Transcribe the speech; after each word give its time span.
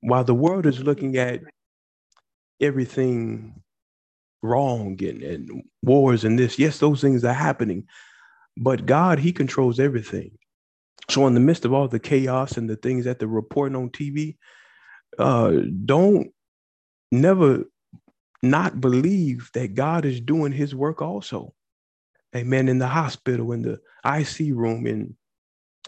while 0.00 0.24
the 0.24 0.34
world 0.34 0.66
is 0.66 0.82
looking 0.82 1.16
at 1.16 1.40
everything 2.60 3.62
wrong 4.42 5.02
and, 5.02 5.22
and 5.22 5.62
wars 5.82 6.24
and 6.24 6.38
this, 6.38 6.58
yes, 6.58 6.78
those 6.78 7.00
things 7.00 7.24
are 7.24 7.32
happening, 7.32 7.86
but 8.56 8.86
God, 8.86 9.18
He 9.18 9.32
controls 9.32 9.80
everything. 9.80 10.32
So, 11.10 11.26
in 11.26 11.34
the 11.34 11.40
midst 11.40 11.64
of 11.64 11.72
all 11.72 11.88
the 11.88 12.00
chaos 12.00 12.56
and 12.56 12.68
the 12.68 12.76
things 12.76 13.04
that 13.04 13.18
they're 13.18 13.28
reporting 13.28 13.76
on 13.76 13.90
TV, 13.90 14.36
uh, 15.18 15.52
don't 15.84 16.32
never 17.12 17.64
not 18.42 18.80
believe 18.80 19.50
that 19.54 19.74
God 19.74 20.04
is 20.04 20.20
doing 20.20 20.52
His 20.52 20.74
work 20.74 21.00
also. 21.02 21.52
Amen. 22.34 22.68
In 22.68 22.78
the 22.78 22.88
hospital, 22.88 23.52
in 23.52 23.62
the 23.62 23.80
IC 24.04 24.54
room, 24.54 24.86
in 24.86 25.16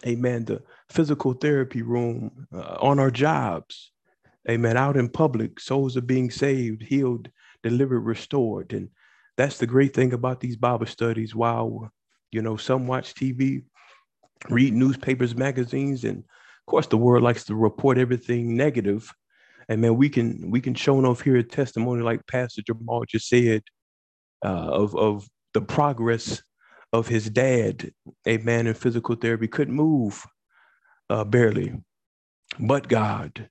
amen, 0.07 0.45
the 0.45 0.63
physical 0.89 1.33
therapy 1.33 1.83
room, 1.83 2.47
uh, 2.55 2.77
on 2.81 2.99
our 2.99 3.11
jobs, 3.11 3.93
amen, 4.49 4.77
out 4.77 4.97
in 4.97 5.09
public, 5.09 5.61
souls 5.61 5.97
are 5.97 6.03
being 6.03 6.31
saved, 6.31 6.83
healed, 6.83 7.29
delivered, 7.63 8.01
restored. 8.01 8.73
And 8.73 8.91
that's 9.37 9.59
the 9.59 9.67
great 9.67 9.95
thing 9.95 10.13
about 10.13 10.41
these 10.41 10.57
Bible 10.57 10.87
studies. 10.87 11.35
While, 11.35 11.91
you 12.31 12.43
know, 12.43 12.57
some 12.57 12.87
watch 12.87 13.15
TV, 13.15 13.63
read 14.49 14.75
newspapers, 14.75 15.35
magazines, 15.35 16.05
and 16.05 16.19
of 16.19 16.67
course 16.67 16.87
the 16.87 16.97
world 16.97 17.25
likes 17.25 17.45
to 17.45 17.55
report 17.55 17.99
everything 17.99 18.57
negative. 18.57 19.13
And 19.69 19.81
man, 19.81 19.97
we 19.97 20.09
can 20.09 20.51
we 20.51 20.61
can 20.61 20.75
show 20.75 20.99
enough 20.99 21.21
here 21.21 21.37
a 21.37 21.43
testimony 21.43 22.03
like 22.03 22.27
Pastor 22.27 22.63
Jamal 22.63 23.05
just 23.05 23.29
said 23.29 23.63
uh, 24.45 24.49
of 24.49 24.97
of 24.97 25.29
the 25.55 25.61
progress 25.61 26.43
of 26.93 27.09
his 27.09 27.29
dad, 27.29 27.93
a 28.27 28.39
man 28.39 28.67
in 28.67 28.75
physical 28.75 29.15
therapy, 29.15 29.49
couldn't 29.49 29.75
move 29.75 30.27
uh, 31.11 31.25
barely, 31.25 31.75
but 32.59 32.89
God. 32.89 33.49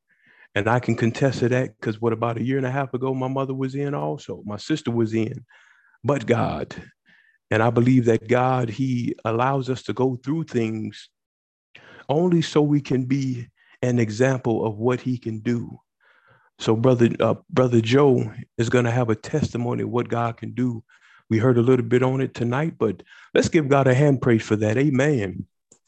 And 0.55 0.67
I 0.67 0.79
can 0.79 0.95
contest 0.95 1.39
to 1.39 1.49
that 1.49 1.79
because 1.79 2.01
what 2.01 2.13
about 2.13 2.37
a 2.37 2.43
year 2.43 2.57
and 2.57 2.65
a 2.65 2.71
half 2.71 2.93
ago, 2.93 3.13
my 3.13 3.27
mother 3.27 3.53
was 3.53 3.75
in 3.75 3.93
also, 3.93 4.41
my 4.45 4.57
sister 4.57 4.89
was 4.89 5.13
in, 5.13 5.45
but 6.03 6.25
God. 6.25 6.75
And 7.51 7.61
I 7.61 7.69
believe 7.69 8.05
that 8.05 8.27
God, 8.27 8.69
He 8.69 9.15
allows 9.23 9.69
us 9.69 9.83
to 9.83 9.93
go 9.93 10.19
through 10.23 10.45
things 10.45 11.09
only 12.09 12.41
so 12.41 12.61
we 12.61 12.81
can 12.81 13.05
be 13.05 13.47
an 13.81 13.99
example 13.99 14.65
of 14.65 14.77
what 14.77 14.99
He 14.99 15.17
can 15.17 15.39
do. 15.39 15.79
So, 16.59 16.75
brother, 16.75 17.09
uh, 17.19 17.35
brother 17.51 17.81
Joe 17.81 18.31
is 18.57 18.69
going 18.69 18.85
to 18.85 18.91
have 18.91 19.09
a 19.09 19.15
testimony 19.15 19.83
of 19.83 19.89
what 19.89 20.09
God 20.09 20.37
can 20.37 20.53
do. 20.53 20.83
We 21.29 21.39
heard 21.39 21.57
a 21.57 21.61
little 21.61 21.85
bit 21.85 22.03
on 22.03 22.21
it 22.21 22.33
tonight, 22.33 22.75
but 22.77 23.03
let's 23.33 23.49
give 23.49 23.67
God 23.67 23.87
a 23.87 23.93
hand 23.93 24.21
praise 24.21 24.43
for 24.43 24.55
that. 24.57 24.77
Amen. 24.77 25.45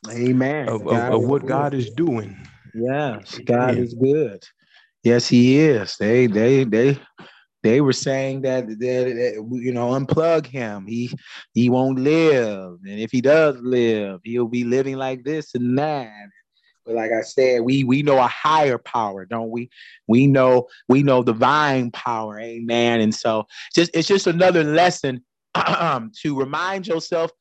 Amen. 0.09 0.69
Of, 0.69 0.87
of, 0.87 1.13
of 1.13 1.21
what 1.23 1.45
God 1.45 1.73
is 1.73 1.89
doing. 1.91 2.47
Yes, 2.73 3.39
God 3.45 3.71
Amen. 3.71 3.83
is 3.83 3.93
good. 3.93 4.43
Yes, 5.03 5.27
He 5.27 5.59
is. 5.59 5.95
They, 5.97 6.27
they, 6.27 6.65
they, 6.65 6.99
they 7.63 7.81
were 7.81 7.93
saying 7.93 8.41
that, 8.41 8.67
that, 8.67 8.77
that, 8.77 9.49
you 9.51 9.73
know 9.73 9.89
unplug 9.89 10.45
him 10.45 10.85
he 10.87 11.11
he 11.53 11.69
won't 11.69 11.99
live 11.99 12.77
and 12.85 12.99
if 12.99 13.11
he 13.11 13.21
does 13.21 13.57
live 13.61 14.21
he'll 14.23 14.47
be 14.47 14.63
living 14.63 14.95
like 14.95 15.23
this 15.23 15.55
and 15.55 15.77
that 15.77 16.27
but 16.85 16.95
like 16.95 17.11
i 17.11 17.21
said 17.21 17.61
we 17.61 17.83
we 17.83 18.01
know 18.01 18.17
a 18.17 18.27
higher 18.27 18.77
power 18.77 19.25
don't 19.25 19.49
we 19.49 19.69
we 20.07 20.27
know 20.27 20.67
we 20.87 21.03
know 21.03 21.21
divine 21.21 21.91
power 21.91 22.39
amen 22.39 23.01
and 23.01 23.13
so 23.13 23.45
just 23.75 23.91
it's 23.93 24.07
just 24.07 24.27
another 24.27 24.63
lesson 24.63 25.23
to 26.21 26.39
remind 26.39 26.87
yourself 26.87 27.31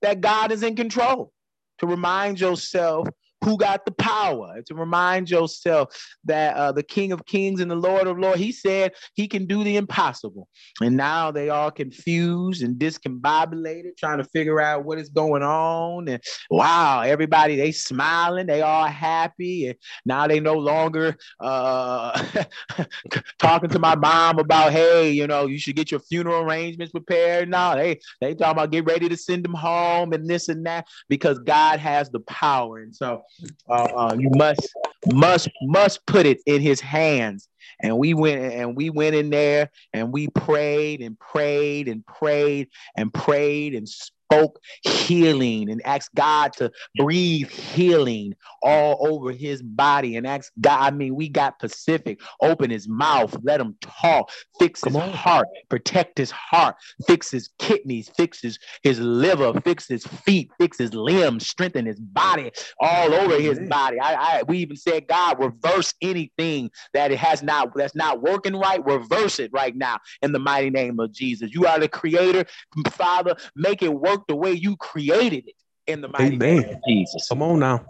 that 0.00 0.20
god 0.20 0.52
is 0.52 0.62
in 0.62 0.76
control 0.76 1.32
to 1.78 1.86
remind 1.86 2.40
yourself 2.40 3.08
who 3.44 3.56
got 3.56 3.84
the 3.84 3.92
power 3.92 4.62
to 4.66 4.74
remind 4.74 5.30
yourself 5.30 5.96
that 6.24 6.54
uh, 6.56 6.72
the 6.72 6.82
King 6.82 7.12
of 7.12 7.26
Kings 7.26 7.60
and 7.60 7.70
the 7.70 7.76
Lord 7.76 8.06
of 8.06 8.18
Lords, 8.18 8.38
he 8.38 8.52
said 8.52 8.92
he 9.14 9.26
can 9.26 9.46
do 9.46 9.64
the 9.64 9.76
impossible. 9.76 10.48
And 10.80 10.96
now 10.96 11.30
they 11.30 11.48
are 11.48 11.70
confused 11.70 12.62
and 12.62 12.76
discombobulated, 12.76 13.96
trying 13.98 14.18
to 14.18 14.24
figure 14.24 14.60
out 14.60 14.84
what 14.84 14.98
is 14.98 15.08
going 15.08 15.42
on. 15.42 16.08
And 16.08 16.22
wow, 16.50 17.00
everybody, 17.00 17.56
they 17.56 17.72
smiling, 17.72 18.46
they 18.46 18.62
all 18.62 18.86
happy. 18.86 19.68
And 19.68 19.76
now 20.04 20.26
they 20.26 20.40
no 20.40 20.54
longer 20.54 21.16
uh, 21.40 22.44
talking 23.38 23.70
to 23.70 23.78
my 23.78 23.96
mom 23.96 24.38
about, 24.38 24.72
hey, 24.72 25.10
you 25.10 25.26
know, 25.26 25.46
you 25.46 25.58
should 25.58 25.76
get 25.76 25.90
your 25.90 26.00
funeral 26.00 26.42
arrangements 26.42 26.92
prepared. 26.92 27.48
No, 27.48 27.74
they, 27.74 28.00
they 28.20 28.34
talking 28.34 28.52
about 28.52 28.70
get 28.70 28.84
ready 28.84 29.08
to 29.08 29.16
send 29.16 29.44
them 29.44 29.54
home 29.54 30.12
and 30.12 30.28
this 30.28 30.48
and 30.48 30.64
that 30.66 30.86
because 31.08 31.38
God 31.40 31.80
has 31.80 32.10
the 32.10 32.20
power. 32.20 32.78
And 32.78 32.94
so 32.94 33.22
uh, 33.68 33.72
uh, 33.72 34.16
you 34.18 34.30
must 34.30 34.72
must 35.06 35.48
must 35.62 36.04
put 36.06 36.26
it 36.26 36.40
in 36.46 36.60
his 36.60 36.80
hands 36.80 37.48
and 37.80 37.96
we 37.98 38.14
went 38.14 38.40
and 38.40 38.76
we 38.76 38.90
went 38.90 39.14
in 39.14 39.30
there 39.30 39.70
and 39.92 40.12
we 40.12 40.28
prayed 40.28 41.00
and 41.00 41.18
prayed 41.18 41.88
and 41.88 42.04
prayed 42.06 42.68
and 42.96 43.12
prayed 43.12 43.74
and 43.74 43.88
spoke 44.32 44.60
healing 44.82 45.70
and 45.70 45.84
asked 45.84 46.14
God 46.14 46.52
to 46.54 46.70
breathe 46.96 47.50
healing 47.50 48.34
all 48.62 49.06
over 49.06 49.30
his 49.32 49.62
body 49.62 50.16
and 50.16 50.26
asked 50.26 50.52
God. 50.60 50.80
I 50.80 50.90
mean, 50.90 51.14
we 51.14 51.28
got 51.28 51.58
Pacific, 51.58 52.20
open 52.40 52.70
his 52.70 52.88
mouth, 52.88 53.36
let 53.42 53.60
him 53.60 53.76
talk, 53.82 54.30
fix 54.58 54.82
his 54.84 54.96
heart, 54.96 55.48
protect 55.68 56.16
his 56.16 56.30
heart, 56.30 56.76
fix 57.06 57.30
his 57.30 57.50
kidneys, 57.58 58.08
fix 58.16 58.40
his, 58.40 58.58
his 58.82 58.98
liver, 59.00 59.60
fix 59.60 59.86
his 59.86 60.04
feet, 60.04 60.50
fix 60.58 60.78
his 60.78 60.94
limbs, 60.94 61.46
strengthen 61.46 61.84
his 61.84 62.00
body 62.00 62.50
all 62.80 63.12
over 63.12 63.38
his 63.38 63.58
body. 63.68 64.00
I, 64.00 64.14
I 64.14 64.42
we 64.44 64.58
even 64.58 64.76
said, 64.76 65.08
God, 65.08 65.40
reverse 65.40 65.92
anything 66.00 66.70
that 66.94 67.12
it 67.12 67.18
has 67.18 67.42
not 67.42 67.51
that's 67.74 67.94
not 67.94 68.22
working 68.22 68.56
right, 68.56 68.84
reverse 68.84 69.38
it 69.38 69.50
right 69.52 69.74
now 69.74 69.98
in 70.22 70.32
the 70.32 70.38
mighty 70.38 70.70
name 70.70 71.00
of 71.00 71.12
Jesus. 71.12 71.52
You 71.54 71.66
are 71.66 71.78
the 71.78 71.88
creator, 71.88 72.44
Father, 72.92 73.36
make 73.54 73.82
it 73.82 73.92
work 73.92 74.26
the 74.26 74.36
way 74.36 74.52
you 74.52 74.76
created 74.76 75.48
it 75.48 75.54
in 75.86 76.00
the 76.00 76.08
mighty 76.08 76.36
Amen. 76.36 76.56
name 76.56 76.68
of 76.70 76.84
Jesus. 76.86 77.28
Come 77.28 77.42
on 77.42 77.60
now. 77.60 77.84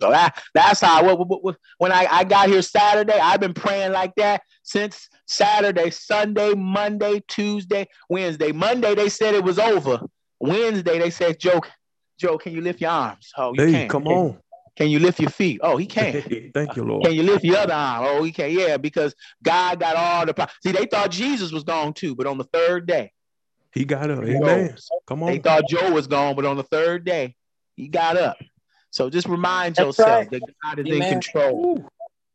So 0.00 0.10
that, 0.10 0.42
that's 0.52 0.80
how 0.80 1.04
when 1.78 1.92
I, 1.92 2.06
I 2.10 2.24
got 2.24 2.48
here 2.48 2.60
Saturday, 2.62 3.18
I've 3.20 3.38
been 3.38 3.54
praying 3.54 3.92
like 3.92 4.12
that 4.16 4.42
since 4.64 5.08
Saturday, 5.28 5.90
Sunday, 5.90 6.54
Monday, 6.54 7.22
Tuesday, 7.28 7.86
Wednesday. 8.08 8.50
Monday 8.50 8.96
they 8.96 9.08
said 9.08 9.34
it 9.34 9.44
was 9.44 9.60
over. 9.60 10.00
Wednesday 10.40 10.98
they 10.98 11.10
said, 11.10 11.38
Joe, 11.38 11.60
Joe, 12.18 12.36
can 12.36 12.52
you 12.52 12.62
lift 12.62 12.80
your 12.80 12.90
arms? 12.90 13.30
Oh, 13.36 13.52
you 13.52 13.64
hey, 13.64 13.72
can. 13.72 13.88
come 13.88 14.08
on. 14.08 14.41
Can 14.76 14.88
you 14.88 14.98
lift 14.98 15.20
your 15.20 15.30
feet? 15.30 15.60
Oh, 15.62 15.76
he 15.76 15.86
can. 15.86 16.22
Thank 16.54 16.76
you, 16.76 16.84
Lord. 16.84 17.04
Can 17.04 17.14
you 17.14 17.22
lift 17.22 17.44
your 17.44 17.58
other 17.58 17.74
arm? 17.74 18.04
Oh, 18.06 18.22
he 18.22 18.32
can. 18.32 18.50
Yeah, 18.50 18.76
because 18.78 19.14
God 19.42 19.80
got 19.80 19.96
all 19.96 20.24
the 20.24 20.34
power. 20.34 20.48
See, 20.62 20.72
they 20.72 20.86
thought 20.86 21.10
Jesus 21.10 21.52
was 21.52 21.64
gone 21.64 21.92
too, 21.92 22.14
but 22.14 22.26
on 22.26 22.38
the 22.38 22.44
third 22.44 22.86
day, 22.86 23.12
he 23.72 23.84
got 23.84 24.10
up. 24.10 24.24
Amen. 24.24 24.76
Come 25.06 25.22
on. 25.22 25.30
They 25.30 25.38
thought 25.38 25.68
Joe 25.68 25.92
was 25.92 26.06
gone, 26.06 26.36
but 26.36 26.44
on 26.44 26.56
the 26.56 26.62
third 26.62 27.04
day, 27.04 27.36
he 27.76 27.88
got 27.88 28.16
up. 28.16 28.36
So 28.90 29.08
just 29.08 29.26
remind 29.28 29.76
That's 29.76 29.86
yourself 29.86 30.30
right. 30.30 30.30
that 30.30 30.54
God 30.62 30.78
is 30.78 30.86
Amen. 30.86 31.02
in 31.02 31.08
control. 31.08 31.84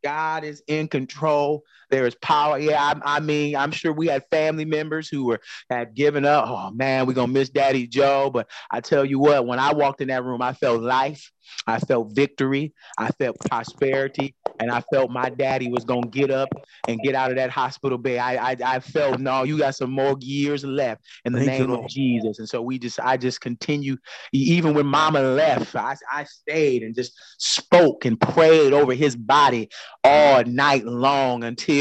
God 0.03 0.43
is 0.43 0.63
in 0.67 0.87
control. 0.87 1.63
There 1.89 2.05
is 2.05 2.15
power. 2.15 2.59
Yeah, 2.59 2.81
I, 2.81 3.17
I, 3.17 3.19
mean, 3.19 3.55
I'm 3.55 3.71
sure 3.71 3.93
we 3.93 4.07
had 4.07 4.23
family 4.31 4.65
members 4.65 5.07
who 5.07 5.25
were 5.25 5.39
had 5.69 5.95
given 5.95 6.25
up. 6.25 6.45
Oh 6.47 6.71
man, 6.71 7.05
we're 7.05 7.13
gonna 7.13 7.31
miss 7.31 7.49
Daddy 7.49 7.87
Joe. 7.87 8.29
But 8.31 8.49
I 8.71 8.81
tell 8.81 9.05
you 9.05 9.19
what, 9.19 9.45
when 9.45 9.59
I 9.59 9.73
walked 9.73 10.01
in 10.01 10.09
that 10.09 10.23
room, 10.23 10.41
I 10.41 10.53
felt 10.53 10.81
life. 10.81 11.31
I 11.65 11.79
felt 11.79 12.13
victory. 12.13 12.73
I 12.97 13.09
felt 13.11 13.37
prosperity. 13.39 14.35
And 14.59 14.71
I 14.71 14.81
felt 14.91 15.11
my 15.11 15.29
daddy 15.29 15.69
was 15.69 15.85
going 15.85 16.03
to 16.03 16.09
get 16.09 16.31
up 16.31 16.49
and 16.87 16.99
get 16.99 17.13
out 17.13 17.29
of 17.29 17.37
that 17.37 17.51
hospital 17.51 17.97
bed. 17.97 18.17
I, 18.17 18.51
I, 18.51 18.57
I 18.65 18.79
felt, 18.79 19.19
no, 19.19 19.43
you 19.43 19.57
got 19.57 19.75
some 19.75 19.91
more 19.91 20.15
years 20.19 20.63
left 20.63 21.03
in 21.25 21.33
the 21.33 21.45
Thank 21.45 21.67
name 21.67 21.71
of 21.71 21.87
Jesus. 21.87 22.39
And 22.39 22.49
so 22.49 22.61
we 22.61 22.79
just, 22.79 22.99
I 22.99 23.17
just 23.17 23.39
continue. 23.39 23.97
Even 24.33 24.73
when 24.73 24.87
mama 24.87 25.21
left, 25.21 25.75
I, 25.75 25.95
I 26.11 26.23
stayed 26.23 26.81
and 26.81 26.95
just 26.95 27.13
spoke 27.37 28.05
and 28.05 28.19
prayed 28.19 28.73
over 28.73 28.93
his 28.93 29.15
body 29.15 29.69
all 30.03 30.43
night 30.43 30.85
long 30.85 31.43
until, 31.43 31.76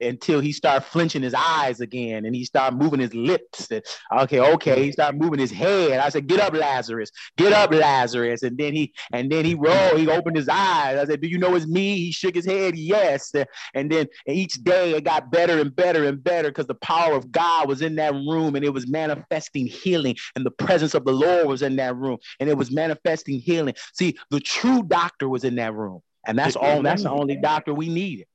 until 0.00 0.40
he 0.40 0.52
started 0.52 0.84
flinching 0.84 1.22
his 1.22 1.34
eyes 1.34 1.80
again 1.80 2.24
and 2.24 2.34
he 2.34 2.44
started 2.44 2.76
moving 2.76 3.00
his 3.00 3.14
lips. 3.14 3.70
And, 3.70 3.82
okay, 4.20 4.40
okay. 4.40 4.84
He 4.84 4.92
started 4.92 5.20
moving 5.20 5.38
his 5.38 5.50
head. 5.50 6.00
I 6.00 6.08
said, 6.08 6.26
get 6.26 6.40
up, 6.40 6.54
Lazarus. 6.54 7.10
Get 7.36 7.52
up, 7.52 7.72
Lazarus. 7.72 8.42
And 8.42 8.56
then 8.56 8.72
he, 8.72 8.92
and 9.12 9.30
then 9.30 9.44
he 9.44 9.54
rolled, 9.54 9.98
he 9.98 10.08
opened 10.08 10.36
his 10.36 10.48
eyes. 10.48 10.98
I 10.98 11.04
said, 11.04 11.20
Do 11.20 11.28
you 11.28 11.38
know 11.38 11.54
it's 11.54 11.66
me? 11.66 11.96
He 11.96 12.12
shook 12.12 12.34
his 12.34 12.46
head, 12.46 12.76
yes. 12.76 13.32
And 13.74 13.90
then 13.90 14.06
each 14.26 14.54
day 14.62 14.92
it 14.92 15.04
got 15.04 15.30
better 15.30 15.60
and 15.60 15.74
better 15.74 16.04
and 16.04 16.22
better 16.22 16.48
because 16.48 16.66
the 16.66 16.74
power 16.74 17.14
of 17.14 17.30
God 17.30 17.68
was 17.68 17.82
in 17.82 17.96
that 17.96 18.14
room 18.14 18.56
and 18.56 18.64
it 18.64 18.72
was 18.72 18.88
manifesting 18.88 19.66
healing. 19.66 20.16
And 20.36 20.44
the 20.44 20.50
presence 20.50 20.94
of 20.94 21.04
the 21.04 21.12
Lord 21.12 21.46
was 21.46 21.62
in 21.62 21.76
that 21.76 21.96
room 21.96 22.18
and 22.38 22.48
it 22.48 22.56
was 22.56 22.70
manifesting 22.70 23.38
healing. 23.38 23.74
See, 23.94 24.16
the 24.30 24.40
true 24.40 24.82
doctor 24.82 25.28
was 25.28 25.44
in 25.44 25.56
that 25.56 25.74
room. 25.74 26.00
And 26.26 26.38
that's 26.38 26.54
all 26.54 26.82
that's 26.82 27.04
the 27.04 27.10
only 27.10 27.36
doctor 27.36 27.72
we 27.72 27.88
needed 27.88 28.26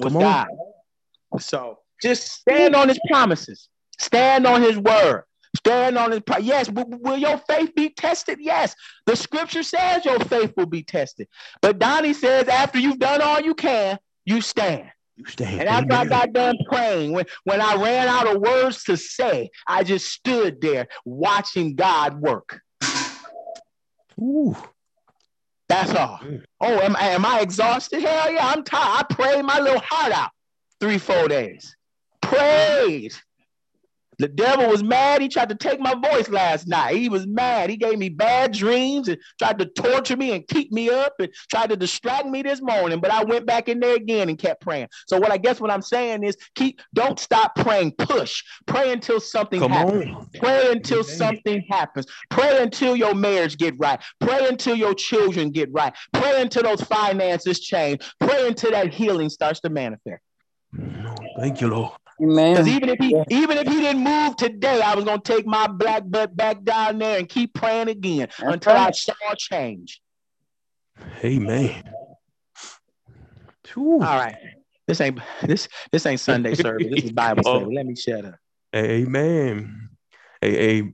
was 0.00 0.12
God. 0.12 0.48
So 1.38 1.78
just 2.02 2.28
stand 2.28 2.74
on 2.74 2.88
his 2.88 2.98
promises, 3.08 3.68
stand 3.98 4.46
on 4.46 4.62
his 4.62 4.78
word. 4.78 5.24
Stand 5.56 5.98
on 5.98 6.12
his 6.12 6.22
yes. 6.42 6.70
Will, 6.70 6.86
will, 6.88 7.16
your 7.16 7.36
faith 7.38 7.74
be 7.74 7.90
tested? 7.90 8.38
Yes. 8.40 8.74
The 9.06 9.16
scripture 9.16 9.64
says 9.64 10.04
your 10.04 10.20
faith 10.20 10.52
will 10.56 10.66
be 10.66 10.84
tested. 10.84 11.26
But 11.60 11.80
Donnie 11.80 12.12
says 12.12 12.46
after 12.46 12.78
you've 12.78 13.00
done 13.00 13.20
all 13.20 13.40
you 13.40 13.54
can, 13.54 13.98
you 14.24 14.42
stand. 14.42 14.88
You 15.16 15.24
stand. 15.26 15.60
And 15.60 15.68
after 15.68 15.92
Amen. 15.92 16.06
I 16.06 16.08
got 16.08 16.32
done 16.32 16.56
praying, 16.66 17.12
when, 17.12 17.26
when 17.42 17.60
I 17.60 17.74
ran 17.74 18.06
out 18.06 18.32
of 18.32 18.40
words 18.40 18.84
to 18.84 18.96
say, 18.96 19.50
I 19.66 19.82
just 19.82 20.06
stood 20.06 20.60
there 20.60 20.86
watching 21.04 21.74
God 21.74 22.20
work. 22.20 22.60
Ooh. 24.20 24.56
That's 25.70 25.94
all. 25.94 26.18
Oh, 26.60 26.80
am, 26.80 26.96
am 26.96 27.24
I 27.24 27.40
exhausted? 27.40 28.02
Hell 28.02 28.32
yeah, 28.32 28.48
I'm 28.48 28.64
tired. 28.64 29.06
I 29.08 29.14
prayed 29.14 29.44
my 29.44 29.60
little 29.60 29.80
heart 29.84 30.12
out 30.12 30.30
three, 30.80 30.98
four 30.98 31.28
days. 31.28 31.76
Praise. 32.20 33.22
The 34.20 34.28
devil 34.28 34.68
was 34.68 34.82
mad. 34.82 35.22
He 35.22 35.28
tried 35.28 35.48
to 35.48 35.54
take 35.54 35.80
my 35.80 35.94
voice 35.94 36.28
last 36.28 36.68
night. 36.68 36.94
He 36.94 37.08
was 37.08 37.26
mad. 37.26 37.70
He 37.70 37.78
gave 37.78 37.98
me 37.98 38.10
bad 38.10 38.52
dreams 38.52 39.08
and 39.08 39.16
tried 39.38 39.58
to 39.60 39.64
torture 39.64 40.16
me 40.16 40.32
and 40.32 40.46
keep 40.46 40.70
me 40.70 40.90
up 40.90 41.14
and 41.18 41.30
tried 41.48 41.70
to 41.70 41.76
distract 41.76 42.26
me 42.26 42.42
this 42.42 42.60
morning. 42.60 43.00
But 43.00 43.12
I 43.12 43.24
went 43.24 43.46
back 43.46 43.70
in 43.70 43.80
there 43.80 43.96
again 43.96 44.28
and 44.28 44.38
kept 44.38 44.60
praying. 44.60 44.88
So 45.06 45.18
what 45.18 45.32
I 45.32 45.38
guess 45.38 45.58
what 45.58 45.70
I'm 45.70 45.80
saying 45.80 46.22
is 46.22 46.36
keep 46.54 46.82
don't 46.92 47.18
stop 47.18 47.54
praying. 47.56 47.92
Push. 47.92 48.42
Pray 48.66 48.92
until 48.92 49.20
something 49.20 49.58
Come 49.58 49.70
happens. 49.70 50.14
On. 50.14 50.28
Pray 50.34 50.70
until 50.70 51.02
something 51.02 51.64
happens. 51.70 52.04
Pray 52.28 52.62
until 52.62 52.94
your 52.96 53.14
marriage 53.14 53.56
get 53.56 53.74
right. 53.78 54.02
Pray 54.20 54.46
until 54.46 54.74
your 54.74 54.92
children 54.92 55.50
get 55.50 55.72
right. 55.72 55.94
Pray 56.12 56.42
until 56.42 56.64
those 56.64 56.82
finances 56.82 57.60
change. 57.60 58.02
Pray 58.20 58.46
until 58.46 58.72
that 58.72 58.92
healing 58.92 59.30
starts 59.30 59.60
to 59.60 59.70
manifest. 59.70 60.22
Thank 61.38 61.62
you, 61.62 61.68
Lord. 61.68 61.92
Because 62.20 62.68
even 62.68 62.90
if 62.90 62.98
he 62.98 63.14
yeah. 63.14 63.24
even 63.30 63.56
if 63.56 63.66
he 63.66 63.80
didn't 63.80 64.04
move 64.04 64.36
today, 64.36 64.82
I 64.82 64.94
was 64.94 65.06
gonna 65.06 65.22
take 65.22 65.46
my 65.46 65.66
black 65.66 66.02
butt 66.06 66.36
back 66.36 66.62
down 66.62 66.98
there 66.98 67.18
and 67.18 67.26
keep 67.26 67.54
praying 67.54 67.88
again 67.88 68.28
That's 68.38 68.54
until 68.54 68.74
right. 68.74 68.88
I 68.88 68.90
saw 68.90 69.14
change. 69.38 70.02
Amen. 71.24 71.82
All 73.76 73.98
right. 74.00 74.36
This 74.86 75.00
ain't 75.00 75.20
this 75.42 75.68
this 75.92 76.04
ain't 76.04 76.20
Sunday 76.20 76.54
service. 76.54 76.88
This 76.90 77.04
is 77.04 77.12
Bible 77.12 77.42
study. 77.42 77.64
Oh. 77.64 77.68
Let 77.68 77.86
me 77.86 77.96
shut 77.96 78.24
up. 78.24 78.34
Amen. 78.76 79.88
A, 80.42 80.80
a 80.80 80.92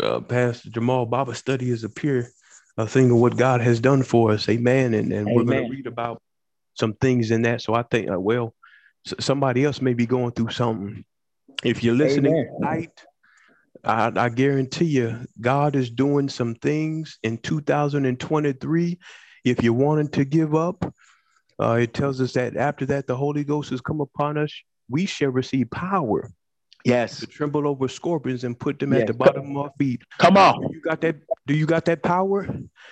uh, 0.00 0.20
Pastor 0.20 0.70
Jamal 0.70 1.06
Bible 1.06 1.34
study 1.34 1.70
is 1.70 1.82
a 1.82 1.88
pure 1.88 2.28
a 2.76 2.86
thing 2.86 3.10
of 3.10 3.16
what 3.16 3.36
God 3.36 3.60
has 3.60 3.80
done 3.80 4.04
for 4.04 4.30
us. 4.30 4.48
Amen. 4.48 4.94
And 4.94 5.12
and 5.12 5.28
Amen. 5.28 5.34
we're 5.34 5.44
going 5.44 5.64
to 5.64 5.70
read 5.70 5.86
about 5.88 6.22
some 6.74 6.92
things 6.94 7.32
in 7.32 7.42
that. 7.42 7.60
So 7.60 7.74
I 7.74 7.82
think, 7.82 8.10
uh, 8.10 8.20
well, 8.20 8.54
somebody 9.18 9.64
else 9.64 9.80
may 9.80 9.94
be 9.94 10.06
going 10.06 10.32
through 10.32 10.50
something. 10.50 11.04
If 11.64 11.82
you're 11.82 11.94
listening 11.94 12.32
Amen. 12.32 12.52
tonight, 12.60 13.04
I, 13.84 14.12
I 14.14 14.28
guarantee 14.28 14.86
you, 14.86 15.26
God 15.40 15.76
is 15.76 15.90
doing 15.90 16.28
some 16.28 16.54
things 16.54 17.18
in 17.22 17.38
2023. 17.38 18.98
If 19.44 19.62
you're 19.62 19.72
wanting 19.72 20.08
to 20.10 20.24
give 20.24 20.54
up, 20.54 20.92
uh, 21.60 21.72
it 21.72 21.94
tells 21.94 22.20
us 22.20 22.32
that 22.34 22.56
after 22.56 22.86
that, 22.86 23.06
the 23.06 23.16
Holy 23.16 23.44
Ghost 23.44 23.70
has 23.70 23.80
come 23.80 24.00
upon 24.00 24.38
us. 24.38 24.52
We 24.88 25.06
shall 25.06 25.30
receive 25.30 25.70
power. 25.70 26.30
Yes. 26.84 27.20
To 27.20 27.26
tremble 27.26 27.66
over 27.66 27.88
scorpions 27.88 28.44
and 28.44 28.58
put 28.58 28.78
them 28.78 28.92
yes. 28.92 29.02
at 29.02 29.06
the 29.08 29.14
bottom 29.14 29.56
of 29.56 29.64
our 29.64 29.72
feet. 29.78 30.02
Come 30.18 30.36
on. 30.36 30.60
Do 30.60 30.68
you 30.72 30.80
got 30.80 31.00
that? 31.00 31.16
Do 31.46 31.54
you 31.54 31.66
got 31.66 31.84
that 31.86 32.02
power? 32.02 32.46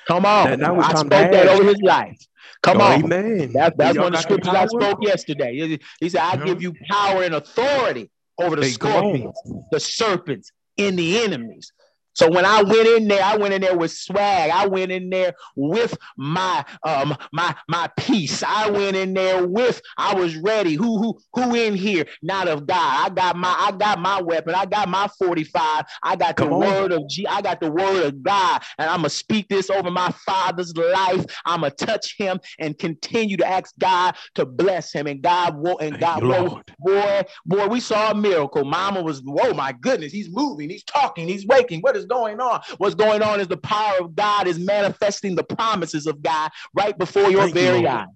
Come 0.09 0.27
on. 0.27 0.51
That, 0.51 0.59
now 0.59 0.81
I 0.81 0.91
spoke 0.91 1.11
that 1.11 1.49
over 1.49 1.65
his 1.65 1.81
life. 1.83 2.19
Come 2.63 2.81
on. 2.81 3.05
Amen. 3.05 3.53
That, 3.53 3.77
that's 3.77 3.97
one 3.97 4.09
of 4.09 4.13
the 4.13 4.19
scriptures 4.19 4.55
I 4.55 4.67
spoke 4.67 4.99
yesterday. 5.03 5.79
He 6.01 6.09
said, 6.09 6.21
I 6.21 6.45
give 6.45 6.63
you 6.63 6.75
power 6.91 7.23
and 7.23 7.35
authority 7.35 8.11
over 8.39 8.57
the 8.57 8.63
hey, 8.63 8.71
scorpions, 8.71 9.39
the 9.71 9.81
serpents, 9.81 10.53
and 10.79 10.99
the 10.99 11.21
enemies. 11.21 11.73
So 12.17 12.31
when 12.31 12.45
I 12.45 12.63
went 12.63 12.89
in 12.89 13.09
there, 13.09 13.23
I 13.23 13.37
went 13.37 13.55
in 13.55 13.61
there 13.61 13.77
with 13.77 13.93
swag. 13.93 14.51
I 14.51 14.67
went 14.67 14.91
in 14.91 15.11
there 15.11 15.35
with 15.55 15.97
my 16.17 16.65
um 16.83 17.17
my 17.33 17.55
my 17.69 17.91
peace. 17.97 18.43
I 18.43 18.71
went 18.71 18.97
in 18.97 19.13
there 19.15 19.47
with 19.47 19.81
I 19.99 20.15
was 20.15 20.37
ready. 20.37 20.75
Who 20.75 20.99
who 20.99 21.19
who 21.35 21.55
in 21.55 21.75
here? 21.75 22.07
Not 22.23 22.49
of 22.49 22.67
God. 22.67 23.07
I 23.07 23.15
got 23.15 23.37
my 23.37 23.55
I 23.59 23.73
got 23.73 24.01
my 24.01 24.21
weapon. 24.23 24.55
I 24.55 24.65
got 24.65 24.89
my 24.89 25.09
45. 25.19 25.85
I 26.03 26.17
got 26.17 26.37
Come 26.37 26.49
the 26.49 26.55
on. 26.55 26.61
word 26.61 26.93
of 26.93 27.09
G. 27.09 27.27
I 27.27 27.43
got 27.43 27.61
the 27.61 27.71
word 27.71 28.05
of 28.05 28.23
God. 28.23 28.63
And 28.79 28.89
I'm 28.89 28.99
gonna 28.99 29.11
speak 29.11 29.49
this 29.49 29.69
over 29.69 29.91
my 29.91 30.11
father's 30.25 30.75
life. 30.77 31.27
I'm 31.45 31.61
gonna 31.61 31.73
touch 31.73 32.17
him 32.17 32.41
and 32.59 32.79
continue 32.79 33.37
to 33.37 33.47
ask 33.47 33.75
God 33.79 34.17
to 34.37 34.47
bless 34.47 34.93
him. 34.93 35.07
And 35.07 35.23
God 35.23 35.59
will 35.59 35.79
and 35.79 35.99
God 36.01 36.23
will 36.25 36.63
boy, 36.79 37.23
boy, 37.45 37.67
we 37.67 37.81
saw 37.81 38.11
a 38.11 38.15
miracle. 38.15 38.65
Mama 38.65 39.03
was, 39.03 39.23
oh 39.27 39.55
my 39.55 39.73
goodness, 39.73 40.13
he's 40.13 40.31
moving, 40.31 40.71
he's 40.71 40.85
talking, 40.85 41.29
he's 41.29 41.47
waking. 41.47 41.81
What 41.81 41.97
is 41.97 42.06
going 42.07 42.41
on? 42.41 42.63
What's 42.79 42.95
going 42.95 43.23
on 43.23 43.41
is 43.41 43.49
the 43.49 43.57
power 43.57 43.99
of 44.01 44.15
God 44.15 44.47
is 44.47 44.59
manifesting 44.59 45.35
the 45.35 45.45
promises 45.45 46.07
of 46.07 46.23
God 46.23 46.51
right 46.75 46.97
before 46.97 47.31
your 47.31 47.43
Thank 47.43 47.55
very 47.55 47.81
you, 47.81 47.89
eyes. 47.89 48.07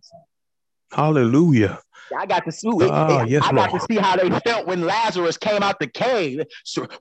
Hallelujah. 0.92 1.80
I 2.16 2.26
got 2.26 2.44
to 2.44 2.52
see. 2.52 2.68
Uh, 2.68 3.24
yes, 3.24 3.42
I 3.44 3.52
got 3.52 3.70
Lord. 3.70 3.82
to 3.82 3.86
see 3.90 3.98
how 3.98 4.16
they 4.16 4.30
felt 4.40 4.66
when 4.66 4.82
Lazarus 4.82 5.36
came 5.36 5.62
out 5.62 5.78
the 5.78 5.86
cave. 5.86 6.44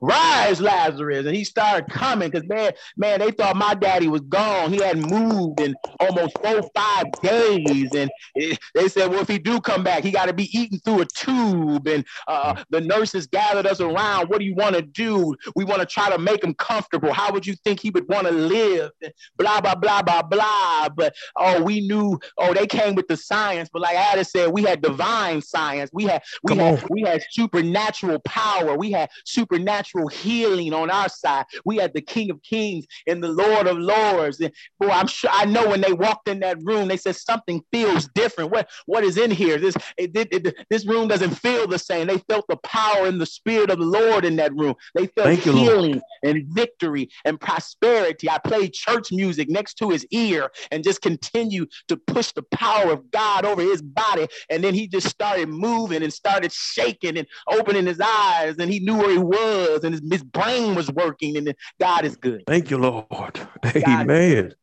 Rise, 0.00 0.60
Lazarus, 0.60 1.26
and 1.26 1.34
he 1.34 1.44
started 1.44 1.90
coming 1.90 2.30
because 2.30 2.48
man, 2.48 2.72
man, 2.96 3.20
they 3.20 3.30
thought 3.30 3.56
my 3.56 3.74
daddy 3.74 4.08
was 4.08 4.22
gone. 4.22 4.72
He 4.72 4.78
hadn't 4.78 5.08
moved 5.08 5.60
in 5.60 5.74
almost 5.98 6.36
four, 6.42 6.62
five 6.74 7.04
days, 7.22 7.94
and 7.94 8.10
it, 8.34 8.58
they 8.74 8.88
said, 8.88 9.10
well, 9.10 9.20
if 9.20 9.28
he 9.28 9.38
do 9.38 9.60
come 9.60 9.82
back, 9.82 10.02
he 10.02 10.10
got 10.10 10.26
to 10.26 10.32
be 10.32 10.48
eaten 10.56 10.78
through 10.80 11.02
a 11.02 11.06
tube. 11.06 11.86
And 11.86 12.04
uh, 12.28 12.62
the 12.70 12.80
nurses 12.80 13.26
gathered 13.26 13.66
us 13.66 13.80
around. 13.80 14.28
What 14.28 14.38
do 14.38 14.44
you 14.44 14.54
want 14.54 14.76
to 14.76 14.82
do? 14.82 15.34
We 15.56 15.64
want 15.64 15.80
to 15.80 15.86
try 15.86 16.10
to 16.10 16.18
make 16.18 16.42
him 16.44 16.54
comfortable. 16.54 17.12
How 17.12 17.32
would 17.32 17.46
you 17.46 17.54
think 17.64 17.80
he 17.80 17.90
would 17.90 18.08
want 18.08 18.26
to 18.26 18.32
live? 18.32 18.90
And 19.02 19.12
blah 19.36 19.60
blah 19.60 19.74
blah 19.74 20.02
blah 20.02 20.22
blah. 20.22 20.88
But 20.94 21.14
oh, 21.36 21.62
we 21.62 21.86
knew. 21.86 22.18
Oh, 22.38 22.54
they 22.54 22.66
came 22.66 22.94
with 22.94 23.08
the 23.08 23.16
science. 23.16 23.68
But 23.72 23.82
like 23.82 23.96
Ada 23.96 24.24
said, 24.24 24.50
we 24.50 24.62
had 24.62 24.82
the 24.82 24.90
divine 25.00 25.40
science. 25.40 25.90
We 25.92 26.04
had 26.04 26.22
we 26.42 26.50
Come 26.50 26.58
had 26.58 26.80
on. 26.80 26.88
we 26.90 27.02
had 27.02 27.22
supernatural 27.30 28.18
power. 28.20 28.76
We 28.76 28.90
had 28.92 29.10
supernatural 29.24 30.08
healing 30.08 30.72
on 30.72 30.90
our 30.90 31.08
side. 31.08 31.46
We 31.64 31.76
had 31.76 31.92
the 31.94 32.00
King 32.00 32.30
of 32.30 32.42
Kings 32.42 32.86
and 33.06 33.22
the 33.22 33.28
Lord 33.28 33.66
of 33.66 33.78
Lords. 33.78 34.40
And 34.40 34.52
boy, 34.78 34.88
I'm 34.88 35.06
sure 35.06 35.30
I 35.32 35.44
know 35.46 35.68
when 35.68 35.80
they 35.80 35.92
walked 35.92 36.28
in 36.28 36.40
that 36.40 36.58
room, 36.62 36.88
they 36.88 36.96
said 36.96 37.16
something 37.16 37.62
feels 37.72 38.08
different. 38.14 38.50
What 38.50 38.68
what 38.86 39.04
is 39.04 39.16
in 39.16 39.30
here? 39.30 39.58
This 39.58 39.76
it, 39.96 40.16
it, 40.16 40.46
it, 40.46 40.66
this 40.68 40.86
room 40.86 41.08
doesn't 41.08 41.34
feel 41.34 41.66
the 41.66 41.78
same. 41.78 42.06
They 42.06 42.18
felt 42.18 42.46
the 42.48 42.56
power 42.58 43.06
and 43.06 43.20
the 43.20 43.26
spirit 43.26 43.70
of 43.70 43.78
the 43.78 43.84
Lord 43.84 44.24
in 44.24 44.36
that 44.36 44.54
room. 44.54 44.74
They 44.94 45.06
felt 45.06 45.28
Thank 45.28 45.40
healing 45.40 45.94
you, 45.94 46.02
and 46.22 46.44
victory 46.48 47.08
and 47.24 47.40
prosperity. 47.40 48.28
I 48.28 48.38
played 48.38 48.72
church 48.72 49.12
music 49.12 49.48
next 49.48 49.74
to 49.74 49.90
his 49.90 50.06
ear 50.10 50.50
and 50.70 50.84
just 50.84 51.00
continue 51.00 51.66
to 51.88 51.96
push 51.96 52.32
the 52.32 52.42
power 52.42 52.92
of 52.92 53.10
God 53.10 53.44
over 53.44 53.62
his 53.62 53.82
body. 53.82 54.28
And 54.48 54.62
then 54.62 54.74
he 54.74 54.86
just 54.90 55.08
started 55.08 55.48
moving 55.48 56.02
and 56.02 56.12
started 56.12 56.52
shaking 56.52 57.16
and 57.18 57.26
opening 57.48 57.86
his 57.86 58.00
eyes, 58.00 58.56
and 58.58 58.70
he 58.70 58.80
knew 58.80 58.96
where 58.96 59.10
he 59.10 59.18
was, 59.18 59.84
and 59.84 59.94
his, 59.94 60.02
his 60.10 60.22
brain 60.22 60.74
was 60.74 60.90
working, 60.90 61.36
and 61.36 61.54
God 61.78 62.04
is 62.04 62.16
good. 62.16 62.42
Thank 62.46 62.70
you, 62.70 62.78
Lord. 62.78 63.40
Amen. 63.76 64.54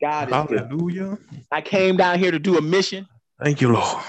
God 0.00 0.28
is 0.28 0.34
Hallelujah. 0.34 1.18
Good. 1.30 1.44
I 1.50 1.60
came 1.60 1.96
down 1.96 2.18
here 2.18 2.30
to 2.30 2.38
do 2.38 2.58
a 2.58 2.62
mission. 2.62 3.06
Thank 3.42 3.60
you, 3.60 3.72
Lord. 3.72 4.02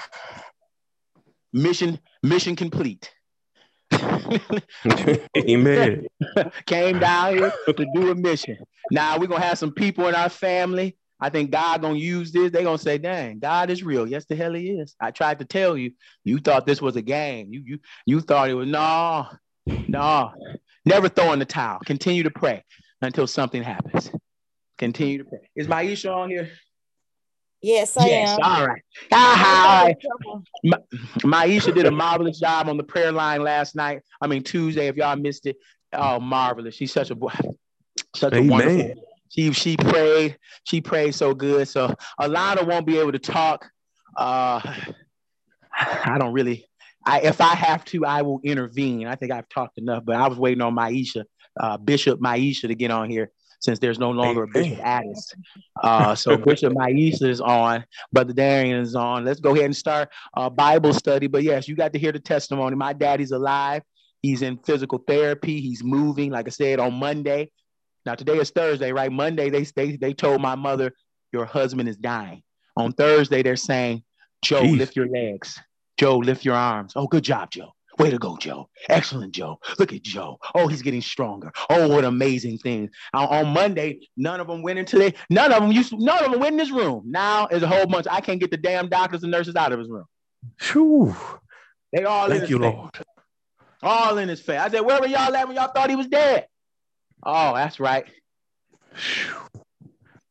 Mission, 1.53 1.99
mission 2.21 2.55
complete. 2.55 3.11
Amen. 5.37 6.07
Came 6.65 6.99
down 6.99 7.37
here 7.37 7.51
to 7.67 7.85
do 7.93 8.11
a 8.11 8.15
mission. 8.15 8.57
Now 8.91 9.17
we're 9.17 9.27
gonna 9.27 9.43
have 9.43 9.57
some 9.57 9.71
people 9.71 10.07
in 10.07 10.15
our 10.15 10.29
family 10.29 10.97
I 11.19 11.29
think 11.29 11.51
God 11.51 11.81
gonna 11.81 11.97
use 11.97 12.31
this. 12.31 12.51
They 12.51 12.63
gonna 12.63 12.77
say, 12.77 12.97
"Dang, 12.97 13.39
God 13.39 13.69
is 13.69 13.83
real." 13.83 14.07
Yes, 14.07 14.25
the 14.25 14.35
hell 14.35 14.53
He 14.53 14.71
is. 14.71 14.95
I 14.99 15.11
tried 15.11 15.39
to 15.39 15.45
tell 15.45 15.77
you. 15.77 15.91
You 16.23 16.39
thought 16.39 16.65
this 16.65 16.81
was 16.81 16.95
a 16.95 17.01
game. 17.01 17.53
You 17.53 17.61
you 17.65 17.79
you 18.05 18.21
thought 18.21 18.49
it 18.49 18.53
was 18.53 18.67
no, 18.67 19.27
no. 19.87 20.31
Never 20.85 21.09
throw 21.09 21.33
in 21.33 21.39
the 21.39 21.45
towel. 21.45 21.79
Continue 21.85 22.23
to 22.23 22.31
pray 22.31 22.63
until 23.01 23.27
something 23.27 23.63
happens. 23.63 24.11
Continue 24.77 25.19
to 25.19 25.25
pray. 25.25 25.49
Is 25.55 25.67
Maisha 25.67 26.13
on 26.13 26.29
here? 26.29 26.49
Yes, 27.61 27.97
I 27.97 28.07
yes, 28.07 28.37
am. 28.37 28.43
All 28.43 28.67
right. 28.67 28.81
Hi. 29.11 29.95
Ma- 30.63 30.77
Maisha 31.19 31.73
did 31.73 31.85
a 31.85 31.91
marvelous 31.91 32.39
job 32.39 32.67
on 32.67 32.77
the 32.77 32.83
prayer 32.83 33.11
line 33.11 33.41
last 33.41 33.75
night. 33.75 34.01
I 34.21 34.27
mean 34.27 34.43
Tuesday. 34.43 34.87
If 34.87 34.97
y'all 34.97 35.15
missed 35.15 35.45
it, 35.45 35.55
oh 35.93 36.19
marvelous. 36.19 36.75
She's 36.75 36.91
such 36.91 37.09
a 37.09 37.15
such 38.15 38.33
Amen. 38.33 38.49
a 38.49 38.51
wonderful 38.51 38.93
she 39.29 39.51
she 39.53 39.77
prayed. 39.77 40.37
She 40.63 40.81
prayed 40.81 41.15
so 41.15 41.33
good. 41.33 41.67
So 41.67 41.93
a 42.19 42.27
lot 42.27 42.57
Alana 42.57 42.67
won't 42.67 42.85
be 42.85 42.97
able 42.97 43.11
to 43.11 43.19
talk. 43.19 43.69
Uh, 44.15 44.61
I 45.73 46.17
don't 46.19 46.33
really. 46.33 46.67
I 47.05 47.21
if 47.21 47.41
I 47.41 47.55
have 47.55 47.85
to, 47.85 48.05
I 48.05 48.21
will 48.21 48.39
intervene. 48.43 49.07
I 49.07 49.15
think 49.15 49.31
I've 49.31 49.49
talked 49.49 49.77
enough, 49.77 50.03
but 50.05 50.15
I 50.15 50.27
was 50.27 50.37
waiting 50.37 50.61
on 50.61 50.75
Maisha, 50.75 51.23
uh, 51.59 51.77
Bishop 51.77 52.19
Maisha, 52.19 52.67
to 52.67 52.75
get 52.75 52.91
on 52.91 53.09
here 53.09 53.31
since 53.59 53.79
there's 53.79 53.99
no 53.99 54.11
longer 54.11 54.43
a 54.43 54.47
Bishop 54.47 54.79
Addis. 54.79 55.33
Uh, 55.81 56.15
so 56.15 56.37
Bishop 56.37 56.73
Maisha 56.73 57.27
is 57.27 57.41
on, 57.41 57.83
Brother 58.13 58.33
Darian 58.33 58.79
is 58.79 58.95
on. 58.95 59.25
Let's 59.25 59.39
go 59.39 59.51
ahead 59.51 59.65
and 59.65 59.75
start 59.75 60.09
uh, 60.35 60.49
Bible 60.49 60.93
study. 60.93 61.27
But 61.27 61.43
yes, 61.43 61.67
you 61.67 61.75
got 61.75 61.93
to 61.93 61.99
hear 61.99 62.11
the 62.11 62.19
testimony. 62.19 62.75
My 62.75 62.93
daddy's 62.93 63.31
alive. 63.31 63.81
He's 64.21 64.41
in 64.41 64.57
physical 64.57 64.99
therapy. 64.99 65.59
He's 65.61 65.83
moving. 65.83 66.31
Like 66.31 66.47
I 66.47 66.51
said, 66.51 66.79
on 66.79 66.93
Monday, 66.93 67.51
now 68.05 68.15
today 68.15 68.37
is 68.37 68.51
Thursday, 68.51 68.91
right? 68.91 69.11
Monday 69.11 69.49
they 69.49 69.63
they 69.63 69.95
they 69.95 70.13
told 70.13 70.41
my 70.41 70.55
mother 70.55 70.93
your 71.31 71.45
husband 71.45 71.89
is 71.89 71.97
dying. 71.97 72.43
On 72.77 72.91
Thursday 72.91 73.41
they're 73.41 73.55
saying 73.55 74.03
Joe, 74.43 74.61
Jeez. 74.63 74.77
lift 74.77 74.95
your 74.95 75.07
legs. 75.07 75.59
Joe, 75.97 76.17
lift 76.17 76.45
your 76.45 76.55
arms. 76.55 76.93
Oh, 76.95 77.07
good 77.07 77.23
job, 77.23 77.51
Joe. 77.51 77.71
Way 77.97 78.11
to 78.11 78.17
go, 78.17 78.35
Joe. 78.35 78.69
Excellent, 78.89 79.33
Joe. 79.33 79.59
Look 79.79 79.93
at 79.93 80.03
Joe. 80.03 80.37
Oh, 80.53 80.67
he's 80.67 80.81
getting 80.81 81.01
stronger. 81.01 81.53
Oh, 81.69 81.87
what 81.87 82.03
amazing 82.03 82.57
things. 82.57 82.91
On, 83.13 83.27
on 83.27 83.53
Monday, 83.53 84.09
none 84.17 84.41
of 84.41 84.47
them 84.47 84.61
went 84.61 84.77
into 84.79 84.97
the, 84.99 85.13
none 85.29 85.53
of 85.53 85.61
them 85.61 85.71
used 85.71 85.91
to, 85.91 85.97
none 85.97 86.23
of 86.23 86.31
them 86.31 86.41
went 86.41 86.53
in 86.53 86.57
this 86.57 86.71
room. 86.71 87.03
Now 87.05 87.47
there's 87.47 87.63
a 87.63 87.67
whole 87.67 87.85
bunch. 87.85 88.05
I 88.11 88.19
can't 88.19 88.39
get 88.39 88.51
the 88.51 88.57
damn 88.57 88.89
doctors 88.89 89.23
and 89.23 89.31
nurses 89.31 89.55
out 89.55 89.71
of 89.71 89.79
his 89.79 89.87
room. 89.89 90.05
Whew. 90.61 91.15
They 91.93 92.03
all 92.03 92.27
Thank 92.27 92.49
you, 92.49 92.59
face. 92.59 92.73
Lord. 92.73 92.99
All 93.81 94.17
in 94.17 94.27
his 94.27 94.41
face. 94.41 94.59
I 94.59 94.69
said, 94.69 94.81
where 94.81 94.99
were 94.99 95.07
y'all 95.07 95.33
at 95.33 95.47
when 95.47 95.55
y'all 95.55 95.71
thought 95.71 95.89
he 95.89 95.95
was 95.95 96.07
dead? 96.07 96.47
Oh, 97.25 97.55
that's 97.55 97.79
right. 97.79 98.05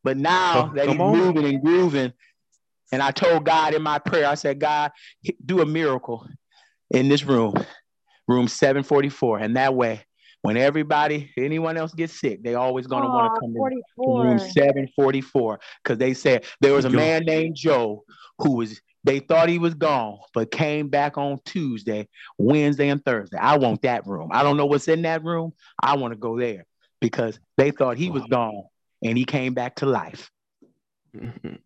But 0.04 0.18
now 0.18 0.68
that 0.74 0.88
he's 0.88 1.00
on. 1.00 1.12
moving 1.12 1.46
and 1.46 1.62
grooving, 1.62 2.12
and 2.92 3.02
I 3.02 3.10
told 3.10 3.44
God 3.44 3.74
in 3.74 3.82
my 3.82 3.98
prayer, 3.98 4.28
I 4.28 4.34
said, 4.34 4.60
God, 4.60 4.92
do 5.44 5.62
a 5.62 5.66
miracle 5.66 6.28
in 6.90 7.08
this 7.08 7.24
room, 7.24 7.54
room 8.28 8.46
744. 8.46 9.38
And 9.38 9.56
that 9.56 9.74
way, 9.74 10.04
when 10.42 10.58
everybody, 10.58 11.32
anyone 11.38 11.78
else 11.78 11.94
gets 11.94 12.20
sick, 12.20 12.42
they 12.44 12.54
always 12.54 12.86
gonna 12.86 13.08
want 13.08 13.32
to 13.32 13.40
come 13.40 13.54
44. 13.54 14.22
in 14.22 14.28
room 14.28 14.38
744. 14.38 15.58
Because 15.82 15.98
they 15.98 16.12
said 16.12 16.44
there 16.60 16.74
was 16.74 16.84
a 16.84 16.90
man 16.90 17.24
named 17.24 17.56
Joe 17.56 18.04
who 18.38 18.56
was 18.56 18.80
they 19.04 19.20
thought 19.20 19.48
he 19.48 19.58
was 19.58 19.74
gone, 19.74 20.18
but 20.32 20.50
came 20.50 20.88
back 20.88 21.18
on 21.18 21.38
Tuesday, 21.44 22.08
Wednesday, 22.38 22.88
and 22.88 23.04
Thursday. 23.04 23.38
I 23.38 23.58
want 23.58 23.82
that 23.82 24.06
room. 24.06 24.30
I 24.32 24.42
don't 24.42 24.56
know 24.56 24.66
what's 24.66 24.88
in 24.88 25.02
that 25.02 25.24
room. 25.24 25.52
I 25.82 25.96
want 25.96 26.12
to 26.12 26.18
go 26.18 26.38
there 26.38 26.66
because 27.04 27.38
they 27.58 27.70
thought 27.70 27.98
he 27.98 28.08
was 28.08 28.22
gone 28.30 28.62
and 29.02 29.18
he 29.18 29.26
came 29.26 29.52
back 29.52 29.76
to 29.76 29.86
life. 29.86 30.30
Mm-hmm. 31.14 31.56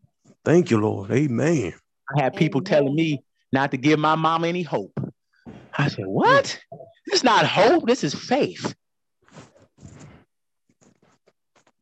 Thank 0.45 0.71
you, 0.71 0.81
Lord. 0.81 1.13
Amen. 1.13 1.75
I 2.17 2.23
had 2.23 2.35
people 2.35 2.61
Amen. 2.61 2.65
telling 2.65 2.95
me 2.97 3.23
not 3.53 3.71
to 3.71 3.77
give 3.77 4.01
my 4.01 4.17
mom 4.17 4.45
any 4.45 4.63
hope. 4.63 4.99
I 5.77 5.87
said, 5.87 6.07
What? 6.07 6.59
It's 7.07 7.23
not 7.23 7.47
hope, 7.47 7.87
this 7.87 8.03
is 8.03 8.15
faith. 8.15 8.75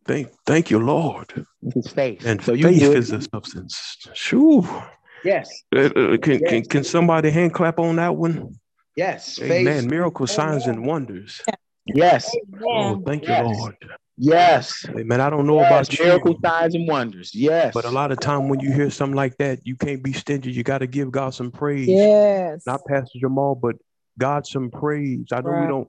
Thank, 0.05 0.29
thank 0.45 0.71
you, 0.71 0.79
Lord. 0.79 1.47
This 1.63 1.87
is 1.87 1.93
faith. 1.93 2.27
And 2.27 2.41
so 2.43 2.55
faith 2.55 2.83
is 2.83 3.11
a 3.11 3.23
substance. 3.23 4.07
Sure. 4.13 4.91
Yes. 5.25 5.49
Uh, 5.75 5.81
uh, 5.81 6.17
can, 6.19 6.39
yes. 6.41 6.51
can 6.51 6.65
can 6.65 6.85
somebody 6.85 7.31
hand 7.31 7.55
clap 7.55 7.79
on 7.79 7.97
that 7.97 8.15
one? 8.15 8.55
Yes. 8.97 9.41
Amen. 9.41 9.89
Miracle 9.89 10.27
signs 10.27 10.67
and 10.67 10.87
wonders. 10.87 11.41
Yes. 11.87 12.35
Oh, 12.63 13.01
thank 13.05 13.27
yes. 13.27 13.47
you, 13.49 13.59
Lord. 13.59 13.77
Yes. 14.19 14.87
Amen. 14.89 15.21
I 15.21 15.29
don't 15.29 15.47
know 15.47 15.61
yes. 15.61 15.89
about 15.89 16.01
miracle 16.01 16.31
you, 16.33 16.39
signs 16.43 16.75
and 16.75 16.89
wonders. 16.89 17.35
Yes. 17.35 17.75
But 17.75 17.85
a 17.85 17.91
lot 17.91 18.13
of 18.13 18.19
time 18.19 18.49
when 18.49 18.61
you 18.61 18.73
hear 18.73 18.91
something 18.91 19.17
like 19.17 19.37
that, 19.39 19.61
you 19.65 19.77
can't 19.77 20.03
be 20.03 20.13
stingy. 20.13 20.53
You 20.53 20.63
got 20.63 20.79
to 20.79 20.87
give 20.87 21.11
God 21.11 21.35
some 21.35 21.51
praise. 21.51 21.89
Yes. 21.89 22.63
Not 22.67 22.81
Pastor 22.87 23.19
Jamal, 23.19 23.55
but 23.55 23.77
God 24.19 24.47
some 24.47 24.71
praise. 24.71 25.27
I 25.33 25.41
know 25.43 25.51
right. 25.51 25.63
we 25.63 25.69
don't 25.69 25.89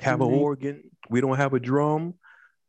have 0.00 0.18
mm-hmm. 0.18 0.34
an 0.34 0.40
organ, 0.40 0.90
we 1.08 1.20
don't 1.20 1.36
have 1.36 1.54
a 1.54 1.60
drum, 1.60 2.14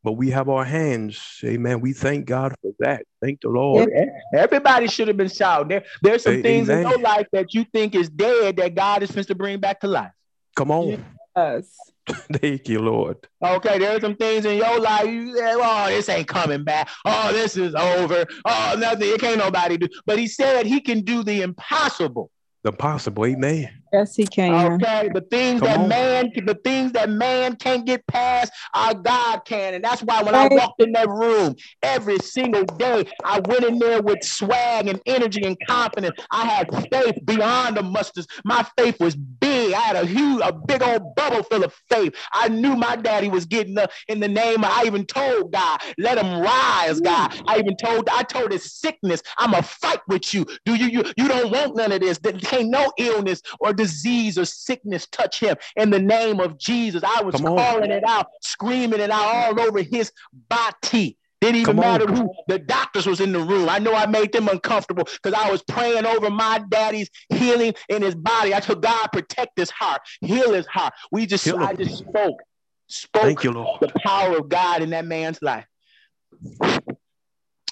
but 0.04 0.14
we 0.14 0.30
have 0.30 0.48
our 0.48 0.64
hands. 0.64 1.40
Amen. 1.44 1.82
We 1.82 1.94
thank 1.94 2.26
God 2.26 2.54
for 2.62 2.72
that. 2.80 3.04
Thank 3.22 3.42
the 3.42 3.50
Lord. 3.50 3.90
Everybody 4.34 4.88
should 4.88 5.08
have 5.08 5.18
been 5.18 5.30
shouting. 5.30 5.70
There, 5.70 5.84
there's 6.04 6.24
some 6.24 6.42
things 6.44 6.70
in 6.70 6.82
your 6.82 7.00
life 7.00 7.28
that 7.32 7.54
you 7.54 7.66
think 7.74 7.96
is 7.96 8.10
dead 8.10 8.58
that 8.58 8.76
God 8.76 9.02
is 9.02 9.10
supposed 9.10 9.30
to 9.30 9.36
bring 9.36 9.60
back 9.60 9.80
to 9.82 9.88
life. 9.88 10.12
Come 10.56 10.72
on. 10.72 11.04
Yes. 11.36 11.68
Thank 12.34 12.68
you, 12.70 12.80
Lord. 12.80 13.18
Okay, 13.44 13.78
there's 13.78 14.02
some 14.02 14.16
things 14.16 14.46
in 14.46 14.58
your 14.58 14.80
life 14.80 15.08
you 15.08 15.36
say, 15.36 15.54
oh, 15.56 15.88
this 15.88 16.10
ain't 16.10 16.28
coming 16.28 16.64
back. 16.64 16.90
Oh, 17.06 17.32
this 17.32 17.58
is 17.58 17.76
over. 17.76 18.26
Oh, 18.46 18.76
nothing. 18.78 19.10
It 19.10 19.22
can't 19.22 19.38
nobody 19.38 19.78
do. 19.78 19.88
But 20.06 20.20
he 20.20 20.28
said 20.28 20.66
he 20.66 20.82
can 20.82 21.02
do 21.02 21.24
the 21.24 21.42
impossible. 21.42 22.32
The 22.64 22.72
possible, 22.72 23.26
amen. 23.26 23.79
Yes, 23.92 24.16
he 24.16 24.28
can. 24.28 24.74
Okay, 24.74 25.10
the 25.14 25.22
things 25.22 25.62
Come 25.62 25.70
that 25.70 25.80
on. 25.80 25.90
man, 25.90 26.32
the 26.46 26.56
things 26.64 26.92
that 26.92 27.10
man 27.10 27.56
can't 27.56 27.86
get 27.86 28.06
past, 28.08 28.52
our 28.74 28.94
God 28.94 29.40
can, 29.46 29.74
and 29.74 29.84
that's 29.84 30.04
why 30.04 30.22
when 30.22 30.36
right. 30.36 30.52
I 30.52 30.56
walked 30.56 30.82
in 30.82 30.92
that 30.92 31.10
room 31.10 31.56
every 31.82 32.20
single 32.20 32.66
day, 32.66 33.10
I 33.24 33.40
went 33.40 33.64
in 33.64 33.80
there 33.80 34.02
with 34.02 34.24
swag 34.24 34.88
and 34.88 35.02
energy 35.06 35.44
and 35.44 35.58
confidence. 35.68 36.16
I 36.30 36.46
had 36.46 36.90
faith 36.92 37.16
beyond 37.26 37.78
the 37.78 37.84
mustard. 37.84 38.26
My 38.46 38.66
faith 38.78 39.00
was 39.00 39.16
big. 39.16 39.74
I 39.74 39.80
had 39.80 39.96
a 39.96 40.06
huge, 40.06 40.42
a 40.44 40.54
big 40.54 40.84
old 40.84 41.16
bubble 41.16 41.44
full 41.44 41.64
of 41.64 41.74
faith. 41.90 42.14
I 42.34 42.50
knew 42.50 42.76
my 42.76 42.96
daddy 42.96 43.30
was 43.30 43.46
getting 43.46 43.78
up 43.78 43.92
in 44.08 44.20
the 44.20 44.28
name. 44.28 44.64
Of, 44.64 44.72
I 44.72 44.84
even 44.86 45.06
told 45.06 45.52
God, 45.52 45.82
"Let 45.98 46.18
him 46.18 46.42
rise, 46.42 47.00
God." 47.00 47.34
I 47.48 47.58
even 47.58 47.76
told, 47.76 48.08
I 48.10 48.24
told 48.24 48.52
his 48.52 48.72
sickness, 48.72 49.24
"I'm 49.38 49.54
a 49.54 49.64
fight 49.64 50.02
with 50.08 50.34
you. 50.34 50.46
Do 50.66 50.76
you 50.76 50.88
you 50.88 51.04
you 51.18 51.28
don't 51.28 51.52
want 51.52 51.76
none 51.76 51.92
of 51.92 52.02
this? 52.02 52.20
There 52.20 52.34
ain't 52.54 52.70
no 52.70 52.92
illness 52.98 53.42
or 53.60 53.74
disease 53.80 54.38
or 54.38 54.46
sickness 54.46 55.08
touch 55.08 55.40
him 55.40 55.56
in 55.78 55.90
the 55.90 56.00
name 56.00 56.40
of 56.40 56.60
Jesus. 56.60 57.02
I 57.04 57.24
was 57.24 57.36
calling 57.36 57.92
it 57.92 58.04
out, 58.06 58.28
screaming 58.42 59.00
it 59.00 59.10
out 59.10 59.24
all 59.24 59.60
over 59.60 59.82
his 59.82 60.12
body. 60.50 61.18
Didn't 61.42 61.62
even 61.62 61.80
matter 61.80 62.06
who 62.06 62.30
the 62.50 62.60
doctors 62.60 63.08
was 63.08 63.22
in 63.22 63.32
the 63.32 63.40
room. 63.40 63.70
I 63.70 63.80
know 63.80 63.94
I 63.94 64.06
made 64.06 64.34
them 64.34 64.50
uncomfortable 64.50 65.06
because 65.06 65.34
I 65.34 65.50
was 65.50 65.64
praying 65.64 66.06
over 66.06 66.30
my 66.30 66.62
daddy's 66.68 67.10
healing 67.30 67.74
in 67.88 68.02
his 68.02 68.14
body. 68.14 68.54
I 68.54 68.60
told 68.60 68.82
God 68.82 69.08
protect 69.14 69.58
his 69.58 69.70
heart, 69.70 70.02
heal 70.20 70.52
his 70.52 70.68
heart. 70.68 70.94
We 71.14 71.26
just 71.26 71.46
heal 71.46 71.56
I 71.62 71.74
just 71.74 71.98
spoke, 72.00 72.42
spoke 72.88 73.42
you, 73.46 73.54
the 73.80 73.88
power 74.04 74.38
of 74.38 74.50
God 74.50 74.82
in 74.82 74.90
that 74.90 75.06
man's 75.06 75.42
life. 75.42 75.66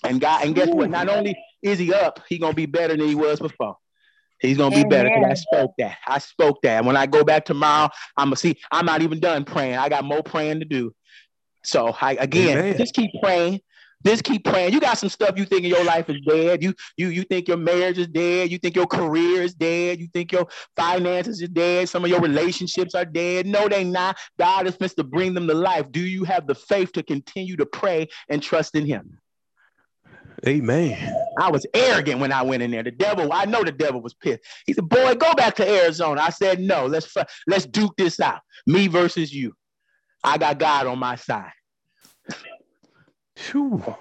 And 0.04 0.22
God, 0.22 0.46
and 0.46 0.56
guess 0.56 0.70
what? 0.70 0.90
Not 0.90 1.10
only 1.10 1.38
is 1.62 1.78
he 1.78 1.94
up, 1.94 2.22
he 2.30 2.38
gonna 2.38 2.54
be 2.54 2.68
better 2.68 2.96
than 2.96 3.06
he 3.06 3.16
was 3.16 3.40
before. 3.40 3.76
He's 4.40 4.58
gonna 4.58 4.76
be 4.76 4.84
better 4.84 5.10
because 5.10 5.30
I 5.30 5.34
spoke 5.34 5.74
that. 5.78 5.98
I 6.08 6.20
spoke 6.20 6.62
that. 6.64 6.86
When 6.86 6.96
I 6.96 7.06
go 7.06 7.24
back 7.24 7.46
tomorrow, 7.46 7.90
I'm 8.16 8.28
gonna 8.28 8.36
see. 8.36 8.56
I'm 8.72 8.86
not 8.86 9.02
even 9.02 9.20
done 9.20 9.46
praying. 9.46 9.78
I 9.78 9.90
got 9.90 10.06
more 10.06 10.22
praying 10.22 10.60
to 10.60 10.66
do. 10.66 10.94
So 11.64 11.96
I 12.00 12.14
again, 12.14 12.60
Amen. 12.60 12.78
just 12.78 12.94
keep 12.94 13.12
praying. 13.22 13.62
Just 14.06 14.24
keep 14.24 14.46
praying. 14.46 14.74
You 14.74 14.80
got 14.80 14.98
some 14.98 15.10
stuff 15.10 15.38
you 15.38 15.46
think 15.46 15.64
in 15.64 15.70
your 15.70 15.84
life 15.84 16.10
is 16.10 16.18
dead. 16.28 16.64
You 16.64 16.74
you 16.98 17.10
you 17.10 17.24
think 17.24 17.48
your 17.48 17.58
marriage 17.58 17.98
is 17.98 18.08
dead. 18.08 18.52
You 18.52 18.60
think 18.60 18.76
your 18.76 18.86
career 18.86 19.42
is 19.42 19.56
dead. 19.56 20.00
You 20.00 20.08
think 20.14 20.32
your 20.32 20.48
finances 20.76 21.42
are 21.42 21.48
dead. 21.48 21.90
Some 21.90 22.04
of 22.04 22.10
your 22.10 22.22
relationships 22.22 22.94
are 22.94 23.06
dead. 23.06 23.48
No, 23.48 23.68
they 23.68 23.84
not. 23.84 24.18
God 24.38 24.68
is 24.68 24.80
meant 24.80 24.96
to 24.98 25.04
bring 25.04 25.34
them 25.34 25.48
to 25.48 25.54
life. 25.54 25.92
Do 25.92 26.00
you 26.00 26.24
have 26.26 26.46
the 26.46 26.56
faith 26.56 26.92
to 26.94 27.04
continue 27.04 27.58
to 27.58 27.66
pray 27.66 28.08
and 28.30 28.42
trust 28.42 28.76
in 28.76 28.86
Him? 28.86 29.20
Amen. 30.46 31.16
I 31.40 31.50
was 31.50 31.66
arrogant 31.74 32.20
when 32.20 32.32
I 32.32 32.44
went 32.44 32.62
in 32.62 32.72
there. 32.72 32.84
The 32.84 32.92
devil, 32.92 33.34
I 33.34 33.46
know 33.46 33.64
the 33.64 33.72
devil 33.72 34.02
was 34.02 34.14
pissed. 34.14 34.42
He 34.66 34.74
said, 34.74 34.88
"Boy, 34.88 35.16
go 35.16 35.34
back 35.34 35.56
to 35.56 35.68
Arizona." 35.68 36.22
I 36.22 36.30
said, 36.30 36.60
"No, 36.60 36.86
let's 36.86 37.16
let's 37.48 37.66
duke 37.66 37.96
this 37.98 38.20
out. 38.20 38.42
Me 38.66 38.88
versus 38.88 39.34
you. 39.34 39.54
I 40.24 40.38
got 40.38 40.60
God 40.60 40.86
on 40.86 41.00
my 41.00 41.16
side." 41.16 41.52
Whew. 43.36 43.96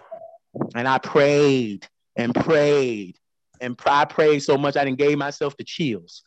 And 0.75 0.89
I 0.89 0.99
prayed 0.99 1.87
and 2.17 2.35
prayed 2.35 3.19
and 3.61 3.79
I 3.85 4.05
prayed 4.05 4.41
so 4.41 4.57
much 4.57 4.77
I 4.77 4.85
didn't 4.85 4.99
gave 4.99 5.19
myself 5.19 5.57
the 5.57 5.65
chills. 5.65 6.23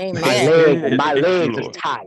Amen. 0.00 0.22
My 0.22 0.46
legs, 0.46 0.96
my 0.98 1.14
legs 1.14 1.58
are 1.58 1.72
tired. 1.72 2.06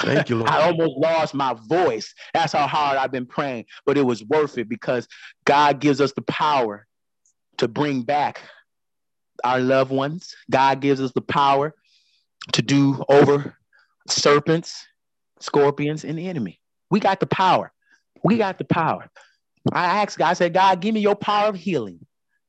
Thank 0.00 0.28
you, 0.28 0.36
Lord. 0.38 0.50
I 0.50 0.62
almost 0.62 0.96
lost 0.96 1.34
my 1.34 1.54
voice. 1.66 2.14
That's 2.34 2.52
how 2.52 2.66
hard 2.66 2.98
I've 2.98 3.12
been 3.12 3.26
praying, 3.26 3.66
but 3.84 3.98
it 3.98 4.02
was 4.02 4.24
worth 4.24 4.58
it 4.58 4.68
because 4.68 5.06
God 5.44 5.80
gives 5.80 6.00
us 6.00 6.12
the 6.12 6.22
power 6.22 6.86
to 7.58 7.68
bring 7.68 8.02
back 8.02 8.42
our 9.44 9.60
loved 9.60 9.90
ones. 9.90 10.34
God 10.50 10.80
gives 10.80 11.00
us 11.00 11.12
the 11.12 11.20
power 11.20 11.74
to 12.52 12.62
do 12.62 13.02
over 13.08 13.56
serpents, 14.08 14.86
scorpions, 15.40 16.04
and 16.04 16.18
the 16.18 16.28
enemy. 16.28 16.60
We 16.90 17.00
got 17.00 17.20
the 17.20 17.26
power. 17.26 17.72
We 18.22 18.38
got 18.38 18.58
the 18.58 18.64
power. 18.64 19.10
I 19.72 20.02
asked 20.02 20.18
God, 20.18 20.28
I 20.28 20.34
said, 20.34 20.54
God, 20.54 20.80
give 20.80 20.94
me 20.94 21.00
your 21.00 21.16
power 21.16 21.48
of 21.48 21.56
healing. 21.56 22.06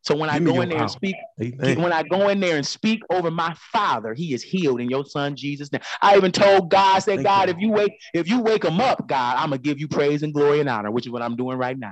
So 0.08 0.16
when 0.16 0.30
Give 0.30 0.48
I 0.48 0.54
go 0.54 0.62
in 0.62 0.70
there 0.70 0.78
power. 0.78 0.84
and 0.84 0.92
speak, 0.92 1.18
Amen. 1.42 1.82
when 1.82 1.92
I 1.92 2.02
go 2.02 2.30
in 2.30 2.40
there 2.40 2.56
and 2.56 2.66
speak 2.66 3.02
over 3.10 3.30
my 3.30 3.54
father, 3.74 4.14
he 4.14 4.34
is 4.34 4.42
healed 4.42 4.80
in 4.80 4.90
your 4.90 5.04
son 5.04 5.36
Jesus' 5.36 5.70
name. 5.70 5.82
I 6.02 6.16
even 6.16 6.32
told 6.32 6.72
God, 6.72 6.96
I 6.96 7.00
said, 7.00 7.16
Thank 7.18 7.28
God, 7.28 7.50
you. 7.50 7.56
if 7.56 7.62
you 7.62 7.72
wake, 7.72 7.92
if 8.14 8.30
you 8.30 8.40
wake 8.40 8.64
him 8.64 8.80
up, 8.80 9.06
God, 9.06 9.36
I'm 9.36 9.50
gonna 9.50 9.58
give 9.58 9.82
you 9.82 9.90
praise 9.90 10.24
and 10.24 10.34
glory 10.34 10.62
and 10.62 10.70
honor, 10.70 10.92
which 10.92 11.06
is 11.06 11.12
what 11.12 11.22
I'm 11.22 11.36
doing 11.36 11.58
right 11.58 11.78
now. 11.78 11.92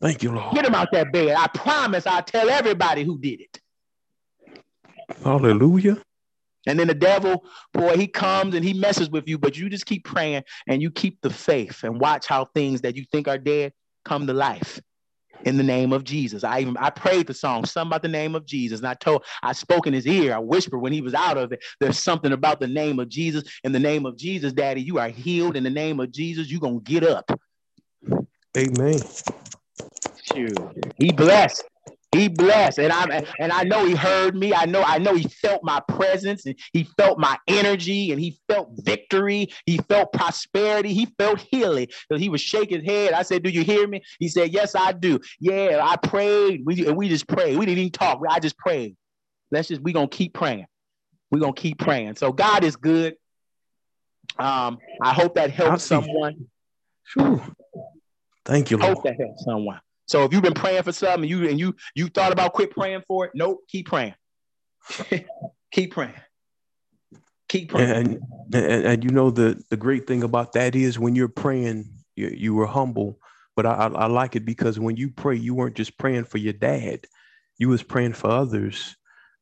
Thank 0.00 0.22
you, 0.22 0.32
Lord. 0.32 0.54
Get 0.54 0.64
him 0.64 0.74
out 0.74 0.90
that 0.92 1.12
bed. 1.12 1.36
I 1.36 1.48
promise 1.48 2.06
I'll 2.06 2.22
tell 2.22 2.48
everybody 2.48 3.04
who 3.04 3.18
did 3.18 3.42
it. 3.42 3.60
Hallelujah. 5.22 5.98
And 6.66 6.80
then 6.80 6.86
the 6.88 6.94
devil, 6.94 7.44
boy, 7.74 7.98
he 7.98 8.06
comes 8.06 8.54
and 8.54 8.64
he 8.64 8.72
messes 8.72 9.10
with 9.10 9.28
you, 9.28 9.36
but 9.36 9.58
you 9.58 9.68
just 9.68 9.84
keep 9.84 10.06
praying 10.06 10.44
and 10.66 10.80
you 10.80 10.90
keep 10.90 11.20
the 11.20 11.28
faith 11.28 11.84
and 11.84 12.00
watch 12.00 12.26
how 12.26 12.46
things 12.54 12.80
that 12.80 12.96
you 12.96 13.04
think 13.12 13.28
are 13.28 13.38
dead 13.38 13.74
come 14.06 14.26
to 14.26 14.32
life 14.32 14.80
in 15.44 15.56
the 15.56 15.62
name 15.62 15.92
of 15.92 16.04
Jesus. 16.04 16.44
I 16.44 16.60
even 16.60 16.76
I 16.76 16.90
prayed 16.90 17.26
the 17.26 17.34
song, 17.34 17.64
something 17.64 17.90
about 17.90 18.02
the 18.02 18.08
name 18.08 18.34
of 18.34 18.46
Jesus. 18.46 18.80
And 18.80 18.88
I 18.88 18.94
told, 18.94 19.24
I 19.42 19.52
spoke 19.52 19.86
in 19.86 19.92
his 19.92 20.06
ear, 20.06 20.34
I 20.34 20.38
whispered 20.38 20.78
when 20.78 20.92
he 20.92 21.00
was 21.00 21.14
out 21.14 21.38
of 21.38 21.52
it. 21.52 21.62
There's 21.80 21.98
something 21.98 22.32
about 22.32 22.60
the 22.60 22.66
name 22.66 22.98
of 22.98 23.08
Jesus. 23.08 23.44
In 23.64 23.72
the 23.72 23.78
name 23.78 24.06
of 24.06 24.16
Jesus, 24.16 24.52
Daddy, 24.52 24.82
you 24.82 24.98
are 24.98 25.08
healed. 25.08 25.56
In 25.56 25.64
the 25.64 25.70
name 25.70 26.00
of 26.00 26.10
Jesus, 26.10 26.50
you're 26.50 26.60
gonna 26.60 26.80
get 26.80 27.04
up. 27.04 27.30
Amen. 28.56 28.98
Shoot. 30.22 30.58
He 30.98 31.12
blessed. 31.12 31.64
He 32.12 32.26
blessed, 32.26 32.80
and 32.80 32.92
I 32.92 33.22
and 33.38 33.52
I 33.52 33.62
know 33.62 33.84
he 33.84 33.94
heard 33.94 34.34
me. 34.34 34.52
I 34.52 34.64
know 34.64 34.82
I 34.82 34.98
know 34.98 35.14
he 35.14 35.28
felt 35.28 35.62
my 35.62 35.80
presence, 35.88 36.44
and 36.44 36.58
he 36.72 36.82
felt 36.98 37.20
my 37.20 37.38
energy, 37.46 38.10
and 38.10 38.20
he 38.20 38.40
felt 38.48 38.70
victory. 38.78 39.48
He 39.64 39.78
felt 39.88 40.12
prosperity. 40.12 40.92
He 40.92 41.06
felt 41.18 41.38
healing. 41.38 41.86
So 42.10 42.18
he 42.18 42.28
was 42.28 42.40
shaking 42.40 42.82
his 42.82 42.90
head. 42.90 43.12
I 43.12 43.22
said, 43.22 43.44
"Do 43.44 43.50
you 43.50 43.62
hear 43.62 43.86
me?" 43.86 44.02
He 44.18 44.28
said, 44.28 44.52
"Yes, 44.52 44.74
I 44.74 44.90
do." 44.90 45.20
Yeah, 45.38 45.80
I 45.84 45.96
prayed. 45.96 46.62
We 46.66 46.84
and 46.84 46.96
we 46.96 47.08
just 47.08 47.28
prayed. 47.28 47.56
We 47.56 47.64
didn't 47.64 47.78
even 47.78 47.92
talk. 47.92 48.20
I 48.28 48.40
just 48.40 48.58
prayed. 48.58 48.96
Let's 49.52 49.68
just 49.68 49.80
we 49.80 49.92
gonna 49.92 50.08
keep 50.08 50.34
praying. 50.34 50.66
We're 51.30 51.38
gonna 51.40 51.52
keep 51.52 51.78
praying. 51.78 52.16
So 52.16 52.32
God 52.32 52.64
is 52.64 52.74
good. 52.74 53.14
Um, 54.36 54.78
I 55.00 55.12
hope 55.12 55.36
that 55.36 55.52
helps 55.52 55.84
someone. 55.84 56.48
Thank 58.44 58.70
you. 58.72 58.78
Lord. 58.78 58.96
Hope 58.96 59.04
that 59.04 59.16
helps 59.16 59.44
someone. 59.44 59.80
So 60.10 60.24
if 60.24 60.32
you've 60.32 60.42
been 60.42 60.54
praying 60.54 60.82
for 60.82 60.90
something, 60.90 61.30
you 61.30 61.48
and 61.48 61.56
you 61.56 61.76
you 61.94 62.08
thought 62.08 62.32
about 62.32 62.52
quit 62.52 62.72
praying 62.72 63.04
for 63.06 63.26
it, 63.26 63.30
nope, 63.32 63.60
keep 63.68 63.86
praying. 63.86 64.16
keep 65.70 65.92
praying. 65.92 66.14
Keep 67.48 67.68
praying. 67.68 67.90
And, 67.90 68.18
and, 68.52 68.86
and 68.86 69.04
you 69.04 69.10
know 69.10 69.30
the 69.30 69.62
the 69.70 69.76
great 69.76 70.08
thing 70.08 70.24
about 70.24 70.52
that 70.54 70.74
is 70.74 70.98
when 70.98 71.14
you're 71.14 71.28
praying, 71.28 71.88
you, 72.16 72.26
you 72.26 72.54
were 72.56 72.66
humble. 72.66 73.20
But 73.54 73.66
I, 73.66 73.86
I 73.86 74.06
like 74.06 74.34
it 74.34 74.44
because 74.44 74.80
when 74.80 74.96
you 74.96 75.10
pray, 75.10 75.36
you 75.36 75.54
weren't 75.54 75.76
just 75.76 75.96
praying 75.96 76.24
for 76.24 76.38
your 76.38 76.54
dad, 76.54 77.06
you 77.58 77.68
was 77.68 77.84
praying 77.84 78.14
for 78.14 78.30
others. 78.30 78.96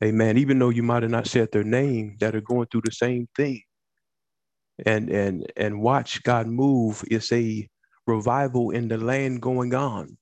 Amen. 0.04 0.36
Even 0.36 0.58
though 0.58 0.68
you 0.68 0.82
might 0.82 1.02
have 1.02 1.10
not 1.10 1.28
said 1.28 1.50
their 1.50 1.64
name, 1.64 2.18
that 2.20 2.36
are 2.36 2.42
going 2.42 2.66
through 2.66 2.82
the 2.84 2.92
same 2.92 3.26
thing. 3.34 3.62
And 4.84 5.08
and 5.08 5.50
and 5.56 5.80
watch 5.80 6.22
God 6.24 6.46
move. 6.46 7.02
It's 7.10 7.32
a 7.32 7.66
revival 8.06 8.70
in 8.70 8.88
the 8.88 8.98
land 8.98 9.40
going 9.40 9.74
on. 9.74 10.17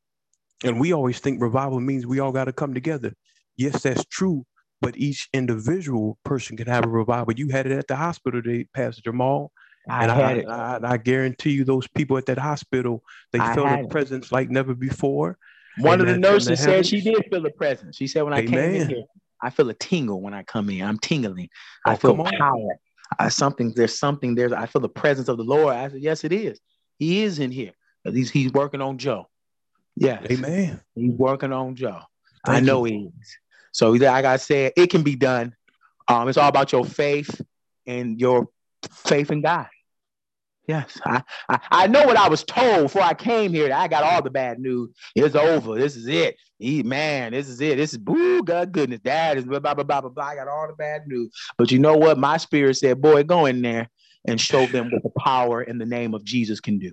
And 0.66 0.80
we 0.80 0.92
always 0.92 1.20
think 1.20 1.40
revival 1.40 1.80
means 1.80 2.06
we 2.06 2.20
all 2.20 2.32
got 2.32 2.44
to 2.44 2.52
come 2.52 2.74
together. 2.74 3.14
Yes, 3.56 3.82
that's 3.82 4.04
true. 4.04 4.44
But 4.80 4.96
each 4.98 5.28
individual 5.32 6.18
person 6.24 6.56
can 6.56 6.66
have 6.66 6.84
a 6.84 6.88
revival. 6.88 7.32
You 7.34 7.48
had 7.48 7.66
it 7.66 7.72
at 7.72 7.88
the 7.88 7.96
hospital 7.96 8.42
today, 8.42 8.66
Pastor 8.74 9.02
Jamal. 9.02 9.52
I 9.88 10.02
and 10.02 10.12
I, 10.12 10.52
I, 10.52 10.92
I, 10.92 10.96
guarantee 10.96 11.50
you, 11.50 11.64
those 11.64 11.86
people 11.86 12.18
at 12.18 12.26
that 12.26 12.38
hospital, 12.38 13.02
they 13.32 13.38
I 13.38 13.54
felt 13.54 13.68
a 13.68 13.86
presence 13.86 14.32
like 14.32 14.50
never 14.50 14.74
before. 14.74 15.38
One 15.78 16.00
of 16.00 16.08
the 16.08 16.18
nurses 16.18 16.60
said 16.60 16.86
she 16.86 17.00
did 17.00 17.24
feel 17.30 17.42
the 17.42 17.50
presence. 17.50 17.96
She 17.96 18.06
said, 18.06 18.22
when 18.22 18.32
I 18.32 18.40
Amen. 18.40 18.50
came 18.50 18.82
in 18.82 18.88
here, 18.88 19.04
I 19.42 19.50
feel 19.50 19.68
a 19.70 19.74
tingle 19.74 20.20
when 20.20 20.34
I 20.34 20.42
come 20.42 20.70
in. 20.70 20.82
I'm 20.82 20.98
tingling. 20.98 21.48
Oh, 21.86 21.92
I 21.92 21.96
feel 21.96 22.16
power. 22.16 22.76
I, 23.18 23.28
something 23.28 23.72
there's 23.74 23.98
something 23.98 24.34
there. 24.34 24.52
I 24.56 24.66
feel 24.66 24.82
the 24.82 24.88
presence 24.88 25.28
of 25.28 25.36
the 25.36 25.44
Lord. 25.44 25.74
I 25.76 25.88
said, 25.88 26.00
yes, 26.00 26.24
it 26.24 26.32
is. 26.32 26.58
He 26.98 27.22
is 27.22 27.38
in 27.38 27.52
here. 27.52 27.72
He's 28.04 28.30
he's 28.30 28.52
working 28.52 28.80
on 28.80 28.98
Joe. 28.98 29.28
Yeah. 29.96 30.20
Amen. 30.30 30.80
He's 30.94 31.12
working 31.12 31.52
on 31.52 31.74
Joe. 31.74 32.00
Thank 32.44 32.56
I 32.56 32.60
know 32.60 32.84
you. 32.84 32.98
he 32.98 33.04
is. 33.20 33.36
So 33.72 33.90
like 33.90 34.24
I 34.24 34.36
said, 34.36 34.72
it 34.76 34.88
can 34.88 35.02
be 35.02 35.16
done. 35.16 35.54
Um, 36.08 36.28
it's 36.28 36.38
all 36.38 36.48
about 36.48 36.72
your 36.72 36.84
faith 36.84 37.40
and 37.86 38.20
your 38.20 38.48
faith 38.90 39.30
in 39.30 39.42
God. 39.42 39.66
Yes, 40.66 41.00
I, 41.04 41.22
I, 41.48 41.60
I 41.70 41.86
know 41.86 42.04
what 42.04 42.16
I 42.16 42.28
was 42.28 42.42
told 42.42 42.84
before 42.84 43.02
I 43.02 43.14
came 43.14 43.52
here. 43.52 43.72
I 43.72 43.86
got 43.86 44.02
all 44.02 44.20
the 44.20 44.30
bad 44.30 44.58
news. 44.58 44.90
It's 45.14 45.36
over. 45.36 45.78
This 45.78 45.94
is 45.94 46.08
it. 46.08 46.36
He, 46.58 46.82
man, 46.82 47.32
this 47.32 47.48
is 47.48 47.60
it. 47.60 47.76
This 47.76 47.92
is 47.92 47.98
boo, 47.98 48.42
God 48.42 48.72
goodness. 48.72 49.00
Dad 49.00 49.38
is 49.38 49.44
blah, 49.44 49.60
blah, 49.60 49.74
blah, 49.74 49.84
blah, 49.84 50.00
blah, 50.00 50.10
blah. 50.10 50.24
I 50.24 50.34
got 50.34 50.48
all 50.48 50.66
the 50.66 50.74
bad 50.74 51.02
news. 51.06 51.30
But 51.56 51.70
you 51.70 51.78
know 51.78 51.96
what? 51.96 52.18
My 52.18 52.36
spirit 52.36 52.74
said, 52.74 53.00
boy, 53.00 53.22
go 53.22 53.46
in 53.46 53.62
there 53.62 53.88
and 54.26 54.40
show 54.40 54.66
them 54.66 54.90
what 54.90 55.02
the 55.04 55.20
power 55.20 55.62
in 55.62 55.78
the 55.78 55.86
name 55.86 56.14
of 56.14 56.24
Jesus 56.24 56.58
can 56.58 56.78
do. 56.78 56.92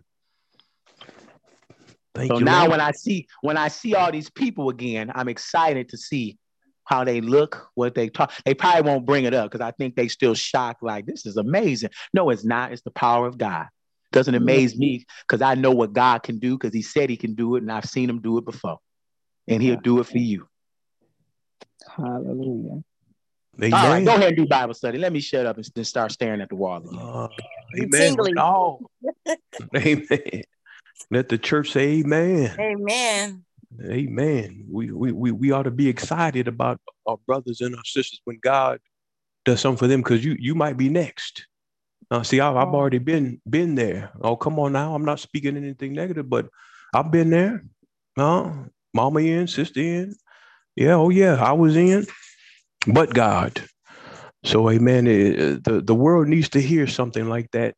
Thank 2.16 2.32
so 2.32 2.40
you, 2.40 2.46
now 2.46 2.70
when 2.70 2.80
I 2.80 2.92
see 2.92 3.28
when 3.42 3.58
I 3.58 3.68
see 3.68 3.96
all 3.96 4.12
these 4.12 4.30
people 4.30 4.70
again, 4.70 5.12
I'm 5.16 5.30
excited 5.30 5.90
to 5.90 5.98
see 5.98 6.38
how 6.86 7.04
they 7.04 7.22
look, 7.22 7.70
what 7.76 7.96
they 7.96 8.10
talk. 8.10 8.32
They 8.46 8.54
probably 8.54 8.90
won't 8.90 9.06
bring 9.06 9.26
it 9.26 9.34
up 9.34 9.50
because 9.50 9.66
I 9.66 9.72
think 9.72 9.96
they 9.96 10.08
still 10.08 10.34
shocked, 10.34 10.84
like, 10.84 11.06
this 11.06 11.26
is 11.26 11.38
amazing. 11.38 11.90
No, 12.14 12.30
it's 12.30 12.44
not. 12.44 12.72
It's 12.72 12.82
the 12.82 12.92
power 12.92 13.26
of 13.26 13.38
God. 13.38 13.68
Doesn't 14.12 14.36
amaze 14.36 14.78
me 14.78 15.06
because 15.28 15.42
I 15.42 15.56
know 15.56 15.72
what 15.72 15.94
God 15.94 16.24
can 16.24 16.40
do 16.40 16.58
because 16.58 16.74
He 16.74 16.82
said 16.82 17.10
He 17.10 17.18
can 17.18 17.36
do 17.36 17.56
it, 17.56 17.64
and 17.64 17.72
I've 17.72 17.86
seen 17.86 18.10
Him 18.10 18.22
do 18.22 18.38
it 18.38 18.46
before. 18.46 18.78
And 19.48 19.62
He'll 19.62 19.78
do 19.78 20.00
it 20.00 20.06
for 20.06 20.20
you. 20.20 20.48
Hallelujah. 21.96 22.84
Amen. 23.62 23.74
All 23.74 23.90
right, 23.90 24.06
go 24.06 24.16
ahead 24.16 24.30
and 24.30 24.38
do 24.38 24.46
Bible 24.46 24.74
study. 24.74 24.98
Let 24.98 25.14
me 25.14 25.20
shut 25.20 25.46
up 25.46 25.58
and 25.58 25.88
start 25.88 26.12
staring 26.12 26.42
at 26.42 26.50
the 26.50 26.56
wall 26.56 26.78
again. 26.78 27.00
Uh, 27.00 27.28
amen. 27.80 28.18
Oh. 28.38 28.80
amen. 29.76 30.44
Let 31.12 31.30
the 31.30 31.38
church 31.38 31.72
say 31.72 32.00
amen. 32.00 32.56
Amen. 32.60 33.44
Amen. 33.84 34.66
We, 34.70 34.92
we, 34.92 35.12
we, 35.12 35.32
we 35.32 35.52
ought 35.52 35.64
to 35.64 35.72
be 35.72 35.88
excited 35.88 36.48
about 36.48 36.80
our 37.08 37.18
brothers 37.26 37.62
and 37.62 37.76
our 37.76 37.86
sisters 37.86 38.22
when 38.26 38.40
God 38.42 38.80
does 39.46 39.62
something 39.62 39.78
for 39.78 39.88
them 39.88 40.02
because 40.02 40.24
you, 40.24 40.36
you 40.40 40.56
might 40.56 40.78
be 40.78 40.90
next. 40.90 41.48
Now, 42.12 42.22
see, 42.22 42.40
I, 42.40 42.48
have 42.54 42.74
already 42.74 43.00
been 43.00 43.42
been 43.50 43.76
there. 43.76 44.12
Oh, 44.22 44.36
come 44.36 44.60
on 44.60 44.74
now. 44.74 44.94
I'm 44.94 45.06
not 45.06 45.20
speaking 45.20 45.58
anything 45.58 45.94
negative, 45.94 46.30
but 46.30 46.48
I've 46.94 47.12
been 47.12 47.30
there. 47.30 47.64
Uh, 48.18 48.52
mama 48.94 49.22
in, 49.22 49.48
sister 49.48 49.80
in. 49.80 50.16
Yeah, 50.76 50.96
oh 50.96 51.10
yeah, 51.10 51.36
I 51.36 51.54
was 51.54 51.76
in. 51.76 52.06
But 52.88 53.14
God. 53.14 53.62
So, 54.44 54.70
amen. 54.70 55.08
It, 55.08 55.64
the, 55.64 55.82
the 55.82 55.96
world 55.96 56.28
needs 56.28 56.50
to 56.50 56.62
hear 56.62 56.86
something 56.86 57.30
like 57.30 57.50
that 57.52 57.76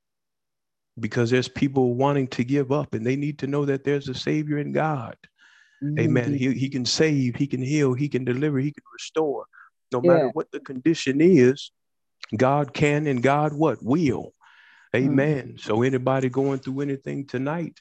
because 1.00 1.30
there's 1.30 1.48
people 1.48 1.96
wanting 1.96 2.28
to 2.28 2.44
give 2.44 2.72
up 2.72 2.94
and 2.94 3.06
they 3.06 3.16
need 3.16 3.40
to 3.40 3.48
know 3.48 3.66
that 3.66 3.84
there's 3.84 4.08
a 4.08 4.14
savior 4.14 4.58
in 4.58 4.72
God. 4.72 5.18
Mm-hmm. 5.84 6.00
Amen. 6.00 6.34
He, 6.34 6.54
he 6.54 6.70
can 6.70 6.86
save, 6.86 7.36
he 7.36 7.48
can 7.48 7.62
heal, 7.62 7.94
he 7.94 8.08
can 8.08 8.24
deliver, 8.24 8.60
he 8.60 8.72
can 8.72 8.84
restore. 8.94 9.46
No 9.92 10.02
yeah. 10.04 10.12
matter 10.12 10.30
what 10.30 10.52
the 10.52 10.60
condition 10.60 11.20
is, 11.22 11.72
God 12.36 12.74
can 12.74 13.08
and 13.08 13.22
God 13.22 13.54
what 13.54 13.84
will. 13.84 14.34
Amen. 14.96 15.48
Mm-hmm. 15.50 15.58
So 15.58 15.84
anybody 15.84 16.30
going 16.30 16.60
through 16.60 16.82
anything 16.82 17.28
tonight, 17.28 17.80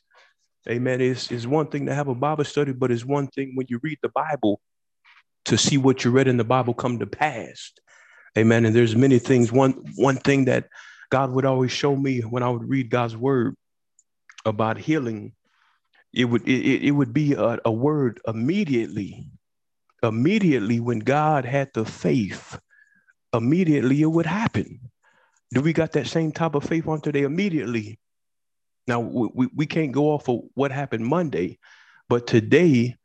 amen, 0.69 1.01
is 1.01 1.31
it's 1.31 1.47
one 1.47 1.69
thing 1.69 1.87
to 1.87 1.95
have 1.95 2.09
a 2.09 2.15
Bible 2.15 2.45
study, 2.45 2.73
but 2.73 2.91
it's 2.91 3.05
one 3.05 3.29
thing 3.29 3.53
when 3.55 3.67
you 3.69 3.79
read 3.83 3.99
the 4.03 4.11
Bible 4.11 4.61
to 5.45 5.57
see 5.57 5.79
what 5.79 6.05
you 6.05 6.11
read 6.11 6.27
in 6.27 6.37
the 6.37 6.45
Bible 6.45 6.75
come 6.75 6.99
to 6.99 7.07
pass. 7.07 7.73
Amen. 8.37 8.65
And 8.65 8.75
there's 8.75 8.97
many 8.97 9.21
things. 9.21 9.53
One 9.53 9.73
one 9.95 10.17
thing 10.17 10.47
that 10.47 10.69
God 11.15 11.31
would 11.31 11.45
always 11.45 11.71
show 11.71 11.95
me 11.95 12.23
when 12.23 12.43
I 12.43 12.49
would 12.49 12.69
read 12.69 12.91
God's 12.91 13.17
word 13.17 13.55
about 14.45 14.79
healing. 14.79 15.33
It 16.13 16.25
would 16.25 16.43
it, 16.43 16.89
it 16.89 16.91
would 16.91 17.13
be 17.13 17.35
a, 17.35 17.61
a 17.65 17.71
word 17.71 18.21
immediately. 18.27 19.31
Immediately 20.03 20.81
when 20.81 20.99
God 20.99 21.45
had 21.45 21.71
the 21.73 21.85
faith, 21.85 22.59
immediately 23.33 24.03
it 24.03 24.11
would 24.11 24.27
happen. 24.27 24.91
Do 25.53 25.61
we 25.61 25.73
got 25.73 25.93
that 25.93 26.09
same 26.09 26.33
type 26.33 26.57
of 26.57 26.65
faith 26.65 26.89
on 26.89 27.01
today? 27.01 27.23
Immediately. 27.23 28.01
Now 28.89 28.99
we, 28.99 29.49
we 29.55 29.67
can't 29.67 29.93
go 29.93 30.07
off 30.07 30.29
of 30.29 30.41
what 30.55 30.73
happened 30.73 31.07
Monday, 31.07 31.61
but 32.09 32.27
today, 32.27 32.97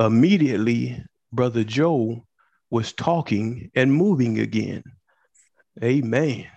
immediately, 0.00 1.00
Brother 1.32 1.62
Joe 1.62 2.26
was 2.70 2.92
talking 2.92 3.70
and 3.76 3.94
moving 3.94 4.40
again. 4.40 4.82
Amen. 5.80 6.48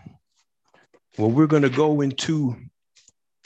Well, 1.18 1.32
we're 1.32 1.48
going 1.48 1.64
to 1.64 1.70
go 1.70 2.02
into, 2.02 2.56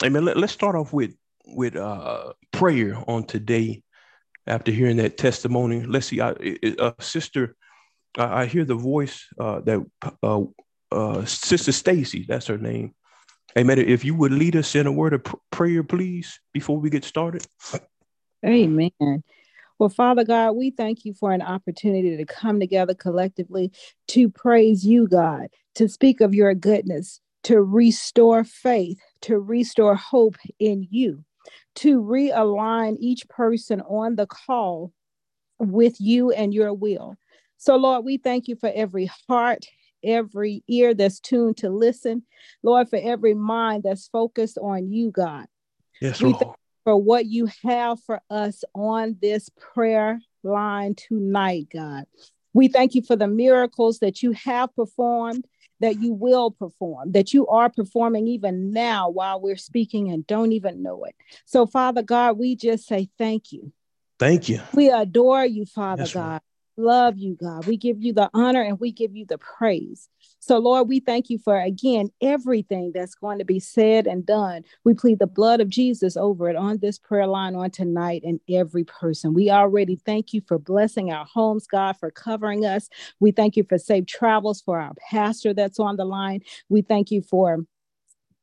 I 0.02 0.10
mean, 0.10 0.24
let, 0.24 0.36
us 0.36 0.52
start 0.52 0.76
off 0.76 0.92
with 0.92 1.14
with 1.46 1.76
uh, 1.76 2.32
prayer 2.52 2.96
on 3.08 3.24
today. 3.24 3.82
After 4.44 4.72
hearing 4.72 4.96
that 4.96 5.18
testimony, 5.18 5.84
let's 5.84 6.06
see, 6.06 6.20
I, 6.20 6.34
uh, 6.78 6.92
sister, 6.98 7.54
I, 8.18 8.42
I, 8.42 8.46
hear 8.46 8.64
the 8.64 8.74
voice 8.74 9.24
uh, 9.38 9.60
that 9.60 9.86
uh, 10.20 10.42
uh, 10.90 11.24
Sister 11.24 11.70
Stacy, 11.70 12.26
that's 12.28 12.48
her 12.48 12.58
name. 12.58 12.92
Amen. 13.56 13.78
If 13.78 14.04
you 14.04 14.16
would 14.16 14.32
lead 14.32 14.56
us 14.56 14.74
in 14.74 14.88
a 14.88 14.92
word 14.92 15.12
of 15.12 15.22
pr- 15.22 15.36
prayer, 15.52 15.84
please, 15.84 16.40
before 16.52 16.78
we 16.78 16.90
get 16.90 17.04
started. 17.04 17.46
Amen. 18.44 18.90
Well, 19.78 19.88
Father 19.88 20.24
God, 20.24 20.52
we 20.52 20.70
thank 20.70 21.04
you 21.04 21.14
for 21.14 21.32
an 21.32 21.42
opportunity 21.42 22.16
to 22.16 22.24
come 22.24 22.58
together 22.58 22.94
collectively 22.94 23.70
to 24.08 24.28
praise 24.28 24.84
you, 24.84 25.06
God, 25.06 25.48
to 25.76 25.88
speak 25.88 26.20
of 26.20 26.34
your 26.34 26.52
goodness, 26.54 27.20
to 27.44 27.60
restore 27.60 28.44
faith, 28.44 28.98
to 29.22 29.38
restore 29.38 29.94
hope 29.94 30.36
in 30.58 30.86
you, 30.90 31.24
to 31.76 32.00
realign 32.00 32.96
each 33.00 33.28
person 33.28 33.80
on 33.82 34.16
the 34.16 34.26
call 34.26 34.92
with 35.58 36.00
you 36.00 36.30
and 36.32 36.54
your 36.54 36.72
will. 36.72 37.16
So, 37.56 37.76
Lord, 37.76 38.04
we 38.04 38.16
thank 38.16 38.48
you 38.48 38.56
for 38.56 38.70
every 38.74 39.10
heart, 39.28 39.66
every 40.02 40.64
ear 40.68 40.94
that's 40.94 41.20
tuned 41.20 41.58
to 41.58 41.70
listen, 41.70 42.24
Lord, 42.62 42.88
for 42.88 42.98
every 43.00 43.34
mind 43.34 43.84
that's 43.84 44.08
focused 44.08 44.58
on 44.58 44.90
you, 44.90 45.10
God. 45.10 45.46
Yes, 46.00 46.20
we 46.20 46.32
Lord. 46.32 46.56
for 46.84 46.96
what 46.96 47.26
you 47.26 47.48
have 47.62 48.02
for 48.02 48.20
us 48.30 48.64
on 48.74 49.16
this 49.22 49.48
prayer 49.50 50.20
line 50.42 50.94
tonight, 50.96 51.68
God. 51.72 52.04
We 52.54 52.68
thank 52.68 52.94
you 52.94 53.02
for 53.02 53.16
the 53.16 53.28
miracles 53.28 54.00
that 54.00 54.22
you 54.22 54.32
have 54.32 54.74
performed 54.74 55.46
that 55.82 56.00
you 56.00 56.14
will 56.14 56.50
perform, 56.50 57.12
that 57.12 57.34
you 57.34 57.46
are 57.48 57.68
performing 57.68 58.28
even 58.28 58.72
now 58.72 59.10
while 59.10 59.40
we're 59.40 59.56
speaking 59.56 60.10
and 60.10 60.26
don't 60.26 60.52
even 60.52 60.80
know 60.82 61.04
it. 61.04 61.14
So, 61.44 61.66
Father 61.66 62.02
God, 62.02 62.38
we 62.38 62.56
just 62.56 62.86
say 62.86 63.08
thank 63.18 63.52
you. 63.52 63.72
Thank 64.18 64.48
you. 64.48 64.60
We 64.72 64.90
adore 64.90 65.44
you, 65.44 65.66
Father 65.66 66.08
God. 66.12 66.30
Right. 66.32 66.40
Love 66.78 67.18
you, 67.18 67.36
God. 67.38 67.66
We 67.66 67.76
give 67.76 68.02
you 68.02 68.14
the 68.14 68.30
honor 68.32 68.62
and 68.62 68.80
we 68.80 68.92
give 68.92 69.14
you 69.14 69.26
the 69.26 69.38
praise. 69.38 70.08
So, 70.40 70.58
Lord, 70.58 70.88
we 70.88 71.00
thank 71.00 71.28
you 71.28 71.38
for 71.38 71.60
again 71.60 72.08
everything 72.22 72.92
that's 72.94 73.14
going 73.14 73.38
to 73.38 73.44
be 73.44 73.60
said 73.60 74.06
and 74.06 74.24
done. 74.24 74.62
We 74.82 74.94
plead 74.94 75.18
the 75.18 75.26
blood 75.26 75.60
of 75.60 75.68
Jesus 75.68 76.16
over 76.16 76.48
it 76.48 76.56
on 76.56 76.78
this 76.78 76.98
prayer 76.98 77.26
line 77.26 77.54
on 77.54 77.70
tonight 77.70 78.22
and 78.24 78.40
every 78.48 78.84
person. 78.84 79.34
We 79.34 79.50
already 79.50 79.96
thank 79.96 80.32
you 80.32 80.40
for 80.48 80.58
blessing 80.58 81.12
our 81.12 81.26
homes, 81.26 81.66
God, 81.66 81.96
for 81.98 82.10
covering 82.10 82.64
us. 82.64 82.88
We 83.20 83.32
thank 83.32 83.56
you 83.56 83.64
for 83.68 83.78
safe 83.78 84.06
travels 84.06 84.62
for 84.62 84.80
our 84.80 84.94
pastor 85.10 85.52
that's 85.52 85.78
on 85.78 85.96
the 85.96 86.06
line. 86.06 86.40
We 86.70 86.82
thank 86.82 87.10
you 87.10 87.22
for 87.22 87.64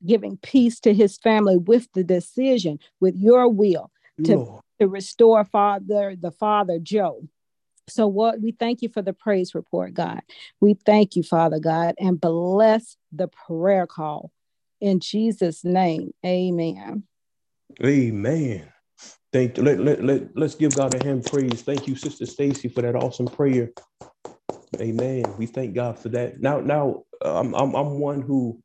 giving 0.06 0.38
peace 0.38 0.80
to 0.82 0.94
his 0.94 1.18
family 1.18 1.58
with 1.58 1.92
the 1.94 2.04
decision, 2.04 2.80
with 3.00 3.16
your 3.18 3.50
will 3.50 3.92
to, 4.24 4.62
to 4.80 4.88
restore 4.88 5.44
Father, 5.44 6.16
the 6.20 6.32
Father 6.32 6.80
Joe. 6.80 7.28
So, 7.90 8.08
what 8.08 8.42
we 8.42 8.52
thank 8.52 8.82
you 8.82 8.90
for 8.90 9.02
the 9.02 9.14
praise 9.14 9.56
report, 9.56 9.94
God. 9.94 10.22
We 10.60 10.74
thank 10.74 11.16
you, 11.16 11.24
Father 11.24 11.60
God, 11.60 11.96
and 12.00 12.20
bless 12.20 12.96
the 13.12 13.28
prayer 13.28 13.88
call 13.88 14.32
in 14.82 15.00
Jesus' 15.00 15.64
name. 15.64 16.14
Amen. 16.26 17.04
Amen. 17.84 18.72
Thank 19.32 19.58
you. 19.58 19.64
Let, 19.64 19.80
let, 19.80 20.04
let, 20.04 20.36
let's 20.36 20.56
give 20.56 20.76
God 20.76 20.94
a 20.96 21.04
hand 21.04 21.26
praise. 21.26 21.62
Thank 21.62 21.88
you, 21.88 21.96
Sister 21.96 22.26
Stacy, 22.26 22.68
for 22.68 22.82
that 22.82 22.96
awesome 22.96 23.28
prayer. 23.28 23.72
Amen. 24.80 25.24
We 25.38 25.46
thank 25.46 25.76
God 25.76 26.00
for 26.00 26.10
that. 26.10 26.42
Now, 26.42 26.60
now 26.60 27.04
I'm, 27.22 27.54
I'm, 27.54 27.76
I'm 27.76 28.00
one 28.00 28.22
who 28.22 28.62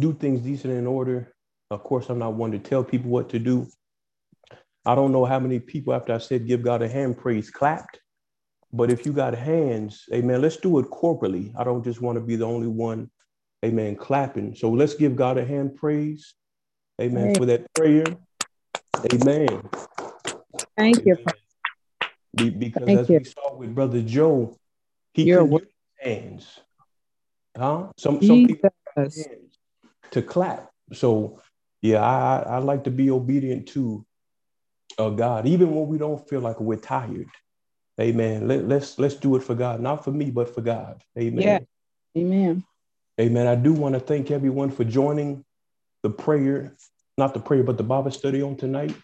do 0.00 0.12
things 0.12 0.40
decent 0.40 0.74
in 0.74 0.86
order. 0.86 1.32
Of 1.70 1.82
course, 1.82 2.08
I'm 2.08 2.18
not 2.18 2.34
one 2.34 2.52
to 2.52 2.58
tell 2.58 2.82
people 2.82 3.10
what 3.10 3.28
to 3.30 3.38
do. 3.38 3.66
I 4.86 4.94
don't 4.94 5.12
know 5.12 5.24
how 5.24 5.38
many 5.38 5.60
people 5.60 5.92
after 5.92 6.14
I 6.14 6.18
said 6.18 6.46
give 6.46 6.62
God 6.62 6.82
a 6.82 6.88
hand 6.88 7.18
praise 7.18 7.50
clapped. 7.50 8.00
But 8.72 8.90
if 8.90 9.06
you 9.06 9.12
got 9.12 9.34
hands, 9.34 10.04
amen, 10.12 10.42
let's 10.42 10.58
do 10.58 10.78
it 10.78 10.86
corporately. 10.86 11.52
I 11.58 11.64
don't 11.64 11.82
just 11.82 12.02
want 12.02 12.16
to 12.16 12.20
be 12.20 12.36
the 12.36 12.44
only 12.44 12.66
one, 12.66 13.10
amen, 13.64 13.96
clapping. 13.96 14.54
So 14.54 14.70
let's 14.70 14.94
give 14.94 15.16
God 15.16 15.38
a 15.38 15.44
hand 15.44 15.76
praise, 15.76 16.34
amen, 17.00 17.24
amen. 17.24 17.34
for 17.36 17.46
that 17.46 17.72
prayer. 17.74 18.04
Amen. 19.12 19.62
Thank 20.76 20.98
amen. 20.98 21.24
you. 22.36 22.50
because 22.50 22.86
Thank 22.86 23.00
as 23.00 23.08
you. 23.08 23.18
we 23.18 23.24
saw 23.24 23.54
with 23.54 23.74
Brother 23.74 24.02
Joe, 24.02 24.58
he 25.14 25.24
use 25.24 25.62
hands. 25.98 26.60
Huh? 27.56 27.88
Some 27.96 28.22
some 28.22 28.46
people 28.46 28.70
hands 28.96 29.26
to 30.10 30.22
clap. 30.22 30.70
So 30.92 31.40
yeah, 31.80 32.02
I, 32.02 32.44
I 32.46 32.58
like 32.58 32.84
to 32.84 32.90
be 32.90 33.10
obedient 33.10 33.68
to 33.68 34.04
uh, 34.98 35.10
God, 35.10 35.46
even 35.46 35.74
when 35.74 35.86
we 35.86 35.98
don't 35.98 36.28
feel 36.28 36.40
like 36.40 36.60
we're 36.60 36.76
tired. 36.76 37.28
Amen. 38.00 38.46
Let, 38.46 38.68
let's 38.68 38.98
let's 38.98 39.14
do 39.14 39.34
it 39.36 39.42
for 39.42 39.54
God, 39.54 39.80
not 39.80 40.04
for 40.04 40.12
me, 40.12 40.30
but 40.30 40.54
for 40.54 40.60
God. 40.60 41.02
Amen. 41.18 41.66
Yeah. 42.14 42.22
Amen. 42.22 42.64
Amen. 43.20 43.46
I 43.46 43.56
do 43.56 43.72
want 43.72 43.94
to 43.94 44.00
thank 44.00 44.30
everyone 44.30 44.70
for 44.70 44.84
joining 44.84 45.44
the 46.02 46.10
prayer, 46.10 46.76
not 47.16 47.34
the 47.34 47.40
prayer, 47.40 47.64
but 47.64 47.76
the 47.76 47.82
Bible 47.82 48.12
study 48.12 48.40
on 48.40 48.56
tonight. 48.56 48.94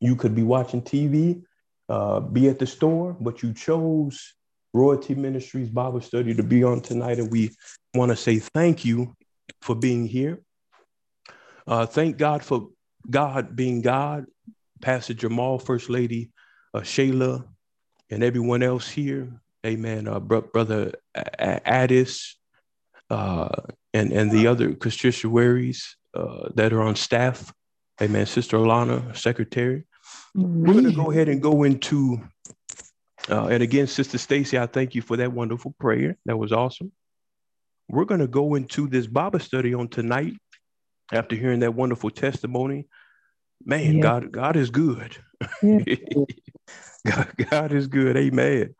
You 0.00 0.16
could 0.16 0.34
be 0.34 0.42
watching 0.42 0.82
TV, 0.82 1.44
uh, 1.88 2.20
be 2.20 2.48
at 2.48 2.58
the 2.58 2.66
store, 2.66 3.16
but 3.20 3.42
you 3.42 3.54
chose 3.54 4.34
Royalty 4.72 5.14
Ministries 5.14 5.68
Bible 5.68 6.00
study 6.00 6.34
to 6.34 6.42
be 6.42 6.64
on 6.64 6.80
tonight, 6.80 7.20
and 7.20 7.30
we 7.30 7.52
want 7.94 8.10
to 8.10 8.16
say 8.16 8.40
thank 8.40 8.84
you 8.84 9.14
for 9.62 9.76
being 9.76 10.06
here. 10.06 10.40
Uh, 11.66 11.86
thank 11.86 12.16
God 12.16 12.42
for 12.42 12.70
God 13.08 13.54
being 13.54 13.80
God, 13.80 14.26
Pastor 14.82 15.14
Jamal, 15.14 15.60
First 15.60 15.88
Lady 15.88 16.30
uh, 16.74 16.80
Shayla, 16.80 17.46
and 18.10 18.22
everyone 18.22 18.62
else 18.62 18.88
here. 18.88 19.28
Amen. 19.66 20.06
Uh, 20.08 20.20
bro- 20.20 20.42
Brother 20.42 20.92
Addis 21.14 22.36
uh, 23.10 23.48
and, 23.92 24.12
and 24.12 24.30
the 24.30 24.46
other 24.46 24.74
constituaries 24.74 25.96
uh, 26.14 26.48
that 26.54 26.72
are 26.72 26.82
on 26.82 26.96
staff. 26.96 27.52
Amen. 28.02 28.26
Sister 28.26 28.58
Alana, 28.58 29.16
Secretary. 29.16 29.84
We're 30.34 30.72
going 30.72 30.84
to 30.84 30.92
go 30.92 31.10
ahead 31.10 31.28
and 31.28 31.40
go 31.40 31.62
into, 31.62 32.20
uh, 33.30 33.46
and 33.46 33.62
again, 33.62 33.86
Sister 33.86 34.18
Stacy, 34.18 34.58
I 34.58 34.66
thank 34.66 34.94
you 34.94 35.02
for 35.02 35.16
that 35.16 35.32
wonderful 35.32 35.74
prayer. 35.78 36.16
That 36.26 36.36
was 36.36 36.52
awesome. 36.52 36.92
We're 37.88 38.04
going 38.04 38.20
to 38.20 38.26
go 38.26 38.54
into 38.54 38.88
this 38.88 39.06
Bible 39.06 39.38
study 39.38 39.74
on 39.74 39.88
tonight 39.88 40.34
after 41.12 41.36
hearing 41.36 41.60
that 41.60 41.74
wonderful 41.74 42.10
testimony. 42.10 42.88
Man, 43.64 43.96
yeah. 43.96 44.02
God, 44.02 44.32
God 44.32 44.56
is 44.56 44.70
good. 44.70 45.16
Yeah. 45.62 45.78
God, 47.50 47.72
is 47.72 47.86
good. 47.86 48.16
Amen. 48.16 48.74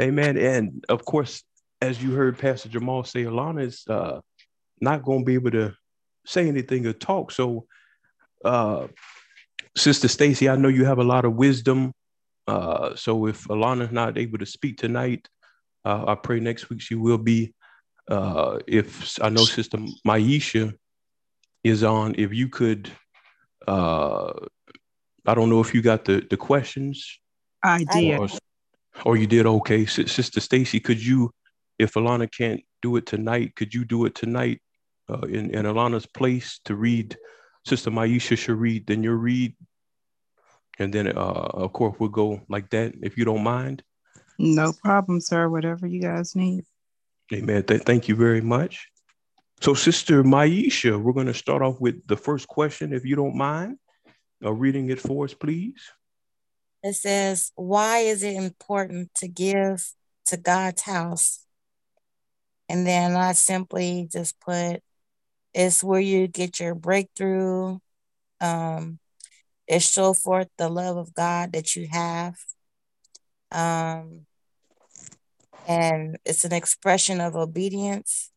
Amen. 0.00 0.36
And 0.36 0.84
of 0.88 1.04
course, 1.04 1.42
as 1.80 2.02
you 2.02 2.12
heard 2.12 2.38
Pastor 2.38 2.68
Jamal 2.68 3.04
say, 3.04 3.24
Alana 3.24 3.64
is 3.64 3.84
uh, 3.88 4.20
not 4.80 5.02
going 5.02 5.20
to 5.20 5.24
be 5.24 5.34
able 5.34 5.50
to 5.52 5.74
say 6.24 6.48
anything 6.48 6.86
or 6.86 6.92
talk. 6.92 7.32
So, 7.32 7.66
uh, 8.44 8.86
Sister 9.76 10.08
Stacy, 10.08 10.48
I 10.48 10.56
know 10.56 10.68
you 10.68 10.84
have 10.84 10.98
a 10.98 11.04
lot 11.04 11.24
of 11.24 11.34
wisdom. 11.34 11.92
Uh, 12.46 12.94
so 12.94 13.26
if 13.26 13.44
Alana's 13.48 13.92
not 13.92 14.18
able 14.18 14.38
to 14.38 14.46
speak 14.46 14.76
tonight, 14.76 15.28
uh, 15.84 16.04
I 16.06 16.14
pray 16.14 16.40
next 16.40 16.70
week 16.70 16.80
she 16.80 16.94
will 16.94 17.18
be. 17.18 17.54
Uh, 18.08 18.58
if 18.66 19.18
I 19.22 19.28
know 19.28 19.44
Sister 19.44 19.78
Maisha 20.06 20.74
is 21.64 21.82
on, 21.82 22.14
if 22.18 22.34
you 22.34 22.48
could, 22.48 22.90
uh, 23.66 24.32
I 25.24 25.34
don't 25.34 25.48
know 25.48 25.60
if 25.60 25.72
you 25.72 25.82
got 25.82 26.04
the 26.04 26.24
the 26.28 26.36
questions 26.36 27.20
I 27.62 27.84
did. 27.84 28.18
Or, 28.18 28.28
or 29.04 29.16
you 29.16 29.26
did 29.26 29.46
okay. 29.46 29.86
Sister 29.86 30.40
Stacy, 30.40 30.80
could 30.80 31.04
you, 31.04 31.32
if 31.78 31.94
Alana 31.94 32.30
can't 32.30 32.60
do 32.82 32.96
it 32.96 33.06
tonight, 33.06 33.54
could 33.56 33.72
you 33.72 33.84
do 33.84 34.04
it 34.06 34.14
tonight 34.14 34.60
uh, 35.08 35.20
in, 35.20 35.50
in 35.54 35.64
Alana's 35.64 36.06
place 36.06 36.60
to 36.64 36.74
read? 36.74 37.16
Sister 37.66 37.90
Maisha 37.90 38.36
should 38.36 38.58
read, 38.58 38.86
then 38.86 39.02
you 39.02 39.12
read. 39.12 39.54
And 40.78 40.92
then, 40.92 41.08
uh, 41.08 41.12
of 41.54 41.72
course, 41.72 41.96
we'll 41.98 42.08
go 42.08 42.40
like 42.48 42.70
that 42.70 42.94
if 43.02 43.16
you 43.16 43.24
don't 43.24 43.44
mind. 43.44 43.82
No 44.38 44.72
problem, 44.72 45.20
sir. 45.20 45.48
Whatever 45.48 45.86
you 45.86 46.00
guys 46.00 46.34
need. 46.34 46.64
Amen. 47.32 47.62
Th- 47.62 47.82
thank 47.82 48.08
you 48.08 48.16
very 48.16 48.40
much. 48.40 48.88
So, 49.60 49.74
Sister 49.74 50.24
Maisha, 50.24 51.00
we're 51.00 51.12
going 51.12 51.26
to 51.26 51.34
start 51.34 51.62
off 51.62 51.80
with 51.80 52.04
the 52.08 52.16
first 52.16 52.48
question, 52.48 52.92
if 52.92 53.04
you 53.04 53.14
don't 53.14 53.36
mind, 53.36 53.78
uh, 54.44 54.52
reading 54.52 54.90
it 54.90 54.98
for 54.98 55.24
us, 55.24 55.34
please. 55.34 55.80
It 56.82 56.94
says, 56.94 57.52
Why 57.54 57.98
is 57.98 58.22
it 58.22 58.34
important 58.34 59.14
to 59.16 59.28
give 59.28 59.92
to 60.26 60.36
God's 60.36 60.82
house? 60.82 61.46
And 62.68 62.86
then 62.86 63.16
I 63.16 63.32
simply 63.32 64.08
just 64.10 64.38
put, 64.40 64.80
It's 65.54 65.84
where 65.84 66.00
you 66.00 66.26
get 66.26 66.60
your 66.60 66.74
breakthrough. 66.74 67.78
Um, 68.40 68.98
it 69.68 69.82
show 69.82 70.12
forth 70.12 70.48
the 70.58 70.68
love 70.68 70.96
of 70.96 71.14
God 71.14 71.52
that 71.52 71.76
you 71.76 71.88
have. 71.90 72.34
Um, 73.52 74.26
and 75.68 76.16
it's 76.24 76.44
an 76.44 76.52
expression 76.52 77.20
of 77.20 77.36
obedience. 77.36 78.30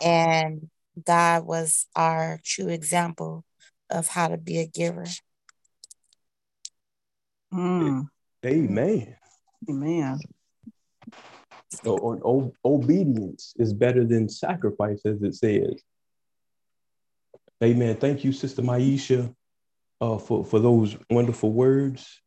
And 0.00 0.70
God 1.04 1.44
was 1.44 1.86
our 1.94 2.40
true 2.44 2.68
example 2.68 3.44
of 3.90 4.08
how 4.08 4.28
to 4.28 4.38
be 4.38 4.58
a 4.58 4.66
giver. 4.66 5.04
Mm. 7.54 8.08
Amen. 8.44 9.16
Amen. 9.70 10.18
So, 11.70 12.20
o- 12.24 12.52
obedience 12.64 13.54
is 13.56 13.72
better 13.72 14.04
than 14.04 14.28
sacrifice, 14.28 15.00
as 15.04 15.22
it 15.22 15.34
says. 15.34 15.82
Amen. 17.62 17.96
Thank 17.96 18.24
you, 18.24 18.32
Sister 18.32 18.62
Maisha, 18.62 19.34
uh, 20.00 20.18
for, 20.18 20.44
for 20.44 20.58
those 20.58 20.96
wonderful 21.10 21.52
words. 21.52 22.20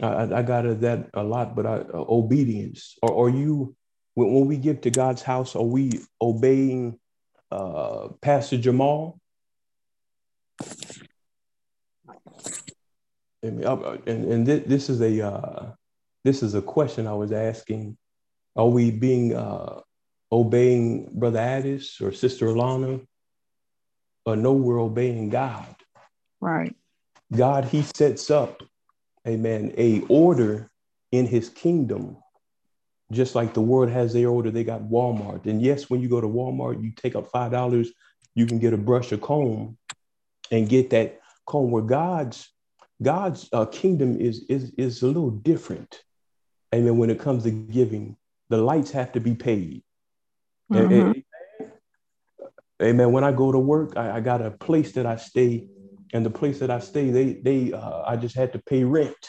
I, 0.00 0.22
I 0.36 0.42
got 0.42 0.62
that 0.80 1.10
a 1.14 1.22
lot, 1.22 1.56
but 1.56 1.66
I, 1.66 1.76
uh, 1.78 2.04
obedience. 2.08 2.96
Or 3.02 3.26
are 3.26 3.30
you, 3.30 3.74
when, 4.14 4.32
when 4.32 4.46
we 4.46 4.56
give 4.56 4.80
to 4.82 4.90
God's 4.90 5.22
house, 5.22 5.56
are 5.56 5.62
we 5.62 6.00
obeying 6.22 6.98
uh, 7.50 8.08
Pastor 8.22 8.56
Jamal? 8.56 9.20
And, 13.42 13.64
and 14.06 14.46
this 14.46 14.88
is 14.90 15.00
a 15.00 15.26
uh, 15.26 15.72
this 16.24 16.42
is 16.42 16.54
a 16.54 16.62
question 16.62 17.06
I 17.06 17.14
was 17.14 17.32
asking. 17.32 17.96
Are 18.56 18.68
we 18.68 18.90
being 18.90 19.34
uh, 19.34 19.80
obeying 20.30 21.10
Brother 21.12 21.38
Addis 21.38 22.00
or 22.00 22.12
Sister 22.12 22.46
Alana? 22.46 23.06
Or 24.26 24.36
no, 24.36 24.52
we're 24.52 24.80
obeying 24.80 25.30
God. 25.30 25.74
Right. 26.40 26.74
God, 27.34 27.64
He 27.64 27.82
sets 27.82 28.30
up, 28.30 28.62
amen, 29.26 29.72
a 29.78 30.00
order 30.08 30.70
in 31.10 31.26
His 31.26 31.48
kingdom, 31.48 32.18
just 33.10 33.34
like 33.34 33.54
the 33.54 33.60
world 33.60 33.90
has 33.90 34.12
their 34.12 34.28
order. 34.28 34.50
They 34.50 34.64
got 34.64 34.82
Walmart, 34.82 35.46
and 35.46 35.62
yes, 35.62 35.88
when 35.88 36.00
you 36.00 36.08
go 36.08 36.20
to 36.20 36.26
Walmart, 36.26 36.82
you 36.82 36.92
take 36.92 37.16
up 37.16 37.30
five 37.30 37.52
dollars, 37.52 37.90
you 38.34 38.46
can 38.46 38.58
get 38.58 38.74
a 38.74 38.76
brush 38.76 39.12
or 39.12 39.18
comb, 39.18 39.78
and 40.50 40.68
get 40.68 40.90
that 40.90 41.20
comb. 41.46 41.70
Where 41.70 41.82
God's 41.82 42.50
God's 43.02 43.48
uh, 43.52 43.66
kingdom 43.66 44.20
is, 44.20 44.44
is, 44.48 44.72
is 44.76 45.02
a 45.02 45.06
little 45.06 45.30
different. 45.30 46.02
Amen. 46.74 46.98
When 46.98 47.10
it 47.10 47.18
comes 47.18 47.44
to 47.44 47.50
giving, 47.50 48.16
the 48.48 48.58
lights 48.58 48.90
have 48.90 49.12
to 49.12 49.20
be 49.20 49.34
paid. 49.34 49.82
Mm-hmm. 50.72 51.20
Amen. 52.82 53.12
When 53.12 53.24
I 53.24 53.32
go 53.32 53.52
to 53.52 53.58
work, 53.58 53.96
I, 53.96 54.16
I, 54.16 54.20
got 54.20 54.40
a 54.40 54.50
place 54.50 54.92
that 54.92 55.04
I 55.04 55.16
stay, 55.16 55.66
and 56.12 56.24
the 56.24 56.30
place 56.30 56.60
that 56.60 56.70
I 56.70 56.78
stay, 56.78 57.10
they 57.10 57.34
they 57.34 57.72
uh, 57.72 58.02
I 58.06 58.16
just 58.16 58.34
had 58.34 58.52
to 58.54 58.58
pay 58.58 58.84
rent, 58.84 59.28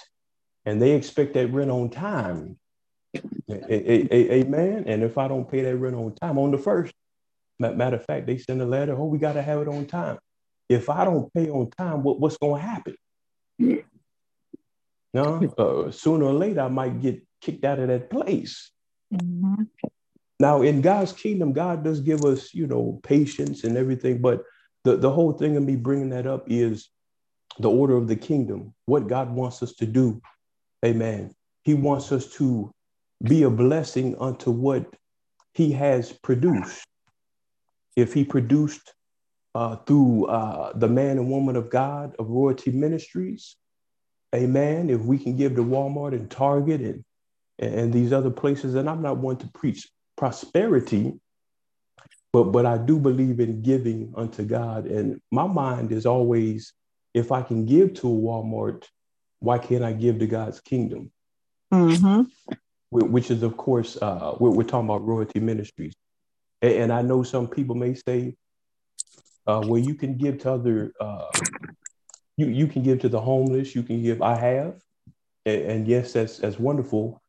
and 0.66 0.82
they 0.82 0.92
expect 0.92 1.34
that 1.34 1.52
rent 1.52 1.72
on 1.72 1.90
time. 1.90 2.58
Amen. 3.50 4.84
And 4.88 5.04
if 5.04 5.18
I 5.18 5.28
don't 5.28 5.50
pay 5.50 5.64
that 5.64 5.76
rent 5.76 5.96
on 5.96 6.16
time 6.16 6.38
on 6.38 6.52
the 6.52 6.58
first, 6.58 6.94
matter 7.60 7.98
of 7.98 8.06
fact, 8.06 8.28
they 8.28 8.38
send 8.38 8.62
a 8.62 8.66
letter. 8.66 8.96
Oh, 8.98 9.06
we 9.06 9.18
got 9.18 9.34
to 9.34 9.42
have 9.42 9.62
it 9.62 9.68
on 9.68 9.86
time. 9.86 10.18
If 10.70 10.90
I 10.90 11.04
don't 11.04 11.34
pay 11.34 11.50
on 11.50 11.70
time, 11.72 12.04
what, 12.04 12.20
what's 12.20 12.38
going 12.38 12.62
to 12.62 12.68
happen? 12.68 12.96
No, 15.14 15.54
uh, 15.58 15.92
sooner 15.92 16.26
or 16.26 16.34
later 16.34 16.62
I 16.62 16.70
might 16.70 17.02
get 17.02 17.22
kicked 17.42 17.66
out 17.66 17.80
of 17.80 17.90
that 17.90 18.10
place. 18.10 18.72
Mm-hmm. 19.14 19.64
Now, 20.40 20.62
in 20.62 20.82
God's 20.82 21.14
kingdom, 21.14 21.54
God 21.54 21.84
does 21.84 22.00
give 22.00 22.26
us, 22.26 22.54
you 22.54 22.66
know, 22.66 23.00
patience 23.04 23.64
and 23.64 23.78
everything. 23.78 24.22
But 24.22 24.44
the, 24.84 24.98
the 24.98 25.12
whole 25.12 25.34
thing 25.34 25.58
of 25.58 25.64
me 25.64 25.76
bringing 25.76 26.10
that 26.10 26.26
up 26.26 26.46
is 26.48 26.90
the 27.60 27.70
order 27.70 27.96
of 27.96 28.08
the 28.08 28.16
kingdom, 28.16 28.74
what 28.86 29.08
God 29.08 29.32
wants 29.32 29.62
us 29.62 29.74
to 29.74 29.86
do. 29.86 30.22
Amen. 30.84 31.36
He 31.64 31.74
wants 31.74 32.12
us 32.12 32.28
to 32.34 32.74
be 33.22 33.44
a 33.44 33.50
blessing 33.50 34.16
unto 34.20 34.50
what 34.50 34.86
he 35.54 35.74
has 35.74 36.12
produced. 36.12 36.84
If 37.96 38.14
he 38.14 38.24
produced 38.24 38.94
uh, 39.54 39.76
through 39.78 40.26
uh, 40.26 40.72
the 40.76 40.88
man 40.88 41.18
and 41.18 41.30
woman 41.30 41.56
of 41.56 41.70
God 41.70 42.16
of 42.20 42.30
Royalty 42.30 42.72
Ministries, 42.72 43.56
amen. 44.34 44.90
If 44.90 45.02
we 45.02 45.18
can 45.18 45.36
give 45.36 45.56
to 45.56 45.64
Walmart 45.64 46.14
and 46.14 46.30
Target 46.30 46.82
and, 46.82 47.04
and 47.60 47.94
these 47.94 48.14
other 48.14 48.30
places, 48.30 48.76
and 48.76 48.90
I'm 48.90 49.02
not 49.02 49.18
one 49.18 49.38
to 49.38 49.48
preach 49.50 49.88
prosperity, 50.18 51.14
but 52.32 52.46
but 52.46 52.66
I 52.66 52.78
do 52.78 53.00
believe 53.00 53.40
in 53.40 53.62
giving 53.62 54.14
unto 54.16 54.44
God. 54.44 54.86
And 54.86 55.22
my 55.32 55.48
mind 55.48 55.92
is 55.92 56.06
always, 56.06 56.74
if 57.14 57.32
I 57.32 57.42
can 57.42 57.66
give 57.66 57.94
to 57.96 58.08
a 58.08 58.12
Walmart, 58.12 58.86
why 59.40 59.58
can't 59.58 59.84
I 59.84 59.92
give 59.92 60.20
to 60.20 60.28
God's 60.28 60.62
kingdom? 60.62 61.12
Mm-hmm. 61.74 62.22
Which 62.92 63.32
is, 63.32 63.44
of 63.44 63.58
course, 63.58 63.98
uh, 64.02 64.36
we're, 64.40 64.50
we're, 64.52 64.64
talking 64.64 64.88
about 64.88 65.06
royalty 65.06 65.40
ministries. 65.40 65.94
And, 66.62 66.74
and, 66.74 66.94
I 66.94 67.02
know 67.02 67.24
some 67.24 67.48
people 67.48 67.76
may 67.76 67.94
say, 67.94 68.36
uh, 69.48 69.62
well, 69.66 69.80
you 69.80 69.96
can 69.96 70.18
give 70.18 70.40
to 70.40 70.54
other, 70.54 70.94
uh, 71.00 71.28
you, 72.38 72.48
you 72.48 72.68
can 72.68 72.84
give 72.84 73.00
to 73.00 73.10
the 73.10 73.20
homeless, 73.20 73.76
you 73.76 73.84
can 73.84 74.02
give, 74.02 74.22
I 74.22 74.36
have. 74.36 74.80
And, 75.46 75.62
and 75.62 75.88
yes, 75.88 76.14
that's, 76.14 76.38
that's 76.38 76.60
wonderful. 76.60 77.22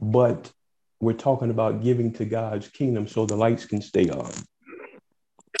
But 0.00 0.52
we're 1.00 1.12
talking 1.14 1.50
about 1.50 1.82
giving 1.82 2.12
to 2.14 2.24
God's 2.24 2.68
kingdom 2.68 3.08
so 3.08 3.26
the 3.26 3.36
lights 3.36 3.66
can 3.66 3.82
stay 3.82 4.08
on. 4.08 4.30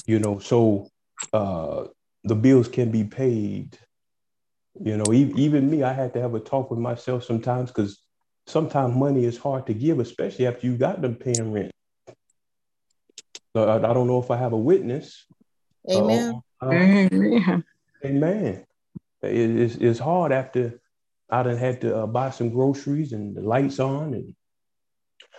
You 0.06 0.18
know, 0.18 0.38
so 0.38 0.88
uh, 1.32 1.84
the 2.24 2.34
bills 2.34 2.68
can 2.68 2.90
be 2.90 3.04
paid. 3.04 3.78
You 4.80 4.96
know, 4.96 5.12
even, 5.12 5.38
even 5.38 5.70
me, 5.70 5.82
I 5.82 5.92
had 5.92 6.14
to 6.14 6.20
have 6.20 6.34
a 6.34 6.40
talk 6.40 6.70
with 6.70 6.80
myself 6.80 7.24
sometimes 7.24 7.70
because 7.70 8.00
sometimes 8.46 8.96
money 8.96 9.24
is 9.24 9.36
hard 9.36 9.66
to 9.66 9.74
give, 9.74 9.98
especially 9.98 10.46
after 10.46 10.66
you 10.66 10.76
got 10.76 11.02
them 11.02 11.14
paying 11.14 11.52
rent. 11.52 11.72
So 13.54 13.68
I, 13.68 13.76
I 13.76 13.92
don't 13.92 14.06
know 14.06 14.20
if 14.20 14.30
I 14.30 14.36
have 14.36 14.52
a 14.52 14.58
witness. 14.58 15.26
Amen. 15.90 16.42
Uh, 16.60 16.70
amen. 16.70 17.64
Amen. 18.04 18.66
It, 19.22 19.50
it's, 19.60 19.74
it's 19.76 19.98
hard 19.98 20.32
after 20.32 20.80
I 21.30 21.42
done 21.42 21.56
had 21.56 21.80
to 21.80 21.96
uh, 21.96 22.06
buy 22.06 22.30
some 22.30 22.50
groceries 22.50 23.12
and 23.12 23.34
the 23.34 23.40
lights 23.40 23.80
on 23.80 24.14
and 24.14 24.34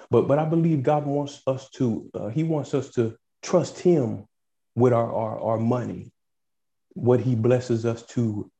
but 0.09 0.27
but 0.27 0.37
I 0.37 0.45
believe 0.45 0.83
God 0.83 1.05
wants 1.05 1.41
us 1.47 1.69
to, 1.71 2.09
uh, 2.13 2.27
He 2.27 2.43
wants 2.43 2.73
us 2.73 2.89
to 2.91 3.15
trust 3.41 3.79
Him 3.79 4.25
with 4.75 4.93
our, 4.93 5.11
our, 5.11 5.39
our 5.39 5.57
money, 5.57 6.11
what 6.89 7.19
He 7.19 7.35
blesses 7.35 7.85
us 7.85 8.03
to 8.07 8.51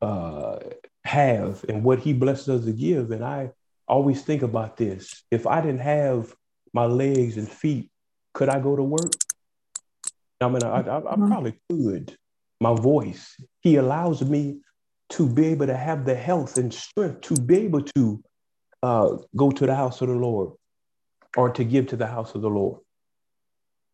uh, 0.00 0.58
have 1.04 1.64
and 1.68 1.84
what 1.84 2.00
He 2.00 2.12
blesses 2.12 2.48
us 2.48 2.64
to 2.64 2.72
give. 2.72 3.10
And 3.10 3.24
I 3.24 3.52
always 3.86 4.22
think 4.22 4.42
about 4.42 4.76
this. 4.76 5.22
If 5.30 5.46
I 5.46 5.60
didn't 5.60 5.80
have 5.80 6.34
my 6.72 6.86
legs 6.86 7.36
and 7.36 7.48
feet, 7.48 7.90
could 8.34 8.48
I 8.48 8.58
go 8.58 8.74
to 8.74 8.82
work? 8.82 9.12
I 10.40 10.48
mean, 10.48 10.62
I, 10.62 10.68
I, 10.68 10.78
I 10.80 10.82
mm-hmm. 10.82 11.28
probably 11.28 11.58
could. 11.68 12.16
My 12.60 12.74
voice, 12.74 13.36
He 13.60 13.76
allows 13.76 14.22
me 14.22 14.60
to 15.10 15.28
be 15.28 15.46
able 15.46 15.66
to 15.66 15.76
have 15.76 16.04
the 16.04 16.14
health 16.14 16.58
and 16.58 16.72
strength 16.72 17.22
to 17.22 17.34
be 17.34 17.56
able 17.58 17.82
to 17.82 18.22
uh, 18.82 19.16
go 19.34 19.50
to 19.50 19.66
the 19.66 19.74
house 19.74 20.00
of 20.00 20.08
the 20.08 20.14
Lord, 20.14 20.52
or 21.36 21.50
to 21.50 21.64
give 21.64 21.88
to 21.88 21.96
the 21.96 22.06
house 22.06 22.34
of 22.34 22.42
the 22.42 22.50
Lord. 22.50 22.80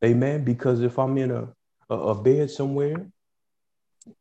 Amen. 0.05 0.45
Because 0.45 0.81
if 0.81 0.99
I'm 0.99 1.17
in 1.19 1.31
a, 1.31 1.49
a, 1.89 1.95
a 1.95 2.15
bed 2.15 2.51
somewhere, 2.51 3.07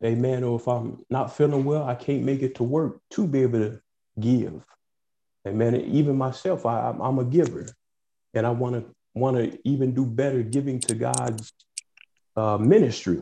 amen, 0.03 0.43
or 0.43 0.59
if 0.59 0.67
I'm 0.67 1.03
not 1.09 1.35
feeling 1.35 1.65
well, 1.65 1.83
I 1.83 1.95
can't 1.95 2.23
make 2.23 2.41
it 2.41 2.55
to 2.55 2.63
work 2.63 2.99
to 3.11 3.27
be 3.27 3.41
able 3.41 3.59
to 3.59 3.81
give. 4.19 4.63
Amen. 5.45 5.75
Even 5.75 6.15
myself, 6.17 6.65
I, 6.65 6.95
I'm 6.99 7.19
a 7.19 7.25
giver, 7.25 7.67
and 8.33 8.45
I 8.45 8.51
want 8.51 8.75
to 8.75 8.85
want 9.13 9.37
to 9.37 9.59
even 9.67 9.93
do 9.93 10.05
better 10.05 10.41
giving 10.41 10.79
to 10.79 10.95
God's 10.95 11.51
uh, 12.35 12.57
ministry. 12.57 13.21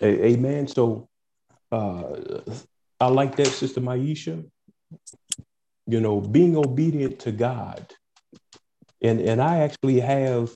A- 0.00 0.26
amen. 0.26 0.68
So 0.68 1.08
uh, 1.72 2.40
I 3.00 3.08
like 3.08 3.36
that, 3.36 3.48
Sister 3.48 3.80
Maisha. 3.80 4.44
You 5.86 6.00
know, 6.00 6.20
being 6.20 6.56
obedient 6.56 7.20
to 7.20 7.32
God 7.32 7.94
and, 9.02 9.20
and 9.20 9.40
I 9.40 9.58
actually 9.58 10.00
have 10.00 10.54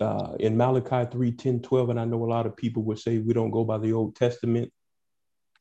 uh, 0.00 0.34
in 0.38 0.56
Malachi 0.56 1.10
3 1.10 1.32
10, 1.32 1.60
12, 1.60 1.90
and 1.90 2.00
I 2.00 2.04
know 2.04 2.24
a 2.24 2.26
lot 2.26 2.46
of 2.46 2.56
people 2.56 2.82
would 2.84 2.98
say 2.98 3.18
we 3.18 3.34
don't 3.34 3.50
go 3.50 3.64
by 3.64 3.78
the 3.78 3.92
Old 3.92 4.16
Testament. 4.16 4.72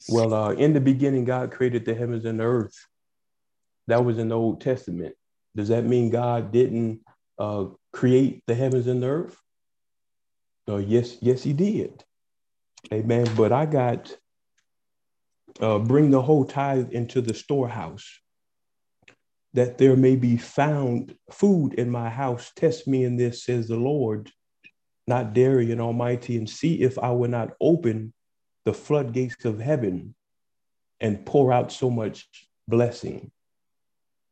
Well, 0.08 0.34
uh, 0.34 0.52
in 0.52 0.74
the 0.74 0.80
beginning, 0.80 1.26
God 1.26 1.52
created 1.52 1.86
the 1.86 1.96
heavens 1.96 2.26
and 2.26 2.40
the 2.40 2.44
earth. 2.44 2.76
That 3.88 4.06
was 4.06 4.18
in 4.18 4.30
the 4.30 4.38
Old 4.38 4.62
Testament. 4.62 5.16
Does 5.56 5.70
that 5.70 5.86
mean 5.86 6.10
God 6.10 6.52
didn't 6.52 7.02
uh, 7.40 7.66
create 7.94 8.44
the 8.48 8.56
heavens 8.56 8.88
and 8.88 9.02
the 9.02 9.08
earth? 9.08 9.38
Uh, 10.67 10.77
yes, 10.77 11.17
yes, 11.21 11.43
He 11.43 11.53
did. 11.53 12.03
Amen. 12.91 13.27
But 13.36 13.51
I 13.51 13.65
got 13.65 14.15
uh, 15.60 15.80
bring 15.80 16.12
the 16.12 16.21
whole 16.21 16.45
tithe 16.45 16.91
into 16.91 17.21
the 17.21 17.34
storehouse 17.34 18.19
that 19.53 19.77
there 19.77 19.95
may 19.95 20.15
be 20.15 20.38
found 20.38 21.15
food 21.32 21.73
in 21.73 21.89
my 21.89 22.10
house. 22.10 22.51
Test 22.56 22.88
me 22.88 23.03
in 23.03 23.17
this, 23.17 23.43
says 23.43 23.67
the 23.67 23.75
Lord, 23.75 24.30
not 25.08 25.34
Darian 25.34 25.80
Almighty, 25.80 26.38
and 26.38 26.49
see 26.49 26.82
if 26.82 26.99
I 26.99 27.12
will 27.12 27.30
not 27.30 27.51
open 27.60 28.13
the 28.65 28.73
floodgates 28.73 29.45
of 29.45 29.60
heaven 29.60 30.13
and 30.99 31.25
pour 31.25 31.51
out 31.51 31.71
so 31.71 31.89
much 31.89 32.27
blessing 32.67 33.32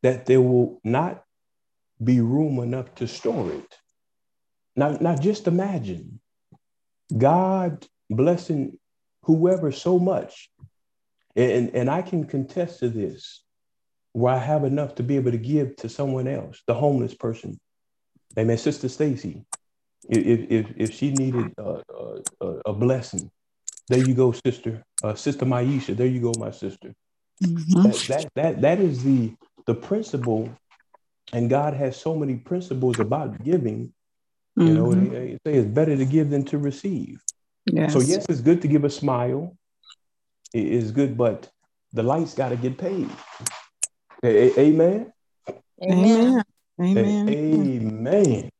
that 0.02 0.26
there 0.26 0.40
will 0.40 0.80
not 0.84 1.24
be 2.02 2.20
room 2.20 2.58
enough 2.58 2.94
to 2.96 3.08
store 3.08 3.50
it. 3.50 3.74
Now, 4.76 4.90
now 5.00 5.16
just 5.16 5.46
imagine 5.46 6.20
God 7.16 7.86
blessing 8.10 8.78
whoever 9.22 9.72
so 9.72 9.98
much. 9.98 10.50
And, 11.34 11.74
and 11.74 11.90
I 11.90 12.02
can 12.02 12.24
contest 12.24 12.80
to 12.80 12.88
this 12.88 13.42
where 14.12 14.34
I 14.34 14.38
have 14.38 14.64
enough 14.64 14.94
to 14.94 15.02
be 15.02 15.16
able 15.16 15.32
to 15.32 15.38
give 15.38 15.76
to 15.76 15.88
someone 15.90 16.26
else, 16.26 16.62
the 16.66 16.74
homeless 16.74 17.12
person. 17.12 17.58
Amen. 18.38 18.56
Sister 18.56 18.88
Stacy, 18.88 19.44
if, 20.08 20.50
if, 20.50 20.66
if 20.76 20.94
she 20.94 21.10
needed 21.12 21.52
a, 21.58 21.82
a, 22.40 22.46
a, 22.66 22.72
blessing, 22.72 23.30
there 23.88 23.98
you 23.98 24.14
go, 24.14 24.32
sister. 24.32 24.82
Uh, 25.04 25.14
sister 25.14 25.44
Maisha, 25.44 25.94
there 25.94 26.06
you 26.06 26.20
go, 26.20 26.32
my 26.38 26.50
sister. 26.50 26.94
Mm-hmm. 27.44 27.82
That, 27.82 28.06
that, 28.08 28.30
that, 28.34 28.60
that 28.62 28.80
is 28.80 29.04
the, 29.04 29.34
the 29.66 29.74
principle. 29.74 30.48
And 31.32 31.50
God 31.50 31.74
has 31.74 31.96
so 31.96 32.16
many 32.16 32.36
principles 32.36 32.98
about 32.98 33.44
giving. 33.44 33.92
You 34.56 34.72
know, 34.72 34.86
mm-hmm. 34.86 35.12
they, 35.12 35.38
they, 35.44 35.52
say 35.52 35.58
it's 35.58 35.68
better 35.68 35.96
to 35.96 36.04
give 36.04 36.30
than 36.30 36.44
to 36.46 36.58
receive. 36.58 37.20
Yes. 37.66 37.92
So, 37.92 38.00
yes, 38.00 38.24
it's 38.28 38.40
good 38.40 38.62
to 38.62 38.68
give 38.68 38.84
a 38.84 38.90
smile. 38.90 39.56
It 40.54 40.66
is 40.66 40.92
good, 40.92 41.16
but 41.16 41.50
the 41.92 42.02
lights 42.02 42.34
got 42.34 42.50
to 42.50 42.56
get 42.56 42.78
paid. 42.78 43.10
Amen. 44.24 45.12
Amen. 45.82 46.42
Amen. 46.80 47.28
Amen. 47.28 48.50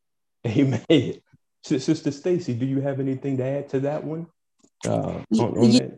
Amen. 0.47 1.15
Sister 1.65 2.13
Stacy, 2.13 2.55
do 2.55 2.67
you 2.67 2.81
have 2.81 3.01
anything 3.01 3.37
to 3.39 3.45
add 3.45 3.69
to 3.71 3.81
that 3.81 4.05
one? 4.05 4.27
Uh, 4.87 5.23
on, 5.39 5.59
on 5.59 5.71
that? 5.73 5.97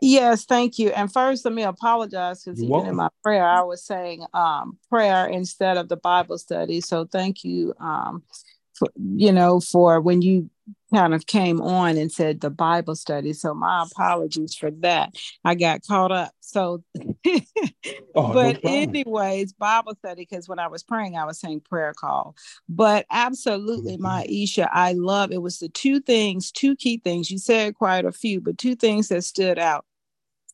Yes, 0.00 0.44
thank 0.44 0.78
you. 0.78 0.90
And 0.90 1.12
first, 1.12 1.44
let 1.44 1.54
me 1.54 1.64
apologize 1.64 2.44
because 2.44 2.60
even 2.60 2.70
welcome. 2.70 2.90
in 2.90 2.96
my 2.96 3.08
prayer, 3.22 3.44
I 3.44 3.62
was 3.62 3.84
saying 3.84 4.24
um, 4.32 4.78
prayer 4.88 5.26
instead 5.26 5.76
of 5.76 5.88
the 5.88 5.96
Bible 5.96 6.38
study. 6.38 6.80
So 6.80 7.04
thank 7.04 7.42
you, 7.42 7.74
um, 7.80 8.22
for, 8.78 8.88
you 8.96 9.32
know, 9.32 9.60
for 9.60 10.00
when 10.00 10.22
you 10.22 10.50
kind 10.92 11.14
of 11.14 11.26
came 11.26 11.60
on 11.60 11.96
and 11.96 12.10
said 12.10 12.40
the 12.40 12.50
Bible 12.50 12.96
study. 12.96 13.32
So 13.32 13.54
my 13.54 13.84
apologies 13.90 14.54
for 14.54 14.70
that. 14.70 15.14
I 15.44 15.54
got 15.54 15.86
caught 15.86 16.12
up. 16.12 16.32
So, 16.40 16.82
oh, 18.14 18.32
but 18.32 18.64
no 18.64 18.70
anyways, 18.70 19.52
Bible 19.52 19.94
study, 19.98 20.22
because 20.22 20.48
when 20.48 20.58
I 20.58 20.68
was 20.68 20.82
praying, 20.82 21.16
I 21.16 21.26
was 21.26 21.38
saying 21.38 21.60
prayer 21.68 21.92
call. 21.92 22.36
But 22.68 23.04
absolutely, 23.10 23.98
mm-hmm. 23.98 24.06
Maisha, 24.06 24.68
I 24.72 24.92
love 24.92 25.30
it 25.30 25.42
was 25.42 25.58
the 25.58 25.68
two 25.68 26.00
things, 26.00 26.50
two 26.50 26.74
key 26.74 27.00
things. 27.02 27.30
You 27.30 27.38
said 27.38 27.74
quite 27.74 28.06
a 28.06 28.12
few, 28.12 28.40
but 28.40 28.56
two 28.56 28.74
things 28.74 29.08
that 29.08 29.24
stood 29.24 29.58
out 29.58 29.84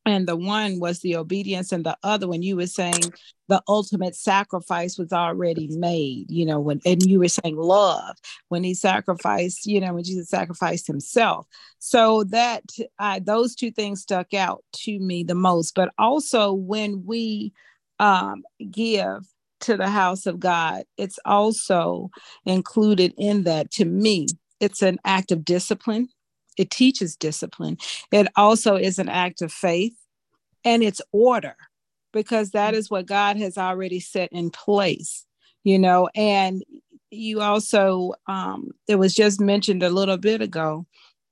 and 0.07 0.29
the 0.29 0.37
one 0.37 0.79
was 0.81 1.01
the 1.01 1.17
obedience 1.17 1.73
and 1.73 1.85
the 1.85 1.97
other 2.03 2.29
one 2.29 2.43
you 2.43 2.57
were 2.57 2.67
saying 2.67 3.13
the 3.49 3.63
ultimate 3.69 4.15
sacrifice 4.15 4.99
was 4.99 5.13
already 5.13 5.69
made 5.77 6.31
you 6.31 6.45
know 6.47 6.61
when 6.61 6.81
and 6.85 7.03
you 7.03 7.19
were 7.19 7.29
saying 7.29 7.57
love 7.57 8.17
when 8.49 8.65
he 8.65 8.75
sacrificed 8.75 9.67
you 9.67 9.81
know 9.81 9.95
when 9.95 10.05
jesus 10.05 10.29
sacrificed 10.29 10.87
himself. 10.87 11.47
So 11.79 12.25
that 12.25 12.65
I, 12.99 13.19
those 13.19 13.55
two 13.55 13.71
things 13.71 14.03
stuck 14.03 14.33
out 14.33 14.65
to 14.85 14.99
me 14.99 15.23
the 15.23 15.35
most. 15.35 15.75
But 15.75 15.93
also 15.99 16.53
when 16.53 17.05
we 17.05 17.53
um, 17.99 18.43
give 18.71 19.27
to 19.61 19.77
the 19.77 19.89
house 19.89 20.27
of 20.27 20.41
god 20.41 20.85
it's 20.99 21.19
also 21.25 22.11
included 22.45 23.15
in 23.17 23.45
that 23.45 23.71
to 23.73 23.85
me. 23.85 24.27
It's 24.61 24.83
an 24.83 24.99
act 25.05 25.31
of 25.33 25.45
discipline 25.45 26.09
it 26.57 26.71
teaches 26.71 27.17
discipline. 27.17 27.79
It 28.13 28.29
also 28.37 28.77
is 28.77 28.99
an 28.99 29.09
act 29.09 29.43
of 29.43 29.53
faith 29.53 29.95
and 30.65 30.83
it's 30.83 31.03
order 31.13 31.57
because 32.13 32.51
that 32.51 32.75
is 32.75 32.91
what 32.91 33.07
God 33.07 33.37
has 33.37 33.59
already 33.59 34.01
set 34.01 34.33
in 34.33 34.51
place, 34.51 35.27
you 35.65 35.79
know. 35.79 36.09
And 36.15 36.63
you 37.11 37.41
also, 37.41 38.15
um, 38.27 38.71
it 38.89 38.97
was 38.97 39.15
just 39.15 39.41
mentioned 39.41 39.83
a 39.83 39.91
little 39.91 40.17
bit 40.17 40.41
ago 40.41 40.87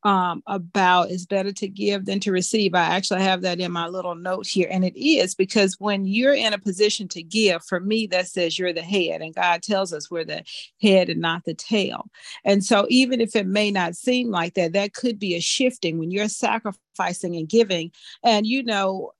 um, 0.04 0.42
about 0.46 1.10
it's 1.10 1.26
better 1.26 1.52
to 1.52 1.68
give 1.68 2.06
than 2.06 2.20
to 2.20 2.32
receive. 2.32 2.74
I 2.74 2.82
actually 2.82 3.22
have 3.22 3.42
that 3.42 3.60
in 3.60 3.70
my 3.72 3.86
little 3.86 4.14
note 4.14 4.46
here. 4.46 4.68
And 4.70 4.84
it 4.84 4.98
is 4.98 5.34
because 5.34 5.76
when 5.78 6.04
you're 6.04 6.34
in 6.34 6.52
a 6.52 6.58
position 6.58 7.08
to 7.08 7.22
give, 7.22 7.64
for 7.64 7.80
me, 7.80 8.06
that 8.08 8.28
says 8.28 8.58
you're 8.58 8.72
the 8.72 8.82
head. 8.82 9.20
And 9.20 9.34
God 9.34 9.62
tells 9.62 9.92
us 9.92 10.10
we're 10.10 10.24
the 10.24 10.42
head 10.80 11.08
and 11.08 11.20
not 11.20 11.44
the 11.44 11.54
tail. 11.54 12.08
And 12.44 12.64
so, 12.64 12.86
even 12.88 13.20
if 13.20 13.36
it 13.36 13.46
may 13.46 13.70
not 13.70 13.96
seem 13.96 14.30
like 14.30 14.54
that, 14.54 14.72
that 14.72 14.94
could 14.94 15.18
be 15.18 15.34
a 15.34 15.40
shifting 15.40 15.98
when 15.98 16.10
you're 16.10 16.28
sacrificing 16.28 17.36
and 17.36 17.48
giving. 17.48 17.92
And, 18.24 18.46
you 18.46 18.62
know, 18.62 19.12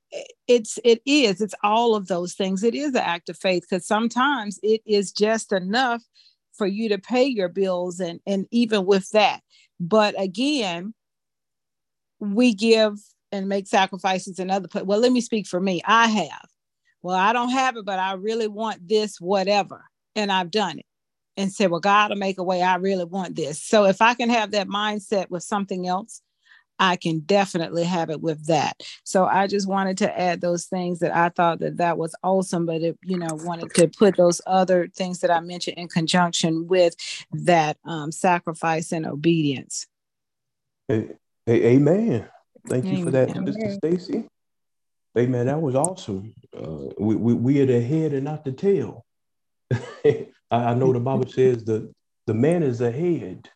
it's 0.46 0.78
it 0.84 1.00
is 1.06 1.40
it's 1.40 1.54
all 1.62 1.94
of 1.94 2.06
those 2.06 2.34
things 2.34 2.62
it 2.62 2.74
is 2.74 2.90
an 2.90 2.96
act 2.96 3.30
of 3.30 3.38
faith 3.38 3.62
because 3.62 3.86
sometimes 3.86 4.60
it 4.62 4.82
is 4.84 5.10
just 5.10 5.52
enough 5.52 6.02
for 6.52 6.66
you 6.66 6.90
to 6.90 6.98
pay 6.98 7.24
your 7.24 7.48
bills 7.48 7.98
and 7.98 8.20
and 8.26 8.46
even 8.50 8.84
with 8.84 9.08
that 9.10 9.40
but 9.82 10.14
again, 10.16 10.94
we 12.20 12.54
give 12.54 12.94
and 13.32 13.48
make 13.48 13.66
sacrifices 13.66 14.38
in 14.38 14.48
other 14.48 14.68
places. 14.68 14.86
Well, 14.86 15.00
let 15.00 15.10
me 15.10 15.20
speak 15.20 15.48
for 15.48 15.60
me. 15.60 15.82
I 15.84 16.06
have. 16.06 16.48
Well, 17.02 17.16
I 17.16 17.32
don't 17.32 17.50
have 17.50 17.76
it, 17.76 17.84
but 17.84 17.98
I 17.98 18.12
really 18.12 18.46
want 18.46 18.86
this, 18.88 19.20
whatever. 19.20 19.84
And 20.14 20.30
I've 20.30 20.52
done 20.52 20.78
it 20.78 20.86
and 21.36 21.52
said, 21.52 21.70
Well, 21.70 21.80
God 21.80 22.10
will 22.10 22.16
make 22.16 22.38
a 22.38 22.44
way. 22.44 22.62
I 22.62 22.76
really 22.76 23.04
want 23.04 23.34
this. 23.34 23.60
So 23.60 23.86
if 23.86 24.00
I 24.00 24.14
can 24.14 24.30
have 24.30 24.52
that 24.52 24.68
mindset 24.68 25.30
with 25.30 25.42
something 25.42 25.88
else, 25.88 26.22
I 26.82 26.96
can 26.96 27.20
definitely 27.20 27.84
have 27.84 28.10
it 28.10 28.20
with 28.20 28.46
that. 28.48 28.82
So 29.04 29.24
I 29.24 29.46
just 29.46 29.68
wanted 29.68 29.98
to 29.98 30.20
add 30.20 30.40
those 30.40 30.64
things 30.64 30.98
that 30.98 31.14
I 31.14 31.28
thought 31.28 31.60
that 31.60 31.76
that 31.76 31.96
was 31.96 32.12
awesome, 32.24 32.66
but 32.66 32.82
it, 32.82 32.98
you 33.04 33.16
know, 33.16 33.28
wanted 33.44 33.72
to 33.74 33.86
put 33.86 34.16
those 34.16 34.40
other 34.48 34.88
things 34.88 35.20
that 35.20 35.30
I 35.30 35.38
mentioned 35.38 35.78
in 35.78 35.86
conjunction 35.86 36.66
with 36.66 36.96
that 37.30 37.76
um, 37.84 38.10
sacrifice 38.10 38.90
and 38.90 39.06
obedience. 39.06 39.86
Hey, 40.88 41.10
hey, 41.46 41.66
amen. 41.66 42.28
Thank 42.68 42.86
amen. 42.86 42.98
you 42.98 43.04
for 43.04 43.10
that, 43.12 43.28
Mr. 43.28 43.76
Stacy. 43.76 44.28
Amen. 45.16 45.46
That 45.46 45.62
was 45.62 45.76
awesome. 45.76 46.34
Uh, 46.52 46.88
we, 46.98 47.14
we, 47.14 47.34
we 47.34 47.60
are 47.60 47.66
the 47.66 47.80
head 47.80 48.12
and 48.12 48.24
not 48.24 48.44
the 48.44 48.50
tail. 48.50 49.04
I, 50.04 50.26
I 50.50 50.74
know 50.74 50.92
the 50.92 50.98
Bible 50.98 51.30
says 51.30 51.62
the, 51.62 51.92
the 52.26 52.34
man 52.34 52.64
is 52.64 52.80
the 52.80 52.90
head. 52.90 53.48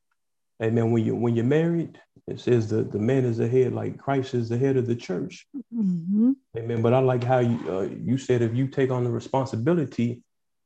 Amen. 0.63 0.91
When 0.91 1.05
you 1.05 1.15
when 1.15 1.37
you're 1.37 1.45
married, 1.45 2.01
it 2.27 2.41
says 2.41 2.69
the, 2.69 2.83
the 2.83 2.99
man 2.99 3.25
is 3.25 3.37
the 3.39 3.49
head, 3.49 3.73
like 3.73 3.99
Christ 3.99 4.35
is 4.35 4.49
the 4.49 4.59
head 4.59 4.77
of 4.77 4.87
the 4.87 4.97
church. 4.97 5.47
Mm-hmm. 5.75 6.33
Amen. 6.57 6.83
But 6.83 6.95
I 6.95 6.99
like 7.01 7.23
how 7.23 7.39
you 7.39 7.59
uh, 7.69 7.89
you 8.03 8.17
said 8.17 8.43
if 8.43 8.55
you 8.55 8.67
take 8.67 8.91
on 8.91 9.05
the 9.05 9.11
responsibility, 9.11 10.23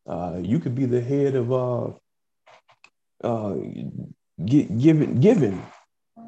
uh, 0.06 0.38
you 0.42 0.60
could 0.60 0.74
be 0.74 0.86
the 0.86 1.00
head 1.00 1.34
of 1.34 1.52
uh, 1.52 1.90
uh, 3.24 3.56
giving 4.44 5.20
giving. 5.20 5.62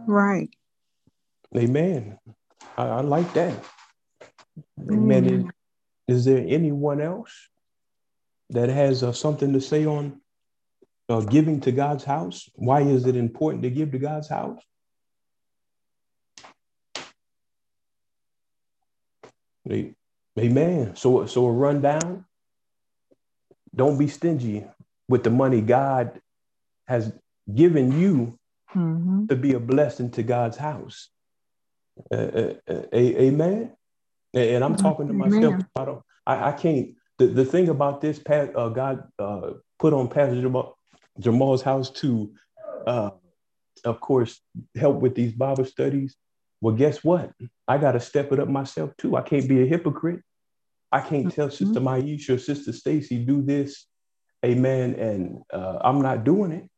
Right. 0.06 0.50
Amen. 1.56 2.18
I, 2.76 2.84
I 2.84 3.00
like 3.02 3.32
that. 3.34 3.54
Amen. 4.90 5.24
Mm. 5.24 5.50
Is, 6.08 6.18
is, 6.18 6.24
there 6.24 6.44
anyone 6.46 7.00
else 7.00 7.32
that 8.50 8.68
has 8.68 9.02
uh, 9.02 9.12
something 9.12 9.52
to 9.52 9.60
say 9.60 9.86
on 9.86 10.21
uh, 11.08 11.20
giving 11.20 11.60
to 11.60 11.72
God's 11.72 12.04
house? 12.04 12.48
Why 12.54 12.80
is 12.82 13.06
it 13.06 13.16
important 13.16 13.62
to 13.64 13.70
give 13.70 13.92
to 13.92 13.98
God's 13.98 14.28
house? 14.28 14.60
Amen. 20.38 20.96
So, 20.96 21.26
so 21.26 21.46
a 21.46 21.52
rundown. 21.52 22.24
Don't 23.74 23.98
be 23.98 24.08
stingy 24.08 24.66
with 25.08 25.22
the 25.22 25.30
money 25.30 25.60
God 25.60 26.20
has 26.86 27.12
given 27.52 27.98
you 27.98 28.38
mm-hmm. 28.74 29.26
to 29.26 29.36
be 29.36 29.54
a 29.54 29.60
blessing 29.60 30.10
to 30.12 30.22
God's 30.22 30.56
house. 30.56 31.08
Uh, 32.10 32.16
uh, 32.16 32.54
uh, 32.68 32.82
amen. 32.94 33.72
And 34.34 34.64
I'm 34.64 34.76
talking 34.76 35.08
to 35.08 35.12
myself. 35.12 35.62
I 35.76 35.84
don't. 35.84 36.02
I, 36.26 36.48
I 36.48 36.52
can't. 36.52 36.94
The, 37.18 37.26
the 37.26 37.44
thing 37.44 37.68
about 37.68 38.00
this, 38.00 38.20
uh, 38.28 38.68
God 38.68 39.04
uh, 39.18 39.50
put 39.78 39.92
on 39.92 40.08
Pastor 40.08 40.40
Jamal, 40.40 40.76
Jamal's 41.18 41.62
house 41.62 41.90
to, 41.90 42.32
uh, 42.86 43.10
of 43.84 44.00
course, 44.00 44.40
help 44.76 45.00
with 45.00 45.14
these 45.14 45.32
Bible 45.32 45.64
studies. 45.64 46.16
Well, 46.60 46.74
guess 46.74 47.02
what? 47.02 47.32
I 47.66 47.78
got 47.78 47.92
to 47.92 48.00
step 48.00 48.32
it 48.32 48.40
up 48.40 48.48
myself 48.48 48.90
too. 48.96 49.16
I 49.16 49.22
can't 49.22 49.48
be 49.48 49.62
a 49.62 49.66
hypocrite. 49.66 50.20
I 50.92 51.00
can't 51.00 51.26
mm-hmm. 51.26 51.30
tell 51.30 51.50
Sister 51.50 51.80
Maisha 51.80 52.36
or 52.36 52.38
Sister 52.38 52.72
Stacy 52.72 53.24
do 53.24 53.42
this, 53.42 53.86
amen, 54.44 54.94
and 54.94 55.38
uh, 55.52 55.78
I'm 55.80 56.02
not 56.02 56.22
doing 56.22 56.52
it. 56.52 56.68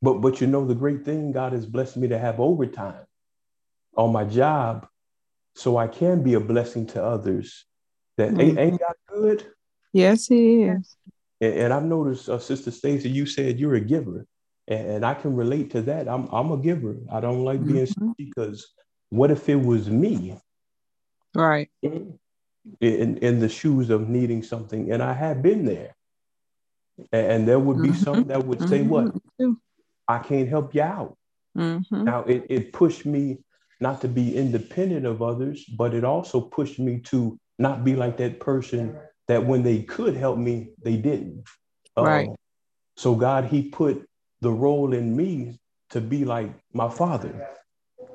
But 0.00 0.14
but 0.14 0.40
you 0.40 0.46
know 0.46 0.64
the 0.64 0.74
great 0.74 1.04
thing, 1.04 1.30
God 1.30 1.52
has 1.52 1.66
blessed 1.66 1.98
me 1.98 2.08
to 2.08 2.18
have 2.18 2.40
overtime 2.40 3.04
on 3.96 4.12
my 4.12 4.24
job, 4.24 4.88
so 5.54 5.76
I 5.76 5.86
can 5.86 6.22
be 6.22 6.34
a 6.34 6.40
blessing 6.40 6.86
to 6.88 7.04
others. 7.04 7.66
That 8.16 8.30
mm-hmm. 8.30 8.40
ain't, 8.40 8.58
ain't 8.58 8.80
God 8.80 8.94
good? 9.06 9.46
Yes, 9.92 10.26
He 10.26 10.62
is. 10.62 10.96
And, 11.42 11.54
and 11.54 11.72
I've 11.74 11.84
noticed, 11.84 12.30
uh, 12.30 12.38
Sister 12.38 12.70
Stacy, 12.70 13.10
you 13.10 13.26
said 13.26 13.60
you're 13.60 13.74
a 13.74 13.80
giver 13.80 14.26
and, 14.68 15.04
I 15.04 15.14
can 15.14 15.34
relate 15.36 15.70
to 15.72 15.82
that. 15.82 16.08
I'm 16.08 16.28
I'm 16.32 16.50
a 16.52 16.56
giver. 16.56 16.96
I 17.10 17.20
don't 17.20 17.44
like 17.44 17.64
being 17.64 17.86
mm-hmm. 17.86 18.12
because 18.16 18.72
what 19.10 19.30
if 19.30 19.48
it 19.48 19.56
was 19.56 19.90
me, 19.90 20.38
right? 21.34 21.70
In, 21.82 22.18
in 22.80 23.40
the 23.40 23.48
shoes 23.48 23.90
of 23.90 24.08
needing 24.08 24.42
something, 24.42 24.92
and 24.92 25.02
I 25.02 25.12
have 25.12 25.42
been 25.42 25.64
there, 25.64 25.96
and, 27.12 27.46
there 27.46 27.58
would 27.58 27.82
be 27.82 27.88
mm-hmm. 27.88 28.02
some 28.02 28.24
that 28.24 28.44
would 28.44 28.68
say, 28.68 28.82
"What? 28.82 29.06
Mm-hmm. 29.06 29.52
I 30.06 30.18
can't 30.20 30.48
help 30.48 30.74
you 30.74 30.82
out." 30.82 31.16
Mm-hmm. 31.58 32.04
Now 32.04 32.22
it 32.24 32.46
it 32.48 32.72
pushed 32.72 33.04
me 33.04 33.38
not 33.80 34.00
to 34.02 34.08
be 34.08 34.36
independent 34.36 35.06
of 35.06 35.22
others, 35.22 35.64
but 35.64 35.92
it 35.92 36.04
also 36.04 36.40
pushed 36.40 36.78
me 36.78 37.00
to 37.00 37.38
not 37.58 37.84
be 37.84 37.96
like 37.96 38.16
that 38.18 38.38
person 38.38 38.96
that 39.32 39.46
when 39.46 39.62
they 39.62 39.82
could 39.82 40.14
help 40.14 40.36
me, 40.36 40.72
they 40.82 40.96
didn't. 40.96 41.44
Right. 41.96 42.28
Uh, 42.28 42.34
so 42.98 43.14
God, 43.14 43.46
He 43.46 43.62
put 43.62 44.06
the 44.42 44.50
role 44.50 44.92
in 44.92 45.16
me 45.16 45.58
to 45.90 46.02
be 46.02 46.26
like 46.26 46.50
my 46.74 46.90
father. 46.90 47.48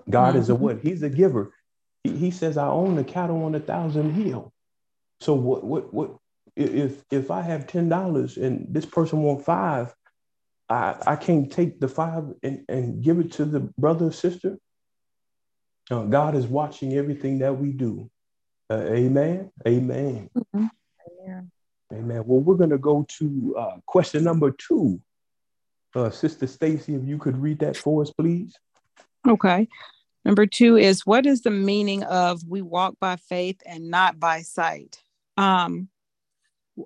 God 0.07 0.29
mm-hmm. 0.29 0.37
is 0.37 0.49
a 0.49 0.53
mm-hmm. 0.53 0.63
what? 0.63 0.79
He's 0.81 1.01
a 1.01 1.09
giver. 1.09 1.51
He, 2.03 2.15
he 2.15 2.31
says, 2.31 2.55
I 2.55 2.67
own 2.67 2.95
the 2.95 3.03
cattle 3.03 3.43
on 3.45 3.55
a 3.55 3.59
thousand 3.59 4.13
hill. 4.13 4.53
So 5.21 5.33
what 5.33 5.63
what 5.63 5.91
what 5.91 6.17
if 6.55 7.03
if 7.11 7.31
I 7.31 7.41
have 7.41 7.65
ten 7.65 7.89
dollars 7.89 8.37
and 8.37 8.67
this 8.69 8.85
person 8.85 9.23
want 9.23 9.43
five, 9.43 9.95
I, 10.69 10.95
I 11.07 11.15
can't 11.15 11.51
take 11.51 11.79
the 11.79 11.87
five 11.87 12.25
and, 12.43 12.63
and 12.69 13.03
give 13.03 13.17
it 13.17 13.31
to 13.33 13.45
the 13.45 13.61
brother 13.79 14.07
or 14.07 14.11
sister. 14.11 14.59
Uh, 15.89 16.03
God 16.03 16.35
is 16.35 16.45
watching 16.45 16.93
everything 16.93 17.39
that 17.39 17.57
we 17.57 17.71
do. 17.71 18.11
Uh, 18.69 18.81
amen. 18.81 19.49
Amen. 19.67 20.29
Mm-hmm. 20.37 20.65
Amen. 21.07 21.51
Amen. 21.93 22.23
Well, 22.25 22.41
we're 22.41 22.55
going 22.55 22.69
to 22.71 22.77
go 22.77 23.05
to 23.19 23.55
uh, 23.57 23.77
question 23.85 24.23
number 24.23 24.51
two. 24.51 25.01
Uh, 25.95 26.09
Sister 26.09 26.47
Stacy, 26.47 26.95
if 26.95 27.03
you 27.05 27.17
could 27.17 27.41
read 27.41 27.59
that 27.59 27.77
for 27.77 28.01
us, 28.01 28.11
please. 28.11 28.55
Okay. 29.27 29.67
Number 30.25 30.45
two 30.45 30.75
is 30.75 31.05
what 31.05 31.25
is 31.25 31.41
the 31.41 31.51
meaning 31.51 32.03
of 32.03 32.43
we 32.47 32.61
walk 32.61 32.95
by 32.99 33.15
faith 33.15 33.61
and 33.65 33.89
not 33.89 34.19
by 34.19 34.41
sight? 34.41 35.01
Um, 35.37 35.87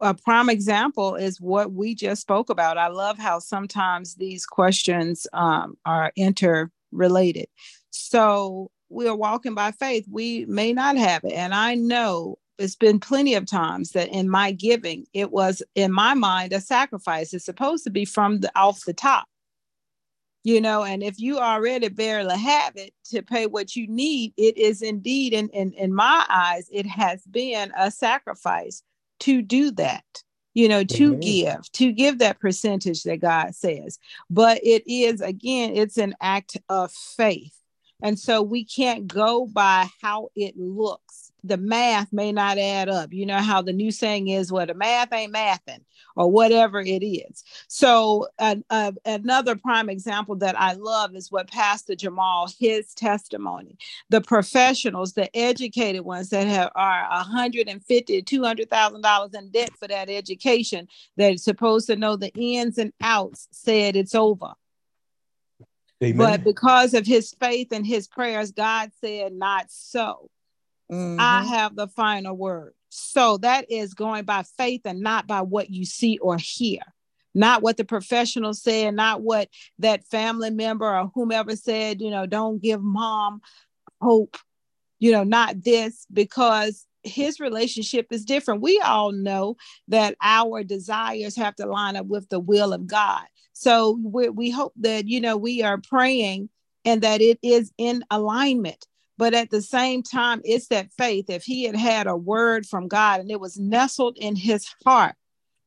a 0.02 0.14
prime 0.14 0.50
example 0.50 1.16
is 1.16 1.42
what 1.42 1.72
we 1.72 1.96
just 1.96 2.22
spoke 2.22 2.50
about. 2.50 2.78
I 2.78 2.88
love 2.88 3.18
how 3.18 3.40
sometimes 3.40 4.16
these 4.16 4.46
questions 4.46 5.28
um, 5.34 5.78
are 5.86 6.12
interrelated. 6.16 7.48
So 7.90 8.72
we 8.90 9.08
are 9.08 9.16
walking 9.16 9.56
by 9.56 9.72
faith. 9.72 10.06
We 10.10 10.46
may 10.46 10.72
not 10.72 10.96
have 10.98 11.24
it. 11.24 11.34
And 11.34 11.54
I 11.54 11.76
know 11.76 12.38
it's 12.62 12.76
been 12.76 13.00
plenty 13.00 13.34
of 13.36 13.46
times 13.46 13.92
that 13.92 14.10
in 14.10 14.30
my 14.30 14.52
giving, 14.52 15.06
it 15.14 15.32
was 15.32 15.62
in 15.76 15.92
my 15.92 16.14
mind 16.14 16.54
a 16.54 16.62
sacrifice. 16.62 17.34
It's 17.34 17.46
supposed 17.46 17.84
to 17.86 17.90
be 17.90 18.06
from 18.06 18.40
the 18.40 18.52
off 18.56 18.86
the 18.86 18.94
top. 18.94 19.28
You 20.44 20.60
know, 20.60 20.84
and 20.84 21.04
if 21.04 21.20
you 21.20 21.38
already 21.38 21.90
barely 21.90 22.38
have 22.38 22.76
it 22.76 22.94
to 23.12 23.22
pay 23.22 23.46
what 23.46 23.76
you 23.76 23.88
need, 23.88 24.34
it 24.38 24.58
is 24.58 24.82
indeed, 24.82 25.34
in, 25.34 25.50
in, 25.50 25.72
in 25.74 25.94
my 25.94 26.26
eyes, 26.30 26.68
it 26.72 26.88
has 26.88 27.24
been 27.26 27.72
a 27.78 27.92
sacrifice 27.92 28.82
to 29.20 29.42
do 29.42 29.72
that 29.72 30.04
you 30.54 30.68
know 30.68 30.84
to 30.84 31.12
mm-hmm. 31.12 31.20
give 31.20 31.72
to 31.72 31.94
give 31.94 32.20
that 32.20 32.38
percentage 32.40 33.04
that 33.04 33.22
god 33.22 33.56
says 33.56 34.00
but 34.30 34.60
it 34.64 34.84
is 34.86 35.22
again 35.22 35.72
it's 35.74 35.98
an 35.98 36.14
act 36.20 36.58
of 36.68 36.92
faith 36.92 37.62
and 38.02 38.18
so 38.18 38.42
we 38.42 38.66
can't 38.66 39.08
go 39.08 39.46
by 39.46 39.88
how 40.02 40.30
it 40.36 40.58
looks. 40.58 41.31
The 41.44 41.58
math 41.58 42.14
may 42.14 42.32
not 42.32 42.58
add 42.58 42.88
up. 42.88 43.12
You 43.12 43.26
know 43.26 43.40
how 43.40 43.62
the 43.62 43.74
new 43.74 43.92
saying 43.92 44.28
is, 44.28 44.52
well, 44.52 44.68
the 44.68 44.74
math 44.74 45.12
ain't 45.12 45.34
mathing 45.34 45.82
or 46.16 46.30
whatever 46.30 46.80
it 46.82 47.04
is. 47.04 47.44
So 47.68 48.28
uh, 48.40 48.58
uh, 48.70 48.92
another 49.06 49.56
prime 49.56 49.90
example 49.90 50.36
that 50.38 50.60
I 50.60 50.74
love 50.74 51.16
is 51.16 51.32
what 51.32 51.50
Pastor 51.50 51.96
Jamal, 51.96 52.50
his 52.60 52.94
testimony, 52.94 53.78
the 54.10 54.22
professionals, 54.22 55.14
the 55.14 55.36
educated 55.36 56.02
ones 56.02 56.30
that 56.30 56.48
have 56.48 56.72
are 56.76 57.08
150 57.10 58.22
$200,000 58.22 59.36
in 59.36 59.50
debt 59.50 59.72
for 59.78 59.88
that 59.88 60.10
education 60.10 60.88
that's 61.18 61.44
supposed 61.44 61.88
to 61.88 61.96
know 61.96 62.16
the 62.16 62.32
ins 62.36 62.78
and 62.78 62.94
outs 63.02 63.48
said 63.52 63.96
it's 63.96 64.16
over. 64.16 64.54
Amen. 66.04 66.18
But 66.18 66.44
because 66.44 66.94
of 66.94 67.06
his 67.06 67.34
faith 67.40 67.72
and 67.72 67.86
his 67.86 68.08
prayers, 68.08 68.52
God 68.52 68.92
said, 69.02 69.34
Not 69.34 69.66
so. 69.70 70.30
Mm-hmm. 70.92 71.20
I 71.20 71.44
have 71.44 71.76
the 71.76 71.88
final 71.88 72.36
word. 72.36 72.74
So 72.90 73.38
that 73.38 73.72
is 73.72 73.94
going 73.94 74.26
by 74.26 74.44
faith 74.58 74.82
and 74.86 75.00
not 75.00 75.26
by 75.26 75.42
what 75.42 75.70
you 75.70 75.86
see 75.86 76.18
or 76.18 76.38
hear, 76.38 76.82
not 77.34 77.62
what 77.62 77.78
the 77.78 77.86
professional 77.86 78.54
said, 78.54 78.96
not 78.96 79.22
what 79.22 79.48
that 79.80 80.06
family 80.08 80.50
member 80.50 80.86
or 80.86 81.10
whomever 81.16 81.56
said, 81.56 82.02
you 82.02 82.12
know, 82.12 82.26
don't 82.26 82.62
give 82.62 82.82
mom 82.82 83.42
hope, 84.02 84.36
you 85.00 85.12
know, 85.12 85.24
not 85.24 85.64
this, 85.64 86.06
because 86.12 86.86
his 87.04 87.40
relationship 87.40 88.08
is 88.12 88.26
different. 88.26 88.62
We 88.62 88.80
all 88.80 89.12
know 89.12 89.56
that 89.88 90.16
our 90.22 90.64
desires 90.64 91.36
have 91.38 91.56
to 91.56 91.66
line 91.66 91.96
up 91.96 92.08
with 92.08 92.28
the 92.30 92.40
will 92.40 92.74
of 92.74 92.88
God. 92.88 93.24
So 93.54 94.00
we, 94.04 94.30
we 94.30 94.50
hope 94.50 94.74
that, 94.78 95.08
you 95.08 95.22
know, 95.22 95.38
we 95.38 95.64
are 95.64 95.78
praying 95.78 96.50
and 96.84 97.02
that 97.04 97.22
it 97.22 97.40
is 97.42 97.72
in 97.78 98.04
alignment. 98.12 98.86
But 99.18 99.34
at 99.34 99.50
the 99.50 99.62
same 99.62 100.04
time, 100.04 100.42
it's 100.44 100.68
that 100.68 100.92
faith. 100.98 101.30
If 101.30 101.44
he 101.44 101.64
had 101.64 101.76
had 101.76 102.08
a 102.08 102.16
word 102.16 102.66
from 102.66 102.88
God 102.88 103.20
and 103.20 103.30
it 103.30 103.40
was 103.40 103.60
nestled 103.60 104.18
in 104.18 104.36
his 104.36 104.68
heart, 104.84 105.16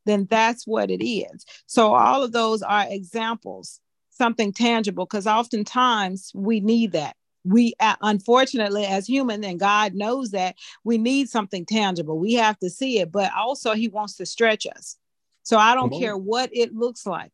then 0.07 0.26
that's 0.30 0.66
what 0.66 0.90
it 0.90 1.05
is. 1.05 1.45
So 1.66 1.95
all 1.95 2.22
of 2.22 2.32
those 2.32 2.62
are 2.62 2.86
examples, 2.88 3.80
something 4.11 4.53
tangible, 4.53 5.07
because 5.07 5.26
oftentimes 5.26 6.32
we 6.34 6.61
need 6.61 6.92
that. 6.92 7.16
We 7.45 7.74
unfortunately 8.01 8.86
as 8.86 9.07
human 9.07 9.45
and 9.45 9.61
god 9.61 9.95
knows 9.95 10.30
that 10.30 10.57
we 10.82 10.97
need 10.97 11.28
something 11.28 11.66
tangible. 11.66 12.18
We 12.18 12.32
have 12.34 12.59
to 12.61 12.70
see 12.70 13.01
it 13.01 13.12
but 13.12 13.30
also 13.36 13.74
he 13.74 13.88
wants 13.88 14.16
to 14.16 14.24
stretch 14.26 14.66
us. 14.66 14.97
So 15.42 15.59
i 15.59 15.74
don't 15.74 15.92
care 15.92 16.16
what 16.16 16.49
it 16.55 16.74
looks 16.74 17.05
like 17.05 17.34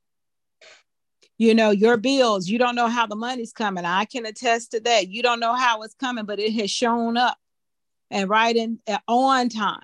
you 1.40 1.54
know 1.54 1.70
your 1.70 1.96
bills 1.96 2.48
you 2.48 2.58
don't 2.58 2.74
know 2.74 2.88
how 2.88 3.06
the 3.06 3.16
money's 3.16 3.52
coming. 3.52 3.86
I 3.86 4.04
can 4.04 4.26
attest 4.26 4.72
to 4.72 4.80
that. 4.80 5.08
You 5.08 5.22
don't 5.22 5.40
know 5.40 5.54
how 5.54 5.82
it's 5.82 5.94
coming 5.94 6.26
but 6.26 6.38
it 6.38 6.52
has 6.52 6.70
shown 6.70 7.16
up 7.16 7.38
and 8.10 8.28
right 8.28 8.54
in 8.54 8.78
uh, 8.86 8.98
on 9.08 9.48
time. 9.48 9.80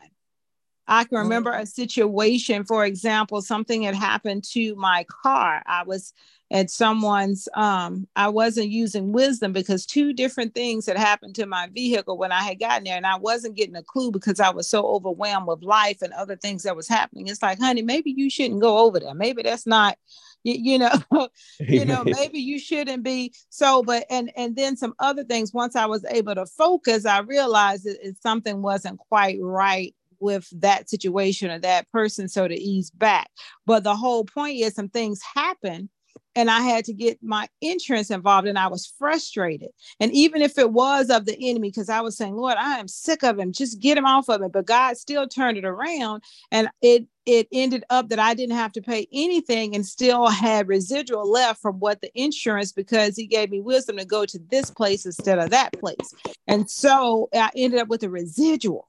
I 0.87 1.03
can 1.03 1.19
remember 1.19 1.51
a 1.51 1.67
situation, 1.67 2.65
for 2.65 2.85
example, 2.85 3.43
something 3.43 3.83
had 3.83 3.97
happened 3.97 4.45
to 4.53 4.77
my 4.77 5.05
car. 5.23 5.63
I 5.67 5.83
was 5.83 6.13
at 6.53 6.71
someone's 6.71 7.49
um 7.55 8.07
i 8.15 8.29
wasn't 8.29 8.69
using 8.69 9.13
wisdom 9.13 9.53
because 9.53 9.85
two 9.85 10.13
different 10.13 10.55
things 10.55 10.87
had 10.87 10.97
happened 10.97 11.35
to 11.35 11.45
my 11.45 11.69
vehicle 11.75 12.17
when 12.17 12.31
i 12.31 12.41
had 12.41 12.61
gotten 12.61 12.85
there 12.85 12.97
and 12.97 13.07
i 13.07 13.17
wasn't 13.17 13.57
getting 13.57 13.75
a 13.75 13.83
clue 13.83 14.13
because 14.13 14.39
i 14.39 14.49
was 14.49 14.71
so 14.71 14.87
overwhelmed 14.87 15.49
with 15.49 15.63
life 15.63 16.03
and 16.03 16.13
other 16.13 16.37
things 16.37 16.63
that 16.63 16.77
was 16.77 16.87
happening. 16.87 17.27
It's 17.27 17.43
like 17.43 17.59
honey 17.59 17.83
maybe 17.83 18.13
you 18.13 18.31
shouldn't 18.31 18.61
go 18.61 18.79
over 18.79 19.01
there. 19.01 19.15
Maybe 19.15 19.43
that's 19.43 19.67
not 19.67 19.99
you, 20.47 20.73
you 20.73 20.79
know 20.79 21.29
you 21.61 21.85
know 21.85 22.05
maybe 22.07 22.39
you 22.39 22.59
shouldn't 22.59 23.03
be 23.03 23.33
so 23.51 23.83
but 23.83 24.05
and 24.11 24.31
and 24.37 24.57
then 24.57 24.77
some 24.77 24.95
other 24.99 25.25
things 25.25 25.53
once 25.53 25.77
i 25.77 25.87
was 25.87 26.05
able 26.11 26.35
to 26.35 26.47
focus 26.47 27.05
i 27.05 27.19
realized 27.21 27.85
that 27.85 28.15
something 28.23 28.63
wasn't 28.63 28.99
quite 28.99 29.39
right 29.41 29.95
with 30.21 30.49
that 30.61 30.89
situation 30.89 31.51
or 31.51 31.59
that 31.59 31.91
person 31.91 32.29
so 32.29 32.49
to 32.49 32.55
ease 32.55 32.91
back. 32.91 33.31
But 33.67 33.85
the 33.85 33.97
whole 33.97 34.25
point 34.25 34.59
is 34.59 34.75
some 34.75 34.89
things 34.89 35.21
happen 35.35 35.89
and 36.35 36.51
I 36.51 36.61
had 36.61 36.85
to 36.85 36.93
get 36.93 37.23
my 37.23 37.49
insurance 37.61 38.11
involved 38.11 38.47
and 38.47 38.59
I 38.59 38.67
was 38.67 38.93
frustrated. 38.99 39.71
And 40.01 40.13
even 40.13 40.43
if 40.43 40.59
it 40.59 40.71
was 40.71 41.11
of 41.11 41.25
the 41.25 41.37
enemy, 41.41 41.71
because 41.71 41.89
I 41.89 42.01
was 42.01 42.17
saying, 42.17 42.37
Lord, 42.37 42.57
I 42.59 42.79
am 42.79 42.89
sick 42.89 43.23
of 43.23 43.39
him, 43.39 43.53
just 43.53 43.81
get 43.81 43.97
him 43.97 44.05
off 44.05 44.29
of 44.29 44.43
it. 44.43 44.53
But 44.53 44.67
God 44.67 44.97
still 44.97 45.27
turned 45.27 45.57
it 45.59 45.65
around 45.65 46.23
and 46.51 46.69
it 46.83 47.07
it 47.25 47.49
ended 47.51 47.83
up 47.91 48.09
that 48.11 48.21
I 48.21 48.35
didn't 48.35 48.55
have 48.55 48.71
to 48.73 48.81
pay 48.81 49.09
anything 49.13 49.75
and 49.75 49.85
still 49.85 50.29
had 50.29 50.69
residual 50.69 51.29
left 51.29 51.61
from 51.61 51.81
what 51.81 52.01
the 52.01 52.11
insurance 52.15 52.71
because 52.71 53.17
he 53.17 53.27
gave 53.27 53.51
me 53.51 53.61
wisdom 53.61 53.97
to 53.97 54.05
go 54.05 54.25
to 54.25 54.39
this 54.49 54.71
place 54.71 55.05
instead 55.05 55.41
of 55.41 55.51
that 55.51 55.73
place. 55.81 56.15
And 56.47 56.71
so 56.71 57.29
I 57.35 57.51
ended 57.57 57.81
up 57.81 57.89
with 57.89 58.05
a 58.05 58.09
residual. 58.09 58.87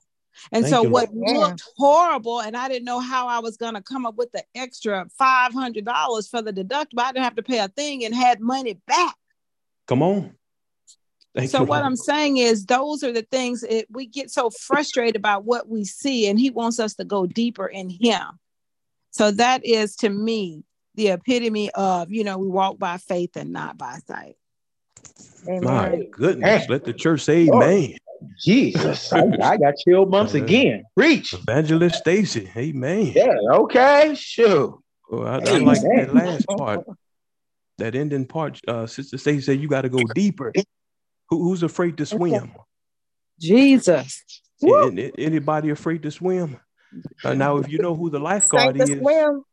And 0.52 0.64
Thank 0.64 0.74
so 0.74 0.84
what 0.84 1.10
Lord. 1.14 1.38
looked 1.38 1.64
horrible, 1.78 2.42
and 2.42 2.56
I 2.56 2.68
didn't 2.68 2.86
know 2.86 3.00
how 3.00 3.28
I 3.28 3.40
was 3.40 3.58
going 3.58 3.74
to 3.74 3.82
come 3.82 4.06
up 4.06 4.16
with 4.16 4.32
the 4.32 4.44
extra 4.56 5.08
five 5.18 5.54
hundred 5.54 5.86
dollars 5.86 6.28
for 6.28 6.42
the 6.42 6.54
deductible. 6.54 7.02
I 7.02 7.12
didn't 7.12 7.26
have 7.26 7.36
to 7.36 7.44
pay 7.44 7.60
a 7.60 7.68
thing 7.68 8.06
and 8.06 8.14
had 8.14 8.40
money 8.40 8.80
back. 8.88 9.16
Come 9.88 10.04
on. 10.04 10.36
Thank 11.36 11.52
so 11.52 11.60
you. 11.60 11.66
what 11.66 11.84
I'm 11.84 11.96
saying 11.96 12.38
is 12.38 12.66
those 12.66 13.04
are 13.04 13.12
the 13.12 13.22
things 13.22 13.64
it, 13.64 13.86
we 13.92 14.08
get 14.08 14.32
so 14.32 14.50
frustrated 14.50 15.16
about 15.16 15.46
what 15.46 15.70
we 15.70 15.86
see, 15.86 16.28
and 16.28 16.40
he 16.40 16.50
wants 16.50 16.80
us 16.80 16.96
to 16.96 17.06
go 17.06 17.26
deeper 17.26 17.68
in 17.68 17.90
him. 17.90 18.40
So 19.12 19.32
that 19.32 19.66
is 19.66 19.96
to 19.98 20.10
me 20.10 20.64
the 20.96 21.10
epitome 21.10 21.70
of 21.72 22.12
you 22.12 22.24
know 22.24 22.38
we 22.38 22.48
walk 22.48 22.80
by 22.80 22.98
faith 22.98 23.36
and 23.36 23.52
not 23.52 23.78
by 23.78 24.00
sight. 24.08 24.36
Amen. 25.47 25.64
My 25.64 26.08
goodness, 26.12 26.68
let 26.70 26.84
the 26.84 26.93
church 26.93 27.22
say 27.22 27.47
amen. 27.47 27.97
Jesus, 28.43 29.14
I, 29.14 29.24
I, 29.41 29.58
got 29.58 29.76
chill 29.78 30.05
bumps 30.05 30.34
again. 30.34 30.84
Reach. 30.95 31.34
Evangelist 31.34 31.97
Stacy. 31.97 32.49
Amen. 32.55 33.14
Yeah, 33.16 33.36
okay, 33.51 34.16
sure. 34.16 34.80
Well, 35.10 35.28
I, 35.28 35.36
I 35.38 35.58
like 35.58 35.82
that 35.82 36.14
last 36.14 36.47
part. 36.47 36.86
That 37.78 37.95
ending 37.95 38.26
part, 38.26 38.60
uh, 38.68 38.88
Sister 38.88 39.18
Stacy 39.18 39.41
said 39.41 39.62
you 39.62 39.68
got 39.68 39.84
to 39.84 39.89
go 39.89 40.03
deeper. 40.16 40.51
Who, 41.30 41.43
who's 41.43 41.62
afraid 41.62 41.97
to 41.97 42.05
swim? 42.05 42.53
Jesus. 43.39 44.24
Any, 44.64 45.12
anybody 45.18 45.70
afraid 45.70 46.03
to 46.03 46.12
swim? 46.12 46.60
Uh, 47.24 47.34
now, 47.36 47.58
if 47.58 47.70
you 47.70 47.78
know 47.78 47.95
who 47.95 48.10
the 48.10 48.20
lifeguard 48.20 48.82
is, 48.82 48.97
swim. 48.97 49.43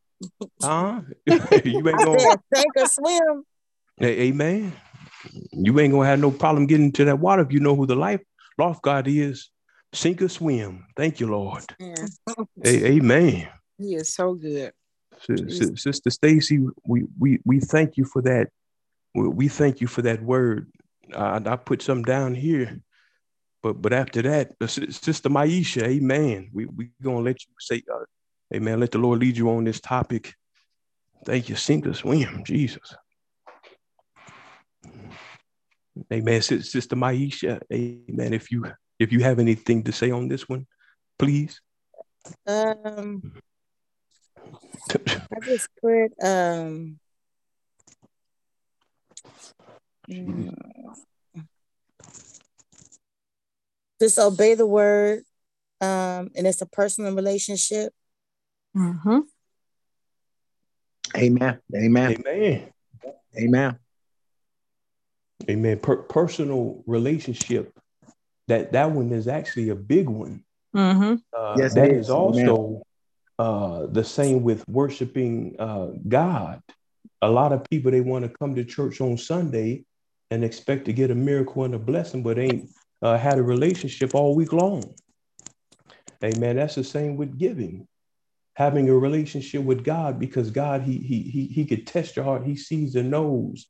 huh? 0.63 1.01
you 1.27 1.89
ain't 1.89 1.99
gonna 1.99 2.41
sink 2.55 2.73
or 2.77 2.87
swim. 2.87 3.45
Amen. 4.03 4.73
You 5.53 5.79
ain't 5.81 5.93
gonna 5.93 6.09
have 6.09 6.21
no 6.21 6.31
problem 6.31 6.67
getting 6.67 6.93
to 6.93 7.05
that 7.07 7.19
water 7.19 7.43
if 7.43 7.53
you 7.53 7.61
know 7.61 7.77
who 7.77 7.87
the 7.87 7.97
life 7.97 8.21
love 8.59 8.81
God 8.83 9.09
is 9.09 9.51
sink 9.93 10.23
or 10.23 10.29
swim. 10.29 10.87
Thank 10.97 11.21
you, 11.21 11.29
Lord. 11.29 11.65
Yeah. 11.79 12.07
amen. 12.65 13.49
He 13.79 13.95
is 13.95 14.15
so 14.15 14.35
good. 14.35 14.73
Sister 15.77 16.11
Stacy, 16.11 16.59
we, 16.87 17.05
we 17.19 17.39
we 17.45 17.61
thank 17.61 17.97
you 17.97 18.05
for 18.05 18.23
that. 18.23 18.49
We 19.15 19.49
thank 19.49 19.81
you 19.81 19.87
for 19.87 20.03
that 20.03 20.23
word. 20.23 20.71
I, 21.17 21.41
I 21.45 21.57
put 21.57 21.83
some 21.83 22.03
down 22.03 22.35
here, 22.35 22.81
but 23.63 23.81
but 23.81 23.93
after 23.93 24.23
that, 24.23 24.53
Sister 24.69 25.31
Maisha, 25.31 25.85
Amen. 25.85 26.51
We 26.53 26.67
we 26.67 26.91
gonna 27.03 27.21
let 27.21 27.45
you 27.45 27.53
say, 27.61 27.83
uh, 27.93 28.05
Amen. 28.55 28.81
Let 28.81 28.91
the 28.91 28.99
Lord 28.99 29.21
lead 29.21 29.37
you 29.37 29.51
on 29.51 29.65
this 29.65 29.81
topic. 29.81 30.35
Thank 31.25 31.49
you, 31.49 31.57
sink 31.57 31.87
or 31.87 31.95
swim, 31.95 32.43
Jesus. 32.45 32.95
Amen. 36.13 36.43
Sister 36.43 36.97
Maisha, 36.97 37.61
amen. 37.73 38.33
If 38.33 38.51
you 38.51 38.65
if 38.99 39.13
you 39.13 39.21
have 39.21 39.39
anything 39.39 39.85
to 39.85 39.93
say 39.93 40.11
on 40.11 40.29
this 40.29 40.49
one, 40.49 40.67
please. 41.19 41.61
Um 42.47 43.33
I 44.93 45.41
just 45.45 45.69
put 45.81 46.13
um 46.23 46.99
just 54.01 54.19
obey 54.19 54.55
the 54.55 54.67
word 54.67 55.23
um 55.81 56.31
and 56.37 56.47
it's 56.47 56.61
a 56.61 56.67
personal 56.67 57.15
relationship 57.15 57.93
Mm-hmm. 58.77 59.19
Amen. 61.17 61.61
Amen. 61.75 62.17
Amen. 62.19 62.73
Amen. 63.39 63.79
Amen. 65.49 65.79
Per- 65.79 66.03
personal 66.05 66.83
relationship. 66.87 67.79
That 68.49 68.73
that 68.73 68.91
one 68.91 69.11
is 69.13 69.27
actually 69.27 69.71
a 69.71 69.75
big 69.75 70.09
one. 70.09 70.45
Mm-hmm. 70.77 71.15
Uh, 71.37 71.55
yes, 71.59 71.75
that 71.75 71.91
is. 71.91 72.07
is 72.07 72.11
also 72.11 72.83
uh, 73.39 73.87
the 73.87 74.05
same 74.05 74.43
with 74.43 74.67
worshiping 74.69 75.57
uh, 75.59 75.89
God. 76.09 76.61
A 77.23 77.31
lot 77.31 77.53
of 77.53 77.65
people 77.71 77.91
they 77.91 78.01
want 78.01 78.25
to 78.25 78.39
come 78.39 78.55
to 78.55 78.65
church 78.65 79.01
on 79.01 79.17
Sunday 79.17 79.85
and 80.31 80.45
expect 80.45 80.85
to 80.87 80.93
get 80.93 81.11
a 81.11 81.15
miracle 81.15 81.65
and 81.65 81.75
a 81.75 81.79
blessing, 81.79 82.23
but 82.23 82.39
ain't 82.39 82.71
uh, 83.03 83.17
had 83.17 83.39
a 83.39 83.43
relationship 83.43 84.15
all 84.15 84.35
week 84.35 84.53
long. 84.53 84.83
Amen. 86.23 86.57
That's 86.57 86.75
the 86.75 86.85
same 86.85 87.17
with 87.17 87.39
giving, 87.39 87.87
having 88.55 88.89
a 88.89 88.95
relationship 88.95 89.63
with 89.63 89.85
God, 89.85 90.19
because 90.19 90.51
God 90.51 90.83
he 90.83 90.99
he 90.99 91.23
he 91.23 91.47
he 91.47 91.65
could 91.65 91.87
test 91.87 92.17
your 92.17 92.25
heart. 92.25 92.47
He 92.47 92.57
sees 92.57 92.95
and 92.95 93.11
knows. 93.11 93.67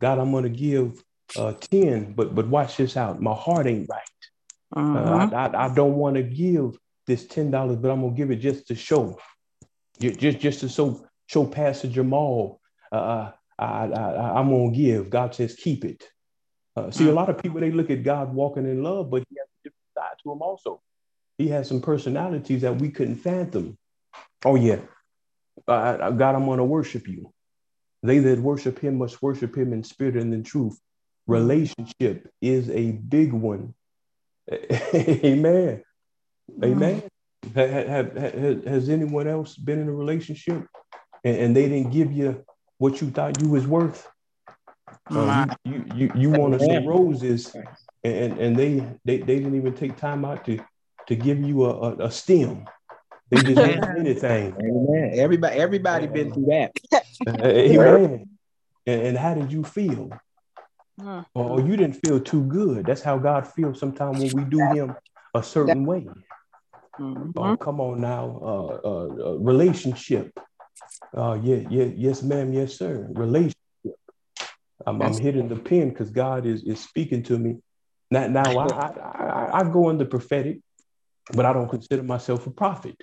God, 0.00 0.18
I'm 0.18 0.30
going 0.30 0.44
to 0.44 0.50
give 0.50 1.02
uh, 1.36 1.52
ten, 1.52 2.12
but 2.12 2.34
but 2.34 2.48
watch 2.48 2.76
this 2.76 2.96
out. 2.96 3.20
My 3.20 3.34
heart 3.34 3.66
ain't 3.66 3.88
right. 3.90 4.02
Uh-huh. 4.74 4.98
Uh, 4.98 5.30
I, 5.32 5.66
I, 5.66 5.74
don't 5.74 5.94
want 5.94 6.16
to 6.16 6.22
give 6.22 6.76
this 7.06 7.26
ten 7.26 7.50
dollars, 7.50 7.76
but 7.76 7.90
I'm 7.90 8.02
gonna 8.02 8.14
give 8.14 8.30
it 8.30 8.36
just 8.36 8.66
to 8.68 8.74
show, 8.74 9.18
just 10.00 10.38
just 10.38 10.60
to 10.60 10.68
show 10.68 11.06
show 11.26 11.46
Pastor 11.46 11.88
Jamal. 11.88 12.60
Uh, 12.92 12.94
uh 12.94 13.32
I, 13.58 13.86
I 13.86 14.38
I'm 14.38 14.50
gonna 14.50 14.70
give. 14.70 15.08
God 15.08 15.34
says 15.34 15.54
keep 15.54 15.84
it. 15.84 16.04
Uh, 16.76 16.90
see, 16.90 17.08
a 17.08 17.12
lot 17.12 17.30
of 17.30 17.38
people 17.38 17.60
they 17.60 17.70
look 17.70 17.90
at 17.90 18.02
God 18.02 18.34
walking 18.34 18.66
in 18.66 18.82
love, 18.82 19.10
but 19.10 19.24
he 19.30 19.36
has 19.38 19.48
a 19.48 19.68
different 19.68 19.94
side 19.96 20.18
to 20.22 20.32
him 20.32 20.42
also. 20.42 20.82
He 21.38 21.48
has 21.48 21.68
some 21.68 21.80
personalities 21.80 22.62
that 22.62 22.78
we 22.78 22.90
couldn't 22.90 23.16
fathom. 23.16 23.78
Oh 24.44 24.56
yeah, 24.56 24.80
uh, 25.66 26.10
God, 26.10 26.34
I'm 26.34 26.44
gonna 26.44 26.64
worship 26.64 27.08
you. 27.08 27.32
They 28.06 28.18
that 28.20 28.38
worship 28.38 28.78
Him 28.78 28.98
must 28.98 29.20
worship 29.22 29.56
Him 29.56 29.72
in 29.72 29.82
spirit 29.82 30.16
and 30.16 30.32
in 30.32 30.42
truth. 30.42 30.78
Relationship 31.26 32.30
is 32.40 32.70
a 32.70 32.92
big 32.92 33.32
one 33.32 33.74
Amen. 34.52 35.82
Amen. 36.64 37.02
Mm-hmm. 37.02 37.58
Have, 37.58 37.88
have, 37.88 38.16
have, 38.16 38.64
has 38.64 38.88
anyone 38.88 39.28
else 39.28 39.56
been 39.56 39.80
in 39.80 39.88
a 39.88 39.92
relationship 39.92 40.66
and, 41.24 41.36
and, 41.36 41.56
they 41.56 41.68
didn't 41.68 41.92
give 41.92 42.12
you 42.12 42.44
what 42.78 43.00
you 43.00 43.10
thought 43.10 43.40
you 43.40 43.48
was 43.48 43.66
worth? 43.66 44.08
Uh, 45.10 45.46
you, 45.64 45.72
you, 45.72 45.94
you, 45.94 46.12
you 46.16 46.30
wanted 46.30 46.60
some 46.60 46.86
roses 46.86 47.54
and, 48.02 48.38
and 48.38 48.56
they, 48.56 48.80
they, 49.04 49.18
they 49.18 49.38
didn't 49.38 49.56
even 49.56 49.74
take 49.74 49.96
time 49.96 50.24
out 50.24 50.44
to, 50.46 50.58
to 51.06 51.14
give 51.14 51.40
you 51.40 51.64
a, 51.64 51.70
a, 51.70 51.96
a 52.06 52.10
stem. 52.10 52.64
They 53.30 53.42
just 53.42 53.56
didn't 53.56 53.82
say 53.82 53.90
anything. 53.98 54.56
Amen. 54.60 55.10
Everybody, 55.14 55.56
everybody 55.56 56.06
been 56.06 56.32
through 56.32 56.46
that. 56.46 56.72
Amen. 57.28 58.28
And, 58.86 59.02
and 59.02 59.18
how 59.18 59.34
did 59.34 59.52
you 59.52 59.64
feel? 59.64 60.10
Mm-hmm. 61.00 61.20
Or 61.34 61.60
you 61.60 61.76
didn't 61.76 62.00
feel 62.06 62.20
too 62.20 62.44
good. 62.44 62.86
That's 62.86 63.02
how 63.02 63.18
God 63.18 63.46
feels 63.46 63.78
sometimes 63.78 64.18
when 64.18 64.44
we 64.44 64.50
do 64.50 64.60
Him 64.72 64.94
a 65.34 65.42
certain 65.42 65.84
way. 65.84 66.06
Mm-hmm. 66.98 67.30
Oh, 67.36 67.56
come 67.56 67.80
on 67.80 68.00
now, 68.00 68.38
uh, 68.42 68.88
uh, 68.88 69.30
uh, 69.30 69.38
relationship. 69.38 70.32
Uh, 71.14 71.38
yeah, 71.42 71.60
yeah, 71.68 71.84
yes, 71.94 72.22
ma'am, 72.22 72.52
yes, 72.52 72.78
sir. 72.78 73.06
Relationship. 73.10 73.54
I'm, 74.86 75.02
I'm 75.02 75.18
hitting 75.18 75.48
the 75.48 75.56
pin 75.56 75.90
because 75.90 76.10
God 76.10 76.46
is 76.46 76.62
is 76.62 76.80
speaking 76.80 77.22
to 77.24 77.38
me. 77.38 77.58
Now, 78.10 78.28
now 78.28 78.44
I, 78.44 78.66
I, 78.66 79.60
I, 79.60 79.64
go 79.64 79.90
in 79.90 79.98
the 79.98 80.04
prophetic, 80.06 80.60
but 81.32 81.44
I 81.44 81.52
don't 81.52 81.68
consider 81.68 82.02
myself 82.04 82.46
a 82.46 82.50
prophet. 82.50 82.96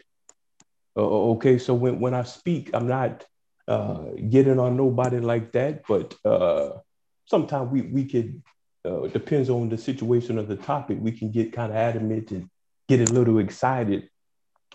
Uh, 0.96 1.32
okay, 1.32 1.58
so 1.58 1.74
when, 1.74 2.00
when 2.00 2.14
I 2.14 2.24
speak, 2.24 2.70
I'm 2.74 2.88
not 2.88 3.26
uh, 3.68 4.06
getting 4.30 4.60
on 4.60 4.78
nobody 4.78 5.20
like 5.20 5.52
that, 5.54 5.88
but 5.88 6.16
uh, 6.26 6.78
sometimes 7.26 7.72
we 7.72 7.82
we 7.82 8.06
could 8.06 8.41
uh, 8.86 9.08
depends 9.08 9.50
on 9.50 9.70
the 9.70 9.78
situation 9.78 10.38
of 10.38 10.48
the 10.48 10.56
topic. 10.56 10.98
We 11.00 11.12
can 11.12 11.32
get 11.32 11.54
kind 11.54 11.72
of 11.72 11.78
adamant 11.78 12.32
and 12.32 12.50
get 12.88 13.10
a 13.10 13.14
little 13.14 13.39
excited, 13.39 14.10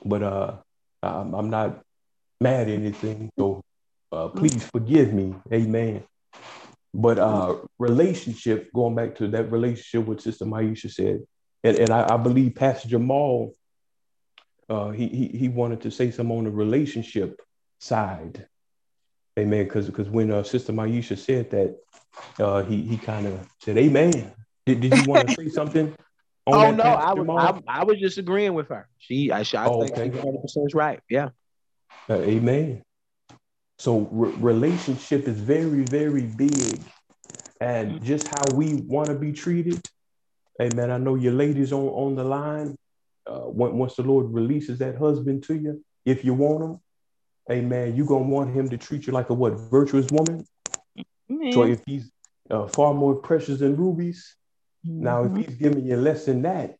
but 0.04 0.22
uh, 0.22 0.56
I'm, 1.02 1.34
I'm 1.34 1.50
not 1.50 1.82
mad 2.40 2.68
at 2.68 2.74
anything. 2.74 3.30
So 3.38 3.62
uh, 4.10 4.28
please 4.28 4.64
forgive 4.64 5.12
me, 5.12 5.34
Amen. 5.52 6.04
But 6.94 7.18
uh, 7.18 7.56
relationship, 7.78 8.72
going 8.72 8.94
back 8.94 9.16
to 9.16 9.28
that 9.28 9.52
relationship 9.52 10.08
with 10.08 10.22
Sister 10.22 10.46
Maisha 10.46 10.90
said, 10.90 11.20
and, 11.62 11.76
and 11.76 11.90
I, 11.90 12.14
I 12.14 12.16
believe 12.16 12.54
Pastor 12.54 12.88
Jamal, 12.88 13.52
uh, 14.68 14.90
he, 14.90 15.08
he 15.08 15.28
he 15.28 15.48
wanted 15.48 15.80
to 15.82 15.90
say 15.90 16.10
something 16.10 16.36
on 16.36 16.44
the 16.44 16.50
relationship 16.50 17.40
side. 17.78 18.46
Amen. 19.38 19.64
Because 19.64 19.86
because 19.86 20.08
when 20.08 20.30
uh, 20.30 20.42
Sister 20.42 20.72
Maisha 20.72 21.16
said 21.16 21.50
that, 21.50 21.78
uh, 22.38 22.62
he 22.62 22.82
he 22.82 22.96
kind 22.96 23.26
of 23.26 23.48
said, 23.60 23.78
"Amen." 23.78 24.32
Did, 24.66 24.80
did 24.80 24.98
you 24.98 25.04
want 25.04 25.28
to 25.28 25.34
say 25.34 25.48
something? 25.48 25.94
oh 26.46 26.70
no, 26.70 26.82
I 26.82 27.14
was 27.14 27.62
I, 27.66 27.80
I, 27.80 27.84
was 27.84 27.98
just 27.98 28.18
agreeing 28.18 28.54
with 28.54 28.68
her. 28.68 28.88
She 28.98 29.30
I, 29.30 29.40
I 29.40 29.64
oh, 29.64 29.80
think 29.80 29.92
okay. 29.92 30.04
she's 30.06 30.22
100 30.22 30.42
percent 30.42 30.74
right. 30.74 31.00
Yeah. 31.08 31.30
Uh, 32.10 32.20
amen. 32.20 32.82
So 33.78 34.08
re- 34.10 34.32
relationship 34.32 35.26
is 35.26 35.38
very 35.38 35.84
very 35.84 36.22
big, 36.22 36.80
and 37.60 37.92
mm-hmm. 37.92 38.04
just 38.04 38.28
how 38.28 38.54
we 38.54 38.74
want 38.74 39.08
to 39.08 39.14
be 39.14 39.32
treated. 39.32 39.80
Amen. 40.60 40.90
I 40.90 40.98
know 40.98 41.14
your 41.14 41.32
ladies 41.32 41.72
on 41.72 41.86
on 41.88 42.16
the 42.16 42.24
line. 42.24 42.76
Uh, 43.28 43.46
once 43.46 43.96
the 43.96 44.02
Lord 44.02 44.32
releases 44.32 44.78
that 44.78 44.96
husband 44.96 45.42
to 45.44 45.54
you, 45.54 45.84
if 46.04 46.24
you 46.24 46.32
want 46.32 46.64
him, 46.64 46.80
Amen. 47.50 47.96
You're 47.96 48.06
gonna 48.06 48.24
want 48.24 48.54
him 48.54 48.68
to 48.68 48.76
treat 48.76 49.06
you 49.06 49.12
like 49.12 49.30
a 49.30 49.34
what 49.34 49.54
virtuous 49.54 50.06
woman. 50.10 50.46
Amen. 51.30 51.52
So 51.52 51.62
if 51.64 51.80
he's 51.86 52.10
uh, 52.50 52.66
far 52.66 52.92
more 52.92 53.14
precious 53.14 53.60
than 53.60 53.76
rubies, 53.76 54.36
mm-hmm. 54.86 55.02
now 55.02 55.24
if 55.24 55.34
he's 55.34 55.56
giving 55.56 55.86
you 55.86 55.96
less 55.96 56.26
than 56.26 56.42
that, 56.42 56.76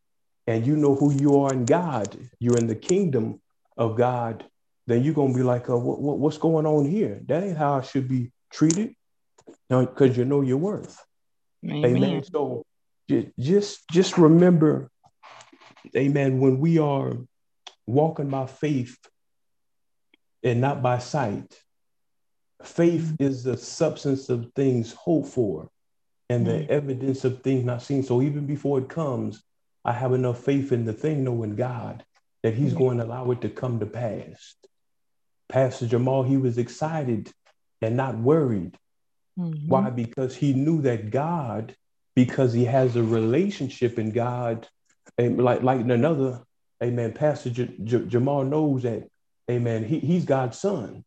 and 0.47 0.67
you 0.67 0.77
know 0.77 0.95
who 0.95 1.13
you 1.13 1.41
are 1.41 1.53
in 1.53 1.65
God, 1.65 2.17
you're 2.39 2.57
in 2.57 2.67
the 2.67 2.75
kingdom 2.75 3.41
of 3.77 3.97
God, 3.97 4.45
then 4.87 5.05
you're 5.05 5.15
gonna 5.15 5.35
be 5.35 5.43
like, 5.43 5.71
uh, 5.71 5.77
what, 5.77 6.01
what, 6.01 6.19
what's 6.19 6.39
going 6.39 6.67
on 6.67 6.85
here? 6.85 7.21
That 7.27 7.45
ain't 7.45 7.57
how 7.57 7.75
I 7.75 7.83
should 7.83 8.09
be 8.09 8.31
treated. 8.51 8.95
because 9.71 10.17
you 10.17 10.25
know 10.27 10.43
your 10.43 10.59
worth. 10.59 11.03
Amen. 11.65 11.97
Amen. 11.97 12.25
So 12.25 12.65
just 13.39 13.89
just 13.91 14.19
remember, 14.19 14.91
Amen. 15.97 16.41
When 16.41 16.59
we 16.59 16.79
are 16.79 17.13
walking 17.87 18.29
by 18.29 18.47
faith 18.47 18.97
and 20.43 20.61
not 20.61 20.83
by 20.83 20.99
sight. 20.99 21.61
Faith 22.63 23.17
is 23.19 23.45
the 23.45 23.57
substance 23.57 24.29
of 24.29 24.53
things 24.55 24.93
hoped 24.93 25.29
for 25.29 25.71
and 26.29 26.47
the 26.47 26.53
mm-hmm. 26.53 26.73
evidence 26.73 27.25
of 27.25 27.43
things 27.43 27.65
not 27.65 27.83
seen. 27.83 28.03
So 28.03 28.21
even 28.21 28.47
before 28.47 28.79
it 28.79 28.89
comes, 28.89 29.43
I 29.85 29.93
have 29.93 30.13
enough 30.13 30.45
faith 30.45 30.73
in 30.73 30.85
the 30.85 30.93
thing, 30.93 31.25
knowing 31.25 31.57
God, 31.57 32.05
that 32.43 32.55
He's 32.55 32.71
mm-hmm. 32.71 32.79
going 32.79 32.99
to 32.99 33.05
allow 33.05 33.31
it 33.31 33.41
to 33.43 33.49
come 33.49 33.81
to 33.81 33.87
pass. 33.87 34.55
Pastor 35.49 35.87
Jamal, 35.87 36.25
he 36.25 36.37
was 36.37 36.59
excited 36.59 37.33
and 37.81 37.97
not 37.97 38.19
worried. 38.19 38.77
Mm-hmm. 39.39 39.69
Why? 39.69 39.89
Because 39.89 40.37
he 40.37 40.53
knew 40.53 40.83
that 40.83 41.11
God, 41.11 41.75
because 42.15 42.53
he 42.53 42.67
has 42.67 42.97
a 42.97 43.03
relationship 43.03 43.99
in 43.99 44.11
God, 44.11 44.69
and 45.19 45.43
like 45.43 45.63
like 45.63 45.81
another, 45.81 46.41
amen. 46.83 47.13
Pastor 47.13 47.51
J- 47.51 47.77
J- 47.85 48.07
Jamal 48.07 48.45
knows 48.45 48.83
that 48.83 49.09
amen, 49.51 49.85
he, 49.85 49.99
he's 49.99 50.25
God's 50.25 50.59
son. 50.59 51.05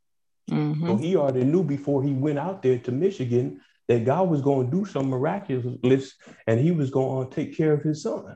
Mm-hmm. 0.50 0.88
So 0.88 0.98
he 0.98 1.16
already 1.16 1.46
knew 1.46 1.64
before 1.64 2.04
he 2.04 2.12
went 2.12 2.40
out 2.40 2.62
there 2.62 2.78
to 2.80 2.92
Michigan 2.92 3.62
that 3.88 4.06
God 4.06 4.30
was 4.30 4.42
going 4.42 4.70
to 4.70 4.78
do 4.78 4.86
some 4.86 5.10
miraculous 5.10 6.14
and 6.48 6.60
he 6.60 6.72
was 6.72 6.90
going 6.90 7.30
to 7.30 7.36
take 7.36 7.56
care 7.56 7.74
of 7.74 7.84
his 7.84 8.04
son. 8.04 8.36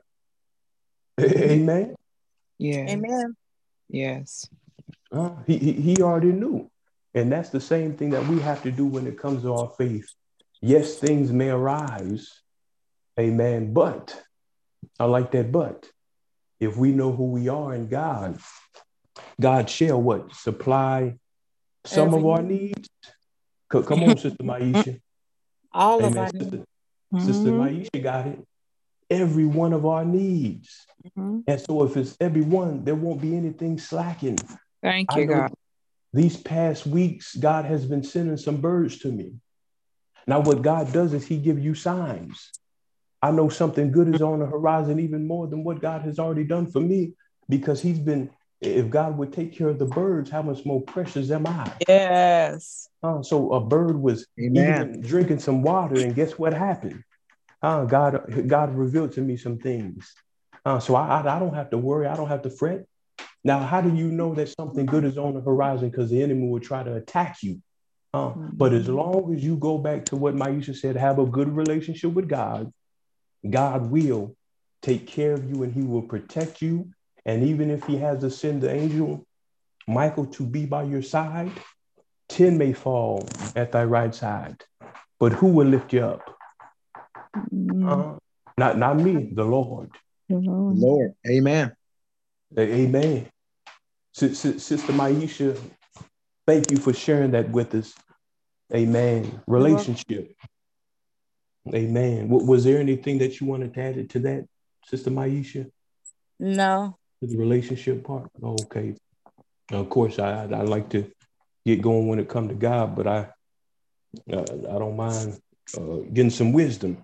Amen. 1.19 1.95
Yeah. 2.57 2.89
Amen. 2.89 3.35
Yes. 3.89 4.49
Uh, 5.11 5.31
he, 5.45 5.57
he, 5.57 5.71
he 5.73 6.01
already 6.01 6.31
knew. 6.31 6.69
And 7.13 7.31
that's 7.31 7.49
the 7.49 7.61
same 7.61 7.95
thing 7.95 8.09
that 8.09 8.27
we 8.27 8.39
have 8.41 8.61
to 8.63 8.71
do 8.71 8.85
when 8.85 9.07
it 9.07 9.17
comes 9.17 9.43
to 9.43 9.53
our 9.53 9.71
faith. 9.77 10.07
Yes, 10.61 10.95
things 10.95 11.31
may 11.31 11.49
arise. 11.49 12.29
Amen. 13.19 13.73
But 13.73 14.21
I 14.99 15.05
like 15.05 15.31
that 15.31 15.51
but. 15.51 15.89
If 16.59 16.77
we 16.77 16.91
know 16.91 17.11
who 17.11 17.31
we 17.31 17.49
are 17.49 17.73
in 17.73 17.87
God, 17.87 18.39
God 19.39 19.69
shall 19.69 20.01
what? 20.01 20.33
Supply 20.33 21.15
some 21.85 22.07
Every 22.07 22.19
of 22.19 22.25
our 22.25 22.41
needs. 22.41 22.89
Come 23.69 24.03
on, 24.03 24.17
Sister 24.17 24.43
Maisha. 24.43 24.99
All 25.71 25.99
Amen. 25.99 26.11
of 26.11 26.17
our 26.17 26.29
Sister, 26.29 26.57
mm-hmm. 26.57 27.19
Sister 27.19 27.51
Maisha 27.51 28.03
got 28.03 28.27
it. 28.27 28.39
Every 29.09 29.45
one 29.45 29.73
of 29.73 29.85
our 29.85 30.05
needs. 30.05 30.85
Mm-hmm. 31.05 31.41
And 31.47 31.61
so 31.61 31.83
if 31.83 31.97
it's 31.97 32.15
every 32.19 32.41
one, 32.41 32.83
there 32.83 32.95
won't 32.95 33.21
be 33.21 33.35
anything 33.35 33.77
slacking. 33.77 34.37
Thank 34.81 35.15
you, 35.15 35.25
God. 35.25 35.53
These 36.13 36.37
past 36.37 36.87
weeks, 36.87 37.35
God 37.35 37.65
has 37.65 37.85
been 37.85 38.03
sending 38.03 38.37
some 38.37 38.61
birds 38.61 38.99
to 38.99 39.11
me. 39.11 39.33
Now, 40.27 40.39
what 40.39 40.61
God 40.61 40.91
does 40.91 41.13
is 41.13 41.27
He 41.27 41.37
gives 41.37 41.63
you 41.63 41.75
signs. 41.75 42.51
I 43.25 43.31
know 43.31 43.49
something 43.49 43.91
good 43.91 44.13
is 44.13 44.21
on 44.21 44.37
the 44.37 44.45
horizon, 44.45 44.99
even 44.99 45.25
more 45.25 45.47
than 45.47 45.63
what 45.63 45.81
God 45.81 46.03
has 46.03 46.19
already 46.19 46.43
done 46.43 46.67
for 46.67 46.79
me, 46.79 47.13
because 47.49 47.81
He's 47.81 47.97
been 47.97 48.29
if 48.61 48.87
God 48.91 49.17
would 49.17 49.33
take 49.33 49.51
care 49.57 49.67
of 49.67 49.79
the 49.79 49.85
birds, 49.85 50.29
how 50.29 50.43
much 50.43 50.63
more 50.63 50.81
precious 50.81 51.31
am 51.31 51.47
I? 51.47 51.71
Yes. 51.87 52.87
Uh, 53.01 53.23
so 53.23 53.51
a 53.53 53.59
bird 53.59 53.99
was 53.99 54.27
even 54.37 55.01
drinking 55.01 55.39
some 55.39 55.63
water, 55.63 55.95
and 56.03 56.13
guess 56.13 56.33
what 56.33 56.53
happened? 56.53 57.03
Uh, 57.63 57.85
God, 57.85 58.45
God 58.45 58.75
revealed 58.75 59.13
to 59.13 59.21
me 59.21 59.37
some 59.37 59.57
things. 59.57 60.13
Uh, 60.63 60.79
so 60.79 60.95
I, 60.95 61.21
I, 61.21 61.35
I 61.35 61.39
don't 61.39 61.55
have 61.55 61.71
to 61.71 61.79
worry. 61.79 62.05
I 62.05 62.15
don't 62.15 62.27
have 62.27 62.43
to 62.43 62.51
fret. 62.51 62.85
Now, 63.43 63.59
how 63.59 63.81
do 63.81 63.93
you 63.95 64.11
know 64.11 64.35
that 64.35 64.53
something 64.59 64.85
good 64.85 65.03
is 65.03 65.17
on 65.17 65.33
the 65.33 65.41
horizon? 65.41 65.89
Because 65.89 66.11
the 66.11 66.21
enemy 66.21 66.47
will 66.47 66.59
try 66.59 66.83
to 66.83 66.93
attack 66.93 67.37
you. 67.41 67.59
Uh, 68.13 68.33
but 68.35 68.71
as 68.71 68.87
long 68.87 69.33
as 69.35 69.43
you 69.43 69.57
go 69.57 69.79
back 69.79 70.05
to 70.05 70.15
what 70.15 70.35
Maisha 70.35 70.75
said, 70.75 70.95
have 70.95 71.17
a 71.17 71.25
good 71.25 71.49
relationship 71.49 72.13
with 72.13 72.29
God, 72.29 72.71
God 73.51 73.89
will 73.91 74.35
take 74.81 75.07
care 75.07 75.33
of 75.33 75.49
you 75.49 75.63
and 75.63 75.73
he 75.73 75.81
will 75.81 76.01
protect 76.01 76.61
you. 76.61 76.89
And 77.25 77.43
even 77.43 77.71
if 77.71 77.83
he 77.85 77.97
has 77.97 78.21
to 78.21 78.29
send 78.29 78.61
the 78.61 78.71
angel 78.71 79.25
Michael 79.87 80.25
to 80.27 80.45
be 80.45 80.65
by 80.65 80.83
your 80.83 81.01
side, 81.01 81.51
10 82.29 82.57
may 82.57 82.73
fall 82.73 83.27
at 83.55 83.71
thy 83.71 83.83
right 83.83 84.13
side, 84.13 84.63
but 85.19 85.31
who 85.33 85.47
will 85.47 85.67
lift 85.67 85.93
you 85.93 86.03
up? 86.03 86.35
Uh, 87.35 88.17
not, 88.57 88.77
not 88.77 88.97
me, 88.97 89.29
the 89.33 89.43
Lord. 89.43 89.91
Lord. 90.29 91.13
Amen. 91.27 91.71
Amen. 92.57 93.29
Sister 94.13 94.93
Maisha, 94.93 95.59
thank 96.47 96.71
you 96.71 96.77
for 96.77 96.93
sharing 96.93 97.31
that 97.31 97.49
with 97.49 97.75
us. 97.75 97.93
Amen. 98.73 99.41
Relationship. 99.47 100.35
Amen. 101.73 102.29
Was 102.29 102.63
there 102.63 102.79
anything 102.79 103.17
that 103.19 103.39
you 103.39 103.47
wanted 103.47 103.73
to 103.73 103.81
add 103.81 104.09
to 104.11 104.19
that, 104.19 104.45
Sister 104.85 105.09
Maisha? 105.09 105.69
No. 106.39 106.97
The 107.21 107.37
relationship 107.37 108.03
part? 108.03 108.29
Okay. 108.41 108.95
Of 109.71 109.89
course, 109.89 110.19
I 110.19 110.43
I 110.43 110.61
like 110.61 110.89
to 110.91 111.11
get 111.65 111.81
going 111.81 112.07
when 112.07 112.19
it 112.19 112.29
comes 112.29 112.49
to 112.49 112.55
God, 112.55 112.95
but 112.95 113.07
I 113.07 113.29
uh, 114.31 114.41
I 114.41 114.79
don't 114.79 114.95
mind 114.95 115.39
uh, 115.75 115.97
getting 116.13 116.29
some 116.29 116.53
wisdom. 116.53 117.03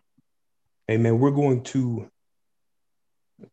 Amen. 0.90 1.20
We're 1.20 1.32
going 1.32 1.64
to 1.64 2.10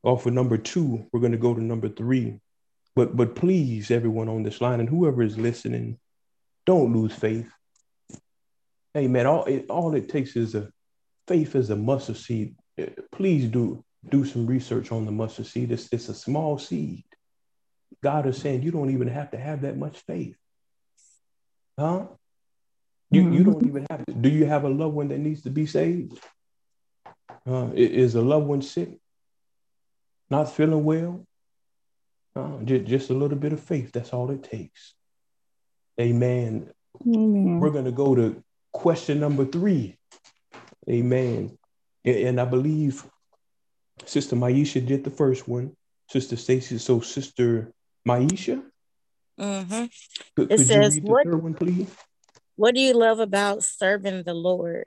offer 0.03 0.31
number 0.31 0.59
two. 0.59 1.07
We're 1.13 1.21
going 1.21 1.33
to 1.33 1.39
go 1.39 1.55
to 1.55 1.63
number 1.63 1.89
three. 1.89 2.41
But 2.95 3.17
but 3.17 3.35
please, 3.35 3.91
everyone 3.91 4.29
on 4.29 4.43
this 4.43 4.61
line 4.61 4.81
and 4.81 4.89
whoever 4.89 5.23
is 5.23 5.39
listening, 5.39 5.99
don't 6.67 6.93
lose 6.93 7.15
faith. 7.15 7.49
Amen. 8.97 9.27
All 9.27 9.45
it, 9.45 9.67
all 9.71 9.95
it 9.95 10.09
takes 10.09 10.37
is 10.37 10.55
a 10.55 10.71
faith 11.29 11.55
is 11.55 11.71
a 11.71 11.77
mustard 11.77 12.17
seed. 12.17 12.57
Please 13.13 13.45
do 13.49 13.85
do 14.09 14.25
some 14.25 14.47
research 14.47 14.91
on 14.91 15.05
the 15.05 15.13
mustard 15.13 15.47
seed. 15.47 15.71
It's, 15.71 15.89
it's 15.93 16.09
a 16.09 16.15
small 16.15 16.59
seed. 16.59 17.05
God 18.03 18.27
is 18.27 18.39
saying 18.39 18.63
you 18.63 18.71
don't 18.71 18.91
even 18.91 19.09
have 19.09 19.31
to 19.33 19.37
have 19.39 19.63
that 19.63 19.77
much 19.77 19.99
faith. 20.07 20.37
Huh? 21.79 22.07
You, 23.11 23.23
mm-hmm. 23.23 23.33
you 23.33 23.45
don't 23.45 23.67
even 23.67 23.87
have 23.91 24.05
to. 24.07 24.13
Do 24.13 24.29
you 24.29 24.47
have 24.47 24.65
a 24.65 24.69
loved 24.69 24.95
one 24.95 25.09
that 25.09 25.19
needs 25.19 25.43
to 25.43 25.51
be 25.51 25.67
saved? 25.67 26.19
Uh, 27.47 27.71
is 27.75 28.15
a 28.15 28.23
loved 28.23 28.47
one 28.47 28.63
sick? 28.63 28.91
Not 30.31 30.53
feeling 30.53 30.85
well? 30.85 31.25
Uh, 32.37 32.59
just, 32.65 32.85
just 32.85 33.11
a 33.11 33.15
little 33.15 33.39
bit 33.39 33.53
of 33.53 33.61
faith. 33.61 33.91
That's 33.93 34.13
all 34.13 34.31
it 34.31 34.43
takes. 34.45 34.95
Amen. 36.01 36.71
Amen. 37.07 37.61
We're 37.61 37.71
going 37.71 37.87
to 37.87 37.93
go 37.93 38.15
to 38.15 38.43
question 38.73 39.21
number 39.21 39.45
three. 39.45 39.99
Amen. 40.89 41.59
And 42.05 42.41
I 42.41 42.45
believe 42.45 43.05
Sister 44.05 44.37
Maisha 44.37 44.85
did 44.85 45.05
the 45.05 45.11
first 45.11 45.47
one. 45.47 45.77
Sister 46.09 46.37
Stacy. 46.37 46.79
So 46.79 47.01
Sister 47.01 47.73
Maisha. 48.07 48.63
Mm-hmm. 49.39 49.85
Could, 50.37 50.53
it 50.53 50.57
could 50.57 50.67
says, 50.67 50.99
what, 51.03 51.27
one, 51.27 51.55
please? 51.55 51.95
What 52.57 52.75
do 52.75 52.81
you 52.81 52.95
love 52.95 53.21
about 53.21 53.63
serving 53.63 54.23
the 54.23 54.35
Lord? 54.35 54.87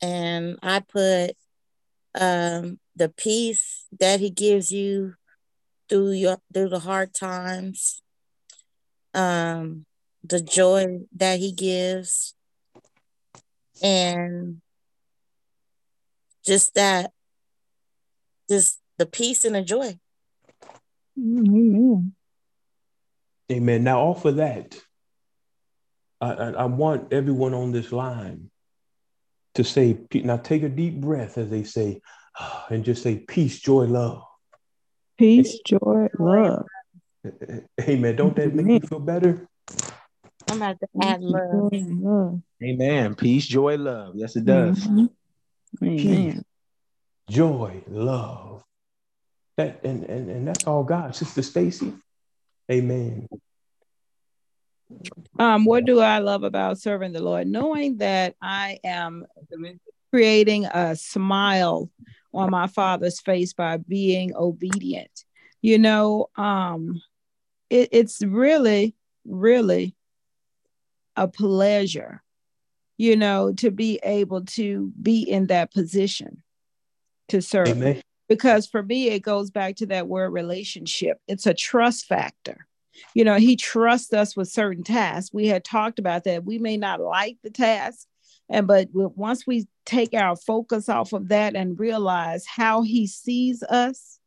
And 0.00 0.58
I 0.62 0.80
put 0.80 1.36
um, 2.18 2.78
the 2.96 3.08
peace 3.08 3.86
that 3.98 4.20
He 4.20 4.30
gives 4.30 4.70
you 4.70 5.14
through 5.88 6.12
your 6.12 6.38
through 6.54 6.70
the 6.70 6.78
hard 6.78 7.12
times, 7.12 8.02
um, 9.12 9.84
the 10.24 10.40
joy 10.40 11.00
that 11.16 11.38
He 11.38 11.52
gives, 11.52 12.34
and 13.82 14.62
just 16.50 16.74
that, 16.74 17.12
just 18.48 18.80
the 18.98 19.06
peace 19.06 19.44
and 19.44 19.54
the 19.54 19.62
joy. 19.62 19.96
Amen. 21.16 22.12
Amen. 23.52 23.84
Now, 23.84 24.00
off 24.00 24.24
of 24.24 24.36
that, 24.36 24.76
I, 26.20 26.32
I, 26.32 26.50
I 26.50 26.64
want 26.64 27.12
everyone 27.12 27.54
on 27.54 27.70
this 27.70 27.92
line 27.92 28.50
to 29.54 29.62
say, 29.62 29.96
now 30.12 30.38
take 30.38 30.64
a 30.64 30.68
deep 30.68 31.00
breath, 31.00 31.38
as 31.38 31.50
they 31.50 31.62
say, 31.62 32.00
and 32.68 32.84
just 32.84 33.04
say, 33.04 33.18
peace, 33.18 33.60
joy, 33.60 33.84
love. 33.84 34.24
Peace, 35.18 35.56
joy, 35.64 36.08
love. 36.18 36.64
Amen. 37.80 38.16
Don't 38.16 38.34
that 38.34 38.52
make 38.52 38.82
you 38.82 38.88
feel 38.88 38.98
better? 38.98 39.46
I'm 40.48 40.56
about 40.56 40.80
to 40.80 40.88
add 41.00 41.22
love. 41.22 41.72
Amen. 42.60 43.14
Peace, 43.14 43.46
joy, 43.46 43.76
love. 43.76 44.14
Yes, 44.16 44.34
it 44.34 44.46
does. 44.46 44.84
Mm-hmm. 44.84 45.06
Peace, 45.78 46.40
joy, 47.28 47.82
love. 47.88 48.64
That 49.56 49.80
and, 49.84 50.04
and 50.04 50.30
and 50.30 50.48
that's 50.48 50.64
all 50.64 50.84
God. 50.84 51.14
Sister 51.14 51.42
Stacy. 51.42 51.92
Amen. 52.70 53.28
Um, 55.38 55.64
what 55.64 55.84
do 55.84 56.00
I 56.00 56.18
love 56.18 56.42
about 56.42 56.78
serving 56.78 57.12
the 57.12 57.22
Lord? 57.22 57.46
Knowing 57.46 57.98
that 57.98 58.34
I 58.42 58.78
am 58.84 59.26
creating 60.10 60.66
a 60.66 60.96
smile 60.96 61.90
on 62.32 62.50
my 62.50 62.66
father's 62.66 63.20
face 63.20 63.52
by 63.52 63.76
being 63.76 64.34
obedient. 64.34 65.24
You 65.62 65.78
know, 65.78 66.28
um, 66.36 67.00
it, 67.68 67.90
it's 67.92 68.22
really, 68.22 68.94
really 69.24 69.94
a 71.16 71.28
pleasure, 71.28 72.22
you 73.00 73.16
know, 73.16 73.50
to 73.50 73.70
be 73.70 73.98
able 74.02 74.44
to 74.44 74.92
be 75.00 75.22
in 75.22 75.46
that 75.46 75.72
position 75.72 76.42
to 77.28 77.40
serve. 77.40 77.68
Amen. 77.68 78.02
Because 78.28 78.66
for 78.66 78.82
me, 78.82 79.08
it 79.08 79.20
goes 79.20 79.50
back 79.50 79.76
to 79.76 79.86
that 79.86 80.06
word 80.06 80.34
relationship. 80.34 81.18
It's 81.26 81.46
a 81.46 81.54
trust 81.54 82.04
factor. 82.04 82.66
You 83.14 83.24
know, 83.24 83.36
he 83.36 83.56
trusts 83.56 84.12
us 84.12 84.36
with 84.36 84.48
certain 84.48 84.84
tasks. 84.84 85.32
We 85.32 85.46
had 85.46 85.64
talked 85.64 85.98
about 85.98 86.24
that. 86.24 86.44
We 86.44 86.58
may 86.58 86.76
not 86.76 87.00
like 87.00 87.38
the 87.42 87.48
task, 87.48 88.06
and 88.50 88.66
but 88.66 88.88
once 88.92 89.46
we 89.46 89.66
take 89.86 90.12
our 90.12 90.36
focus 90.36 90.90
off 90.90 91.14
of 91.14 91.28
that 91.28 91.56
and 91.56 91.80
realize 91.80 92.44
how 92.44 92.82
he 92.82 93.06
sees 93.06 93.62
us, 93.62 94.20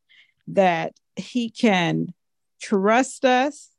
that 0.47 0.93
he 1.15 1.51
can 1.51 2.11
trust 2.59 3.23
us 3.23 3.69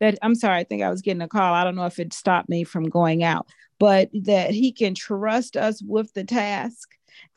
that 0.00 0.18
I'm 0.22 0.34
sorry, 0.34 0.58
I 0.58 0.64
think 0.64 0.82
I 0.82 0.90
was 0.90 1.02
getting 1.02 1.22
a 1.22 1.28
call. 1.28 1.54
I 1.54 1.64
don't 1.64 1.74
know 1.74 1.86
if 1.86 1.98
it 1.98 2.12
stopped 2.12 2.48
me 2.48 2.64
from 2.64 2.88
going 2.88 3.24
out, 3.24 3.48
but 3.78 4.10
that 4.12 4.50
he 4.50 4.72
can 4.72 4.94
trust 4.94 5.56
us 5.56 5.82
with 5.82 6.12
the 6.14 6.24
task. 6.24 6.90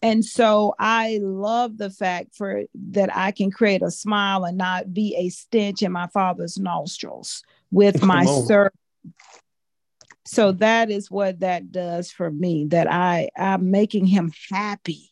And 0.03 0.23
so 0.23 0.75
I 0.79 1.19
love 1.21 1.77
the 1.77 1.89
fact 1.89 2.35
for 2.35 2.63
that 2.91 3.15
I 3.15 3.31
can 3.31 3.51
create 3.51 3.81
a 3.81 3.91
smile 3.91 4.43
and 4.45 4.57
not 4.57 4.93
be 4.93 5.15
a 5.15 5.29
stench 5.29 5.81
in 5.81 5.91
my 5.91 6.07
father's 6.07 6.57
nostrils 6.57 7.43
with 7.71 8.03
my 8.03 8.25
servant. 8.25 8.75
So 10.25 10.51
that 10.53 10.91
is 10.91 11.09
what 11.09 11.39
that 11.39 11.71
does 11.71 12.11
for 12.11 12.29
me, 12.29 12.65
that 12.69 12.91
I 12.91 13.29
I'm 13.35 13.71
making 13.71 14.05
him 14.05 14.31
happy 14.51 15.11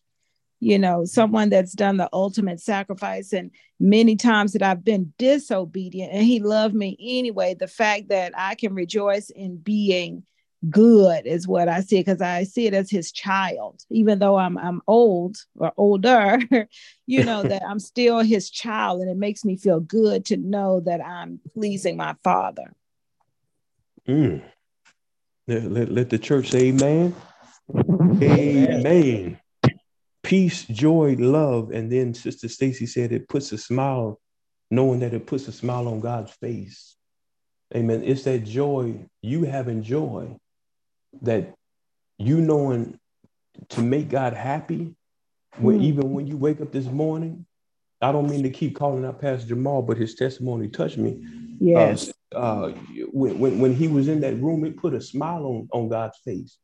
you 0.60 0.78
know, 0.78 1.06
someone 1.06 1.50
that's 1.50 1.74
done 1.74 1.98
the 1.98 2.10
ultimate 2.12 2.60
sacrifice. 2.60 3.34
And 3.34 3.52
many 3.80 4.16
times 4.16 4.54
that 4.54 4.62
I've 4.62 4.84
been 4.84 5.14
disobedient 5.18 6.12
and 6.12 6.24
he 6.24 6.40
loved 6.40 6.76
me 6.76 6.98
anyway. 7.00 7.54
The 7.54 7.68
fact 7.68 8.10
that 8.10 8.34
I 8.36 8.56
can 8.56 8.74
rejoice 8.74 9.30
in 9.30 9.58
being 9.58 10.24
good 10.70 11.26
is 11.26 11.47
what 11.47 11.70
I 11.70 11.82
see 11.82 11.99
because 11.99 12.22
I 12.22 12.43
see 12.43 12.68
it 12.68 12.74
as 12.74 12.89
his 12.89 13.12
child, 13.12 13.82
even 13.89 14.20
though 14.20 14.38
I'm 14.38 14.57
I'm 14.57 14.82
old 14.88 15.38
or 15.55 15.72
older, 15.78 16.39
you 17.07 17.24
know, 17.24 17.43
that 17.43 17.64
I'm 17.64 17.80
still 17.80 18.20
his 18.20 18.49
child. 18.49 19.01
And 19.01 19.10
it 19.10 19.18
makes 19.18 19.45
me 19.45 19.55
feel 19.55 19.80
good 19.80 20.26
to 20.26 20.38
know 20.38 20.82
that 20.82 21.01
I'm 21.01 21.39
pleasing 21.53 21.97
my 21.97 22.16
father. 22.24 22.74
Mm. 24.07 24.41
Let, 25.47 25.72
let, 25.72 25.91
let 25.91 26.10
the 26.10 26.20
church 26.20 26.51
say 26.51 26.68
amen. 26.68 27.16
Amen 28.22 29.39
peace, 30.30 30.64
joy, 30.66 31.16
love. 31.18 31.72
And 31.72 31.91
then 31.91 32.14
Sister 32.14 32.47
Stacy 32.47 32.86
said 32.86 33.12
it 33.12 33.28
puts 33.28 33.51
a 33.51 33.57
smile, 33.57 34.20
knowing 34.70 34.99
that 34.99 35.16
it 35.16 35.26
puts 35.26 35.47
a 35.47 35.51
smile 35.51 35.88
on 35.88 36.01
God's 36.01 36.32
face. 36.34 36.95
Amen. 37.76 38.03
It's 38.03 38.24
that 38.26 38.45
joy, 38.45 39.07
you 39.24 39.43
having 39.43 39.82
joy, 39.82 40.38
that 41.22 41.53
you 42.18 42.41
knowing 42.41 42.99
to 43.70 43.82
make 43.82 44.10
God 44.10 44.34
happy, 44.34 44.95
when, 45.57 45.80
mm. 45.80 45.84
even 45.84 46.14
when 46.14 46.28
you 46.28 46.38
wake 46.38 46.62
up 46.62 46.72
this 46.72 46.86
morning, 46.86 47.45
I 48.01 48.12
don't 48.12 48.30
mean 48.30 48.43
to 48.43 48.49
keep 48.49 48.76
calling 48.76 49.05
out 49.05 49.20
Pastor 49.20 49.49
Jamal, 49.49 49.82
but 49.82 49.97
his 49.97 50.16
testimony 50.16 50.70
touched 50.70 50.97
me. 50.97 51.26
Yes. 51.60 52.12
Uh, 52.34 52.38
uh, 52.38 52.72
when, 53.12 53.39
when, 53.39 53.60
when 53.60 53.74
he 53.74 53.88
was 53.88 54.07
in 54.07 54.22
that 54.22 54.41
room, 54.41 54.64
it 54.64 54.78
put 54.78 54.93
a 54.93 55.01
smile 55.01 55.45
on, 55.45 55.68
on 55.74 55.89
God's 55.89 56.18
face. 56.24 56.57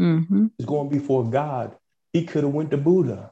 Mm-hmm. 0.00 0.46
He's 0.58 0.66
going 0.66 0.88
before 0.88 1.30
God. 1.30 1.76
He 2.12 2.24
could 2.24 2.44
have 2.44 2.52
went 2.52 2.70
to 2.72 2.76
Buddha, 2.76 3.30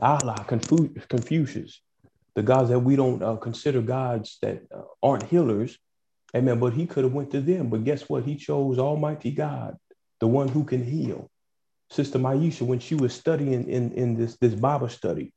Allah, 0.00 0.44
Confu- 0.48 0.94
Confucius, 1.08 1.80
the 2.34 2.42
gods 2.42 2.70
that 2.70 2.80
we 2.80 2.96
don't 2.96 3.22
uh, 3.22 3.36
consider 3.36 3.82
gods 3.82 4.38
that 4.42 4.62
uh, 4.74 4.82
aren't 5.02 5.24
healers. 5.24 5.78
Amen. 6.34 6.58
But 6.58 6.72
he 6.72 6.86
could 6.86 7.04
have 7.04 7.12
went 7.12 7.30
to 7.32 7.40
them. 7.40 7.70
But 7.70 7.84
guess 7.84 8.08
what? 8.08 8.24
He 8.24 8.36
chose 8.36 8.78
Almighty 8.78 9.30
God, 9.30 9.76
the 10.20 10.26
one 10.26 10.48
who 10.48 10.64
can 10.64 10.84
heal. 10.84 11.28
Sister 11.90 12.18
Maisha, 12.18 12.62
when 12.62 12.80
she 12.80 12.94
was 12.94 13.14
studying 13.14 13.68
in, 13.68 13.92
in 13.92 14.16
this, 14.16 14.36
this 14.38 14.54
Bible 14.54 14.88
study, 14.88 15.32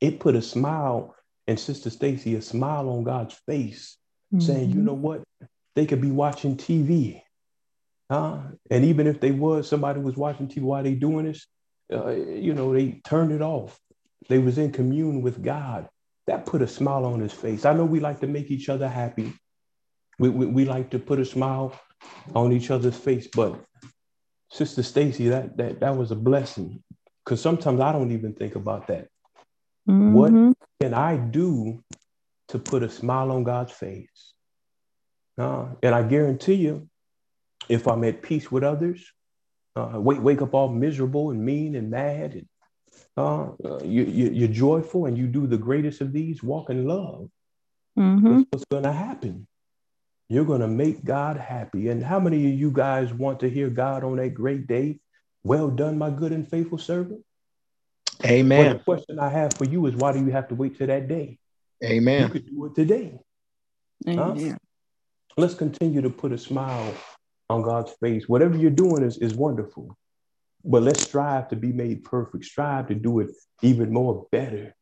it 0.00 0.20
put 0.20 0.34
a 0.34 0.42
smile 0.42 1.14
and 1.46 1.60
Sister 1.60 1.90
Stacy, 1.90 2.34
a 2.36 2.42
smile 2.42 2.88
on 2.88 3.04
God's 3.04 3.34
face, 3.46 3.98
mm-hmm. 4.32 4.40
saying, 4.40 4.70
you 4.70 4.80
know 4.80 4.94
what? 4.94 5.22
They 5.74 5.86
could 5.86 6.00
be 6.00 6.10
watching 6.10 6.56
TV. 6.56 7.20
Huh? 8.10 8.38
And 8.70 8.84
even 8.84 9.06
if 9.06 9.20
they 9.20 9.30
was, 9.30 9.68
somebody 9.68 10.00
was 10.00 10.16
watching 10.16 10.48
TV 10.48 10.62
while 10.62 10.82
they 10.82 10.94
doing 10.94 11.26
this, 11.26 11.46
uh, 11.92 12.10
you 12.10 12.54
know, 12.54 12.72
they 12.72 13.00
turned 13.04 13.32
it 13.32 13.42
off. 13.42 13.78
They 14.28 14.38
was 14.38 14.56
in 14.56 14.72
commune 14.72 15.20
with 15.22 15.42
God. 15.42 15.88
That 16.26 16.46
put 16.46 16.62
a 16.62 16.66
smile 16.66 17.04
on 17.04 17.20
his 17.20 17.32
face. 17.32 17.66
I 17.66 17.74
know 17.74 17.84
we 17.84 18.00
like 18.00 18.20
to 18.20 18.26
make 18.26 18.50
each 18.50 18.70
other 18.70 18.88
happy. 18.88 19.34
We, 20.18 20.30
we, 20.30 20.46
we 20.46 20.64
like 20.64 20.90
to 20.90 20.98
put 20.98 21.18
a 21.18 21.24
smile 21.24 21.78
on 22.34 22.52
each 22.52 22.70
other's 22.70 22.96
face, 22.96 23.28
but 23.34 23.60
Sister 24.54 24.84
Stacy, 24.84 25.28
that 25.30 25.56
that 25.56 25.80
that 25.80 25.96
was 25.96 26.12
a 26.12 26.16
blessing. 26.16 26.80
Because 27.24 27.40
sometimes 27.40 27.80
I 27.80 27.90
don't 27.90 28.12
even 28.12 28.34
think 28.34 28.54
about 28.54 28.86
that. 28.86 29.08
Mm-hmm. 29.88 30.12
What 30.12 30.56
can 30.80 30.94
I 30.94 31.16
do 31.16 31.82
to 32.48 32.58
put 32.58 32.84
a 32.84 32.88
smile 32.88 33.32
on 33.32 33.42
God's 33.42 33.72
face? 33.72 34.32
Uh, 35.36 35.66
and 35.82 35.92
I 35.94 36.02
guarantee 36.04 36.54
you, 36.54 36.88
if 37.68 37.88
I'm 37.88 38.04
at 38.04 38.22
peace 38.22 38.52
with 38.52 38.62
others, 38.62 39.04
uh, 39.74 39.94
wake 39.96 40.22
wake 40.22 40.40
up 40.40 40.54
all 40.54 40.68
miserable 40.68 41.30
and 41.30 41.44
mean 41.44 41.74
and 41.74 41.90
mad, 41.90 42.34
and 42.34 42.46
uh, 43.16 43.46
uh 43.64 43.80
you, 43.82 44.04
you, 44.04 44.44
are 44.44 44.52
joyful 44.52 45.06
and 45.06 45.18
you 45.18 45.26
do 45.26 45.48
the 45.48 45.58
greatest 45.58 46.00
of 46.00 46.12
these, 46.12 46.44
walk 46.44 46.70
in 46.70 46.86
love. 46.86 47.28
Mm-hmm. 47.98 48.30
That's 48.30 48.46
what's 48.50 48.64
going 48.70 48.84
to 48.84 48.92
happen. 48.92 49.48
You're 50.28 50.44
going 50.44 50.60
to 50.60 50.68
make 50.68 51.04
God 51.04 51.36
happy. 51.36 51.88
And 51.88 52.02
how 52.02 52.18
many 52.18 52.52
of 52.52 52.58
you 52.58 52.70
guys 52.70 53.12
want 53.12 53.40
to 53.40 53.50
hear 53.50 53.68
God 53.68 54.04
on 54.04 54.16
that 54.16 54.34
great 54.34 54.66
day? 54.66 55.00
Well 55.42 55.68
done, 55.68 55.98
my 55.98 56.10
good 56.10 56.32
and 56.32 56.48
faithful 56.48 56.78
servant. 56.78 57.22
Amen. 58.24 58.64
Well, 58.64 58.74
the 58.74 58.84
question 58.84 59.18
I 59.18 59.28
have 59.28 59.52
for 59.54 59.64
you 59.64 59.84
is 59.86 59.94
why 59.94 60.12
do 60.12 60.20
you 60.20 60.30
have 60.30 60.48
to 60.48 60.54
wait 60.54 60.78
till 60.78 60.86
that 60.86 61.08
day? 61.08 61.38
Amen. 61.82 62.22
You 62.22 62.28
could 62.28 62.46
do 62.46 62.64
it 62.66 62.74
today. 62.74 63.18
Amen. 64.08 64.38
Huh? 64.38 64.56
Let's 65.36 65.54
continue 65.54 66.00
to 66.00 66.10
put 66.10 66.32
a 66.32 66.38
smile 66.38 66.94
on 67.50 67.62
God's 67.62 67.92
face. 68.00 68.28
Whatever 68.28 68.56
you're 68.56 68.70
doing 68.70 69.02
is, 69.02 69.18
is 69.18 69.34
wonderful. 69.34 69.96
But 70.64 70.82
let's 70.82 71.02
strive 71.02 71.48
to 71.48 71.56
be 71.56 71.72
made 71.72 72.04
perfect. 72.04 72.44
Strive 72.44 72.88
to 72.88 72.94
do 72.94 73.20
it 73.20 73.30
even 73.60 73.92
more 73.92 74.26
better. 74.32 74.74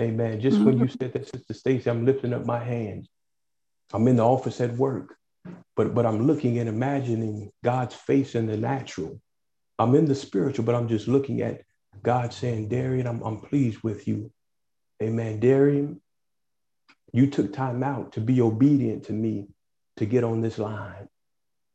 Amen. 0.00 0.40
Just 0.40 0.56
mm-hmm. 0.56 0.66
when 0.66 0.78
you 0.78 0.86
mm-hmm. 0.86 0.96
said 1.00 1.12
that, 1.12 1.28
Sister 1.28 1.54
Stacy, 1.54 1.88
I'm 1.88 2.04
lifting 2.04 2.32
up 2.32 2.46
my 2.46 2.62
hands. 2.62 3.08
I'm 3.92 4.06
in 4.08 4.16
the 4.16 4.24
office 4.24 4.60
at 4.60 4.76
work, 4.76 5.16
but 5.76 5.94
but 5.94 6.06
I'm 6.06 6.26
looking 6.26 6.58
and 6.58 6.68
imagining 6.68 7.50
God's 7.64 7.94
face 7.94 8.34
in 8.34 8.46
the 8.46 8.56
natural. 8.56 9.20
I'm 9.78 9.94
in 9.94 10.04
the 10.04 10.14
spiritual, 10.14 10.64
but 10.64 10.74
I'm 10.74 10.88
just 10.88 11.08
looking 11.08 11.40
at 11.40 11.62
God 12.02 12.32
saying, 12.32 12.68
Darian, 12.68 13.06
I'm, 13.06 13.22
I'm 13.22 13.40
pleased 13.40 13.82
with 13.82 14.06
you. 14.06 14.30
Amen. 15.02 15.40
Darian, 15.40 16.00
you 17.12 17.26
took 17.26 17.52
time 17.52 17.82
out 17.82 18.12
to 18.12 18.20
be 18.20 18.40
obedient 18.40 19.04
to 19.04 19.12
me 19.12 19.48
to 19.96 20.06
get 20.06 20.24
on 20.24 20.40
this 20.40 20.58
line. 20.58 21.08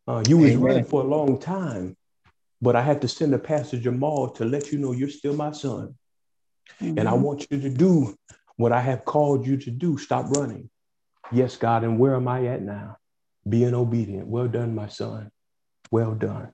Uh, 0.08 0.24
you 0.28 0.38
was 0.38 0.56
running 0.56 0.86
for 0.86 1.02
a 1.02 1.08
long 1.08 1.40
time, 1.40 1.98
but 2.62 2.76
I 2.76 2.82
had 2.82 3.02
to 3.02 3.08
send 3.08 3.34
a 3.34 3.40
Pastor 3.40 3.80
Jamal 3.80 4.30
to 4.32 4.46
let 4.46 4.72
you 4.72 4.78
know 4.78 4.92
you're 4.92 5.10
still 5.10 5.36
my 5.36 5.52
son. 5.52 5.96
Mm-hmm. 6.80 7.00
And 7.00 7.08
I 7.08 7.14
mm-hmm. 7.14 7.24
want 7.24 7.48
you 7.50 7.60
to 7.60 7.70
do 7.70 8.16
what 8.56 8.72
I 8.72 8.82
have 8.82 9.04
called 9.04 9.46
you 9.48 9.58
to 9.58 9.72
do. 9.72 9.98
Stop 9.98 10.30
running. 10.30 10.70
Yes, 11.32 11.58
God, 11.58 11.84
and 11.84 12.00
where 12.00 12.16
am 12.16 12.28
I 12.28 12.46
at 12.48 12.62
now? 12.62 12.98
Being 13.48 13.74
obedient. 13.74 14.28
Well 14.28 14.48
done, 14.48 14.76
my 14.76 14.88
son. 14.88 15.32
Well 15.92 16.14
done. 16.16 16.52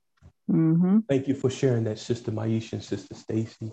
Mm-hmm. 0.49 0.99
Thank 1.07 1.27
you 1.27 1.35
for 1.35 1.49
sharing 1.49 1.83
that, 1.85 1.99
Sister 1.99 2.31
Maisha 2.31 2.73
and 2.73 2.83
Sister 2.83 3.15
Stacy. 3.15 3.71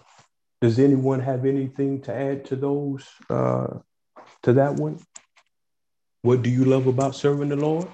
Does 0.61 0.79
anyone 0.79 1.21
have 1.21 1.45
anything 1.45 2.01
to 2.03 2.15
add 2.15 2.45
to 2.47 2.57
those, 2.57 3.07
uh, 3.31 3.79
to 4.43 4.53
that 4.55 4.75
one? 4.75 4.99
What 6.23 6.43
do 6.43 6.51
you 6.51 6.65
love 6.65 6.87
about 6.87 7.15
serving 7.15 7.49
the 7.49 7.57
Lord? 7.57 7.89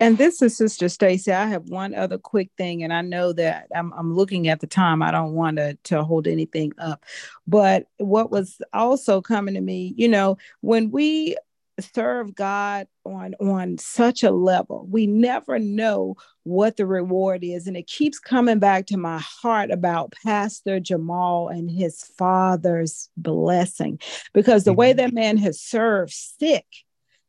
And 0.00 0.16
this 0.16 0.42
is 0.42 0.56
Sister 0.56 0.88
Stacy. 0.88 1.32
I 1.32 1.46
have 1.46 1.64
one 1.64 1.94
other 1.94 2.18
quick 2.18 2.50
thing, 2.56 2.84
and 2.84 2.92
I 2.92 3.02
know 3.02 3.32
that 3.32 3.66
I'm, 3.74 3.92
I'm 3.94 4.14
looking 4.14 4.48
at 4.48 4.60
the 4.60 4.66
time. 4.68 5.02
I 5.02 5.10
don't 5.10 5.32
want 5.32 5.56
to, 5.56 5.76
to 5.84 6.04
hold 6.04 6.28
anything 6.28 6.72
up. 6.78 7.04
But 7.46 7.86
what 7.96 8.30
was 8.30 8.60
also 8.72 9.20
coming 9.20 9.54
to 9.54 9.60
me, 9.60 9.94
you 9.96 10.08
know, 10.08 10.38
when 10.60 10.90
we 10.90 11.36
serve 11.80 12.34
God 12.34 12.86
on 13.04 13.34
on 13.40 13.78
such 13.78 14.22
a 14.22 14.30
level. 14.30 14.86
We 14.90 15.06
never 15.06 15.58
know 15.58 16.16
what 16.42 16.76
the 16.76 16.86
reward 16.86 17.44
is 17.44 17.66
and 17.66 17.76
it 17.76 17.86
keeps 17.86 18.18
coming 18.18 18.58
back 18.58 18.86
to 18.86 18.96
my 18.96 19.18
heart 19.18 19.70
about 19.70 20.14
Pastor 20.24 20.80
Jamal 20.80 21.48
and 21.48 21.70
his 21.70 22.02
father's 22.02 23.10
blessing 23.16 24.00
because 24.32 24.64
the 24.64 24.72
way 24.72 24.90
mm-hmm. 24.90 24.98
that 24.98 25.12
man 25.12 25.36
has 25.38 25.60
served 25.60 26.12
sick 26.12 26.66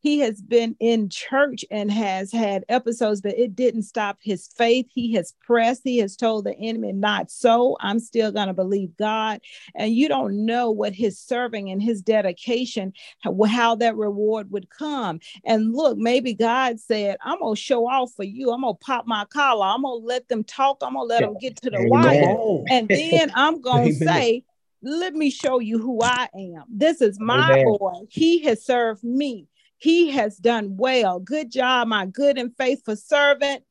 he 0.02 0.20
has 0.20 0.42
been 0.42 0.76
in 0.80 1.10
church 1.10 1.66
and 1.70 1.92
has 1.92 2.32
had 2.32 2.64
episodes, 2.70 3.22
but 3.22 3.38
it 3.38 3.56
didn't 3.56 3.84
stop 3.84 4.18
his 4.22 4.48
faith. 4.48 4.88
He 4.90 5.14
has 5.14 5.34
pressed, 5.42 5.82
he 5.84 5.98
has 5.98 6.16
told 6.16 6.46
the 6.46 6.56
enemy, 6.56 6.94
not 6.94 7.30
so. 7.30 7.78
I'm 7.82 8.00
still 8.00 8.32
going 8.32 8.48
to 8.48 8.54
believe 8.54 8.96
God. 8.98 9.42
And 9.76 9.94
you 9.94 10.08
don't 10.08 10.46
know 10.46 10.72
what 10.72 10.94
his 10.94 11.20
serving 11.20 11.70
and 11.70 11.82
his 11.82 12.02
dedication, 12.02 12.94
how, 13.20 13.44
how 13.44 13.76
that 13.76 13.98
reward 13.98 14.52
would 14.52 14.70
come. 14.70 15.20
And 15.44 15.74
look, 15.74 15.98
maybe 15.98 16.34
God 16.34 16.80
said, 16.80 17.18
I'm 17.22 17.40
going 17.40 17.56
to 17.56 17.62
show 17.62 17.88
off 17.88 18.14
for 18.16 18.24
you. 18.24 18.52
I'm 18.52 18.62
going 18.62 18.76
to 18.76 18.86
pop 18.86 19.06
my 19.06 19.26
collar. 19.26 19.66
I'm 19.66 19.82
going 19.82 20.02
to 20.02 20.06
let 20.06 20.30
them 20.30 20.44
talk. 20.44 20.78
I'm 20.82 20.94
going 20.94 21.08
to 21.08 21.14
let 21.14 21.22
them 21.22 21.38
get 21.40 21.58
to 21.64 21.70
the 21.70 21.84
wire. 21.84 22.38
And 22.70 22.88
then 22.88 23.32
I'm 23.36 23.62
going 23.62 23.92
to 23.92 23.96
say, 23.96 24.44
let 24.82 25.14
me 25.14 25.30
show 25.30 25.60
you 25.60 25.78
who 25.78 26.02
I 26.02 26.30
am. 26.34 26.64
This 26.70 27.02
is 27.02 27.20
my 27.20 27.52
Amen. 27.52 27.78
boy. 27.80 27.94
He 28.10 28.44
has 28.46 28.64
served 28.64 29.04
me. 29.04 29.48
He 29.80 30.12
has 30.12 30.38
done 30.38 30.78
well. 30.78 31.20
Good 31.20 31.52
job, 31.52 31.88
my 31.88 32.06
good 32.06 32.38
and 32.38 32.56
faithful 32.56 32.96
servant. 32.96 33.64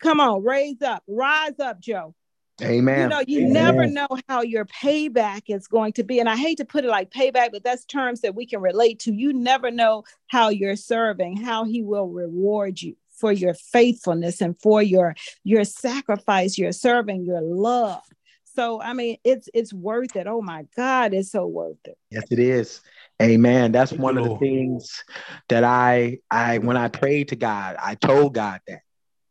Come 0.00 0.20
on, 0.20 0.42
raise 0.42 0.82
up, 0.82 1.02
rise 1.06 1.58
up, 1.60 1.80
Joe. 1.80 2.14
Amen. 2.60 3.02
You 3.02 3.08
know, 3.08 3.22
you 3.26 3.40
Amen. 3.40 3.52
never 3.52 3.86
know 3.86 4.08
how 4.28 4.42
your 4.42 4.66
payback 4.66 5.42
is 5.48 5.66
going 5.66 5.94
to 5.94 6.04
be. 6.04 6.20
And 6.20 6.28
I 6.28 6.36
hate 6.36 6.58
to 6.58 6.64
put 6.64 6.84
it 6.84 6.88
like 6.88 7.10
payback, 7.10 7.50
but 7.52 7.64
that's 7.64 7.84
terms 7.84 8.20
that 8.20 8.34
we 8.34 8.46
can 8.46 8.60
relate 8.60 9.00
to. 9.00 9.12
You 9.12 9.32
never 9.32 9.70
know 9.70 10.04
how 10.26 10.48
you're 10.50 10.76
serving, 10.76 11.38
how 11.38 11.64
he 11.64 11.82
will 11.82 12.08
reward 12.08 12.82
you 12.82 12.96
for 13.10 13.32
your 13.32 13.54
faithfulness 13.54 14.40
and 14.40 14.60
for 14.60 14.82
your 14.82 15.14
your 15.44 15.64
sacrifice, 15.64 16.58
your 16.58 16.72
serving, 16.72 17.24
your 17.24 17.40
love. 17.40 18.02
So 18.54 18.82
I 18.82 18.92
mean, 18.92 19.16
it's 19.24 19.48
it's 19.54 19.72
worth 19.72 20.16
it. 20.16 20.26
Oh 20.26 20.42
my 20.42 20.66
God, 20.76 21.14
it's 21.14 21.30
so 21.30 21.46
worth 21.46 21.78
it. 21.84 21.96
Yes, 22.10 22.24
it 22.30 22.38
is. 22.38 22.80
Amen. 23.22 23.72
That's 23.72 23.92
one 23.92 24.18
of 24.18 24.24
the 24.24 24.36
things 24.38 25.04
that 25.48 25.64
I 25.64 26.18
I 26.30 26.58
when 26.58 26.76
I 26.76 26.88
prayed 26.88 27.28
to 27.28 27.36
God, 27.36 27.76
I 27.78 27.94
told 27.94 28.34
God 28.34 28.60
that. 28.66 28.80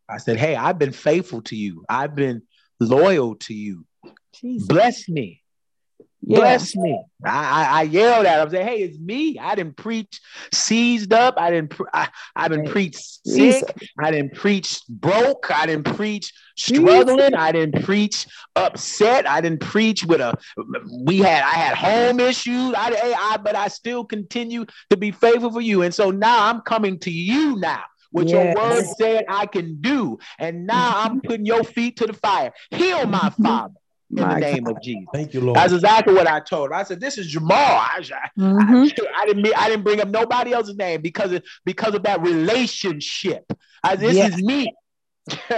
I 0.07 0.17
said, 0.17 0.37
"Hey, 0.37 0.55
I've 0.55 0.79
been 0.79 0.91
faithful 0.91 1.41
to 1.43 1.55
you. 1.55 1.85
I've 1.89 2.15
been 2.15 2.43
loyal 2.79 3.35
to 3.35 3.53
you. 3.53 3.85
Jesus. 4.33 4.67
Bless 4.67 5.09
me. 5.09 5.40
Yeah. 6.23 6.39
Bless 6.39 6.75
me. 6.75 7.03
I, 7.25 7.29
I, 7.29 7.79
I 7.79 7.81
yelled 7.83 8.25
at 8.25 8.39
him. 8.39 8.47
I 8.47 8.51
said, 8.51 8.67
Hey, 8.67 8.83
it's 8.83 8.99
me. 8.99 9.39
I 9.39 9.55
didn't 9.55 9.75
preach 9.75 10.21
seized 10.53 11.13
up. 11.13 11.35
I 11.37 11.49
didn't, 11.49 11.71
pre- 11.71 11.87
I, 11.93 12.09
I 12.35 12.47
didn't 12.47 12.69
preach 12.69 12.95
sick. 12.95 13.63
I 13.99 14.11
didn't 14.11 14.35
preach 14.35 14.81
broke. 14.87 15.49
I 15.49 15.65
didn't 15.65 15.95
preach 15.95 16.31
struggling. 16.55 17.33
I 17.33 17.51
didn't 17.51 17.83
preach 17.83 18.27
upset. 18.55 19.27
I 19.27 19.41
didn't 19.41 19.61
preach 19.61 20.05
with 20.05 20.21
a, 20.21 20.33
we 21.05 21.17
had, 21.17 21.43
I 21.43 21.55
had 21.55 21.75
home 21.75 22.19
issues. 22.19 22.73
I, 22.77 23.15
I, 23.17 23.37
but 23.37 23.55
I 23.55 23.67
still 23.67 24.05
continue 24.05 24.65
to 24.91 24.97
be 24.97 25.11
faithful 25.11 25.51
for 25.51 25.61
you. 25.61 25.81
And 25.81 25.93
so 25.93 26.11
now 26.11 26.47
I'm 26.47 26.61
coming 26.61 26.99
to 26.99 27.11
you 27.11 27.57
now 27.57 27.83
what 28.11 28.27
yes. 28.27 28.53
your 28.55 28.63
word 28.63 28.85
said 28.97 29.25
I 29.29 29.45
can 29.45 29.79
do. 29.81 30.19
And 30.37 30.67
now 30.67 30.91
I'm 30.97 31.21
putting 31.23 31.45
your 31.45 31.63
feet 31.63 31.97
to 31.97 32.07
the 32.07 32.13
fire. 32.13 32.51
Heal 32.69 33.07
my 33.07 33.29
father 33.41 33.73
in 34.17 34.23
My 34.23 34.35
the 34.35 34.39
name 34.39 34.63
God. 34.65 34.77
of 34.77 34.83
Jesus. 34.83 35.05
Thank 35.13 35.33
you, 35.33 35.41
Lord. 35.41 35.55
That's 35.55 35.73
exactly 35.73 36.13
what 36.13 36.27
I 36.27 36.39
told 36.39 36.67
him. 36.69 36.73
I 36.73 36.83
said, 36.83 36.99
"This 36.99 37.17
is 37.17 37.27
Jamal." 37.27 37.57
I, 37.57 38.01
mm-hmm. 38.37 38.73
I, 38.73 39.07
I, 39.17 39.25
didn't. 39.25 39.57
I 39.57 39.69
didn't 39.69 39.83
bring 39.83 40.01
up 40.01 40.09
nobody 40.09 40.53
else's 40.53 40.75
name 40.75 41.01
because 41.01 41.31
of 41.31 41.43
because 41.65 41.95
of 41.95 42.03
that 42.03 42.21
relationship. 42.21 43.51
I, 43.83 43.95
this 43.95 44.15
yes. 44.15 44.35
is 44.35 44.43
me. 44.43 44.73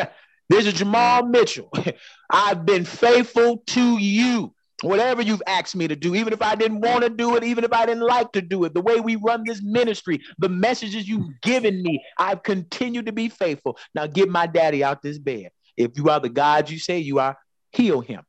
this 0.49 0.65
is 0.65 0.73
Jamal 0.73 1.25
Mitchell. 1.25 1.71
I've 2.29 2.65
been 2.65 2.85
faithful 2.85 3.63
to 3.67 3.97
you. 3.97 4.53
whatever 4.81 5.21
you've 5.21 5.43
asked 5.47 5.75
me 5.75 5.87
to 5.87 5.95
do, 5.95 6.13
even 6.13 6.33
if 6.33 6.41
I 6.41 6.55
didn't 6.55 6.81
want 6.81 7.03
to 7.03 7.09
do 7.09 7.35
it, 7.35 7.43
even 7.43 7.63
if 7.63 7.71
I 7.73 7.85
didn't 7.85 8.03
like 8.03 8.33
to 8.33 8.41
do 8.41 8.65
it, 8.65 8.73
the 8.73 8.81
way 8.81 8.99
we 8.99 9.15
run 9.15 9.43
this 9.45 9.61
ministry, 9.63 10.21
the 10.39 10.49
messages 10.49 11.07
you've 11.07 11.41
given 11.41 11.81
me, 11.81 12.03
I've 12.19 12.43
continued 12.43 13.05
to 13.05 13.13
be 13.13 13.29
faithful. 13.29 13.77
Now 13.95 14.07
get 14.07 14.29
my 14.29 14.45
daddy 14.45 14.83
out 14.83 15.01
this 15.01 15.17
bed. 15.17 15.51
If 15.77 15.91
you 15.95 16.09
are 16.09 16.19
the 16.19 16.29
God 16.29 16.69
you 16.69 16.79
say 16.79 16.99
you 16.99 17.19
are, 17.19 17.37
heal 17.71 18.01
him. 18.01 18.23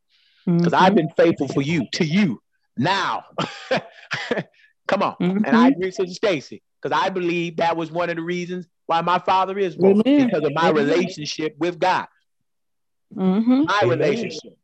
Because 0.45 0.73
mm-hmm. 0.73 0.85
I've 0.85 0.95
been 0.95 1.11
faithful 1.11 1.49
for 1.49 1.63
you, 1.63 1.87
to 1.93 2.05
you. 2.05 2.41
Now, 2.77 3.25
come 4.89 5.03
on. 5.03 5.15
Mm-hmm. 5.21 5.45
And 5.45 5.57
I 5.57 5.69
agree 5.69 5.93
with 5.97 6.11
Stacy, 6.11 6.63
because 6.81 6.99
I 6.99 7.09
believe 7.09 7.57
that 7.57 7.77
was 7.77 7.91
one 7.91 8.11
of 8.11 8.17
the 8.17 8.23
reasons 8.23 8.67
why 8.87 9.01
my 9.01 9.19
father 9.19 9.59
is 9.59 9.77
because 9.77 10.45
of 10.45 10.53
my 10.53 10.69
Amen. 10.69 10.75
relationship 10.75 11.57
with 11.59 11.79
God. 11.79 12.07
Mm-hmm. 13.15 13.65
My 13.65 13.81
Amen. 13.83 13.99
relationship 13.99 14.59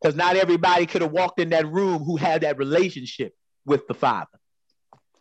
because 0.00 0.16
not 0.16 0.36
everybody 0.36 0.86
could 0.86 1.02
have 1.02 1.12
walked 1.12 1.40
in 1.40 1.50
that 1.50 1.66
room 1.66 2.04
who 2.04 2.16
had 2.16 2.42
that 2.42 2.58
relationship 2.58 3.34
with 3.64 3.86
the 3.88 3.94
Father. 3.94 4.38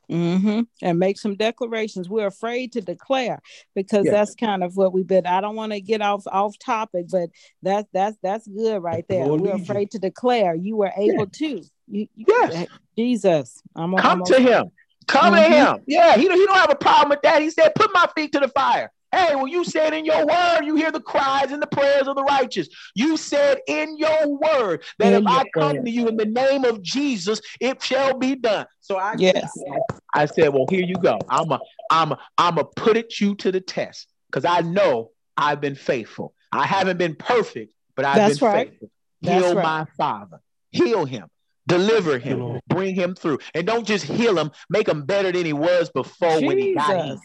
Mm-hmm. 0.10 0.62
And 0.82 0.99
make 0.99 1.18
some 1.18 1.36
declarations. 1.36 2.10
We're 2.10 2.28
afraid 2.28 2.74
to 2.74 2.82
declare 2.82 3.39
because 3.74 4.06
yes. 4.06 4.14
that's 4.14 4.36
kind 4.36 4.64
of 4.64 4.76
what 4.76 4.93
we've 4.93 5.08
been. 5.08 5.26
I 5.26 5.41
don't 5.41 5.56
want 5.56 5.72
to 5.74 5.82
get 5.82 6.01
off 6.01 6.26
off 6.28 6.58
topic, 6.60 7.08
but 7.12 7.30
that's 7.62 7.88
that's 7.93 8.18
that's 8.22 8.47
good 8.47 8.82
right 8.82 9.06
there. 9.10 9.28
We're 9.28 9.56
afraid 9.56 9.93
you. 9.93 9.99
to 9.99 9.99
declare. 9.99 10.56
You 10.56 10.78
were 10.78 10.91
able 10.95 11.28
yes. 11.32 11.38
to. 11.39 11.47
You, 11.88 12.08
you, 12.16 12.26
yes. 12.28 12.68
Jesus, 12.97 13.62
I'm 13.76 13.95
come 13.95 14.20
I'm 14.20 14.26
to 14.26 14.39
him. 14.39 14.72
Come 15.08 15.34
mm-hmm. 15.34 15.51
to 15.51 15.58
him. 15.58 15.84
Yeah, 15.88 16.16
he, 16.16 16.24
he 16.24 16.45
don't 16.45 16.58
have 16.58 16.72
a 16.72 16.76
problem 16.76 17.10
with 17.10 17.22
that. 17.24 17.41
He 17.41 17.49
said, 17.49 17.76
"Put 17.76 17.91
my 17.93 18.08
feet 18.16 18.32
to 18.34 18.39
the 18.39 18.47
fire." 18.49 18.91
Hey, 19.16 19.34
well, 19.34 19.47
you 19.47 19.63
said 19.63 19.93
in 19.93 20.03
your 20.03 20.26
word, 20.26 20.63
you 20.66 20.76
hear 20.76 20.91
the 20.91 20.99
cries 20.99 21.53
and 21.53 21.61
the 21.61 21.68
prayers 21.68 22.05
of 22.05 22.18
the 22.18 22.24
righteous. 22.24 22.68
You 22.95 23.16
said 23.16 23.59
in 23.66 23.97
your 23.97 24.28
word 24.28 24.84
that 24.99 25.13
in 25.13 25.22
if 25.22 25.24
I 25.26 25.45
come 25.53 25.78
word. 25.78 25.86
to 25.86 25.89
you 25.89 26.09
in 26.09 26.18
the 26.18 26.26
name 26.26 26.66
of 26.66 26.82
Jesus, 26.82 27.39
it 27.61 27.82
shall 27.82 28.20
be 28.20 28.36
done. 28.36 28.66
So 28.82 28.97
I 28.97 29.16
yes. 29.18 29.57
I 30.13 30.26
said, 30.26 30.49
well, 30.49 30.66
here 30.70 30.84
you 30.84 30.95
go. 30.95 31.18
I'm 31.30 31.49
a, 31.49 31.59
I'm 31.89 32.11
a, 32.11 32.20
I'm 32.38 32.57
a 32.57 32.66
put 32.66 32.97
it 32.97 33.22
you 33.22 33.36
to 33.36 33.53
the 33.53 33.61
test 33.61 34.11
because 34.30 34.43
I 34.43 34.59
know 34.61 35.11
I've 35.38 35.61
been 35.61 35.76
faithful. 35.76 36.34
I 36.51 36.66
haven't 36.66 36.97
been 36.97 37.16
perfect, 37.16 37.74
but 37.95 38.03
I've 38.03 38.18
That's 38.18 38.39
been 38.39 38.49
right. 38.49 38.70
faithful. 38.70 38.91
That's 39.22 39.45
Heal 39.45 39.55
right. 39.55 39.63
my 39.63 39.86
father. 39.97 40.41
Heal 40.72 41.05
him 41.05 41.28
deliver 41.68 42.20
him, 42.20 42.59
bring 42.68 42.93
him 42.93 43.16
through, 43.16 43.39
and 43.55 43.66
don't 43.66 43.88
just 43.88 44.05
heal 44.05 44.38
him, 44.38 44.51
make 44.70 44.88
him 44.88 45.03
better 45.03 45.32
than 45.32 45.47
he 45.47 45.51
was 45.51 45.89
before 45.89 46.30
Jesus. 46.30 46.47
when 46.47 46.59
he 46.59 46.76
got 46.76 46.95
here 47.03 47.18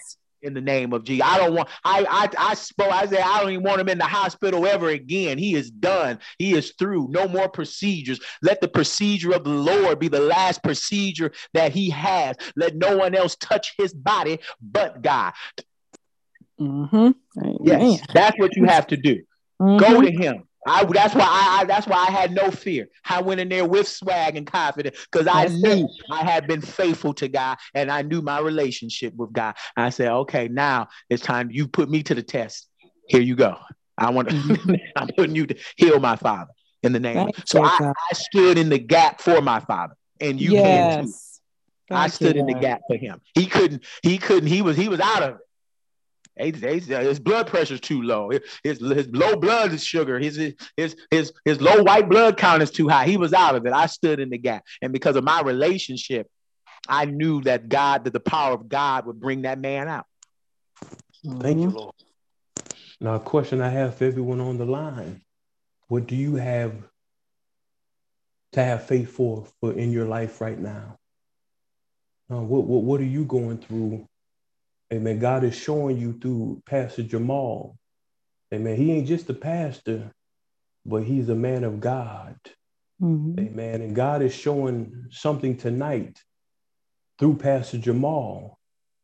in 0.42 0.54
the 0.54 0.60
name 0.60 0.92
of 0.92 1.04
Jesus. 1.04 1.26
I 1.26 1.38
don't 1.38 1.54
want, 1.54 1.68
I, 1.84 2.04
I, 2.08 2.50
I 2.50 2.54
spoke, 2.54 2.92
I 2.92 3.06
said, 3.06 3.20
I 3.20 3.40
don't 3.40 3.52
even 3.52 3.64
want 3.64 3.80
him 3.80 3.88
in 3.88 3.98
the 3.98 4.04
hospital 4.04 4.66
ever 4.66 4.88
again. 4.88 5.38
He 5.38 5.54
is 5.54 5.70
done. 5.70 6.18
He 6.38 6.54
is 6.54 6.72
through. 6.78 7.08
No 7.10 7.28
more 7.28 7.48
procedures. 7.48 8.20
Let 8.42 8.60
the 8.60 8.68
procedure 8.68 9.32
of 9.32 9.44
the 9.44 9.50
Lord 9.50 9.98
be 9.98 10.08
the 10.08 10.20
last 10.20 10.62
procedure 10.62 11.32
that 11.54 11.72
he 11.72 11.90
has. 11.90 12.36
Let 12.56 12.76
no 12.76 12.96
one 12.96 13.14
else 13.14 13.36
touch 13.36 13.74
his 13.76 13.92
body 13.92 14.38
but 14.60 15.02
God. 15.02 15.32
Mm-hmm. 16.60 17.10
Yes, 17.62 18.00
that's 18.12 18.38
what 18.38 18.54
you 18.56 18.64
have 18.64 18.86
to 18.88 18.96
do. 18.96 19.22
Mm-hmm. 19.60 19.78
Go 19.78 20.00
to 20.02 20.10
him. 20.10 20.44
I 20.66 20.84
that's 20.84 21.14
why 21.14 21.24
I, 21.24 21.60
I, 21.60 21.64
that's 21.64 21.86
why 21.86 21.96
I 21.96 22.10
had 22.10 22.32
no 22.32 22.50
fear. 22.50 22.88
I 23.04 23.22
went 23.22 23.40
in 23.40 23.48
there 23.48 23.64
with 23.64 23.88
swag 23.88 24.36
and 24.36 24.46
confidence 24.46 24.96
because 25.10 25.26
I 25.26 25.46
that's 25.46 25.62
knew 25.62 25.84
it. 25.84 25.90
I 26.10 26.22
had 26.22 26.46
been 26.46 26.60
faithful 26.60 27.14
to 27.14 27.28
God 27.28 27.58
and 27.74 27.90
I 27.90 28.02
knew 28.02 28.20
my 28.20 28.40
relationship 28.40 29.14
with 29.14 29.32
God. 29.32 29.54
I 29.76 29.90
said, 29.90 30.10
okay, 30.10 30.48
now 30.48 30.88
it's 31.08 31.22
time 31.22 31.50
you 31.50 31.66
put 31.66 31.88
me 31.88 32.02
to 32.04 32.14
the 32.14 32.22
test. 32.22 32.68
Here 33.08 33.22
you 33.22 33.36
go. 33.36 33.56
I 33.96 34.10
want 34.10 34.28
to. 34.28 34.34
Mm-hmm. 34.34 34.74
I'm 34.96 35.08
putting 35.16 35.34
you 35.34 35.46
to 35.46 35.56
heal 35.76 35.98
my 35.98 36.16
father 36.16 36.50
in 36.82 36.92
the 36.92 37.00
name. 37.00 37.30
So 37.44 37.62
I, 37.64 37.92
I, 38.10 38.14
stood 38.14 38.58
in 38.58 38.68
the 38.68 38.78
gap 38.78 39.20
for 39.20 39.40
my 39.40 39.60
father, 39.60 39.94
and 40.20 40.40
you 40.40 40.52
yes. 40.52 40.94
can 40.94 41.04
too. 41.04 41.12
Thank 41.90 42.00
I 42.00 42.06
stood 42.06 42.34
you, 42.36 42.40
in 42.40 42.46
the 42.46 42.54
gap 42.54 42.82
for 42.88 42.96
him. 42.96 43.20
He 43.34 43.46
couldn't. 43.46 43.84
He 44.02 44.18
couldn't. 44.18 44.46
He 44.46 44.62
was. 44.62 44.76
He 44.76 44.88
was 44.88 45.00
out 45.00 45.22
of 45.22 45.34
it 45.34 45.40
his 46.40 47.20
blood 47.20 47.46
pressure's 47.46 47.80
too 47.80 48.02
low. 48.02 48.30
His, 48.64 48.80
his 48.80 49.08
low 49.12 49.36
blood 49.36 49.72
is 49.72 49.84
sugar, 49.84 50.18
his, 50.18 50.36
his 50.76 50.96
his 51.10 51.32
his 51.44 51.60
low 51.60 51.82
white 51.82 52.08
blood 52.08 52.36
count 52.36 52.62
is 52.62 52.70
too 52.70 52.88
high. 52.88 53.06
He 53.06 53.16
was 53.16 53.32
out 53.32 53.54
of 53.54 53.66
it. 53.66 53.72
I 53.72 53.86
stood 53.86 54.20
in 54.20 54.30
the 54.30 54.38
gap, 54.38 54.64
and 54.82 54.92
because 54.92 55.16
of 55.16 55.24
my 55.24 55.42
relationship, 55.42 56.28
I 56.88 57.04
knew 57.04 57.42
that 57.42 57.68
God, 57.68 58.04
that 58.04 58.12
the 58.12 58.20
power 58.20 58.52
of 58.52 58.68
God 58.68 59.06
would 59.06 59.20
bring 59.20 59.42
that 59.42 59.58
man 59.58 59.88
out. 59.88 60.06
Thank 61.40 61.60
you, 61.60 61.70
Lord. 61.70 61.94
Now, 63.00 63.14
a 63.14 63.20
question 63.20 63.60
I 63.60 63.68
have 63.68 63.96
for 63.96 64.04
everyone 64.04 64.40
on 64.40 64.58
the 64.58 64.66
line: 64.66 65.22
What 65.88 66.06
do 66.06 66.16
you 66.16 66.36
have 66.36 66.74
to 68.52 68.64
have 68.64 68.86
faith 68.86 69.10
for, 69.10 69.46
for 69.60 69.72
in 69.72 69.90
your 69.90 70.06
life 70.06 70.40
right 70.40 70.58
now? 70.58 70.98
Uh, 72.30 72.40
what, 72.40 72.64
what 72.64 72.82
what 72.82 73.00
are 73.00 73.04
you 73.04 73.24
going 73.24 73.58
through 73.58 74.06
Amen. 74.92 75.20
God 75.20 75.44
is 75.44 75.54
showing 75.54 75.98
you 75.98 76.18
through 76.20 76.62
Pastor 76.66 77.04
Jamal. 77.04 77.76
Amen. 78.52 78.76
He 78.76 78.90
ain't 78.92 79.06
just 79.06 79.30
a 79.30 79.34
pastor, 79.34 80.10
but 80.84 81.04
he's 81.04 81.28
a 81.28 81.34
man 81.34 81.62
of 81.62 81.78
God. 81.78 82.36
Mm-hmm. 83.00 83.38
Amen. 83.38 83.82
And 83.82 83.94
God 83.94 84.22
is 84.22 84.34
showing 84.34 85.06
something 85.10 85.56
tonight 85.56 86.18
through 87.18 87.36
Pastor 87.36 87.78
Jamal. 87.78 88.58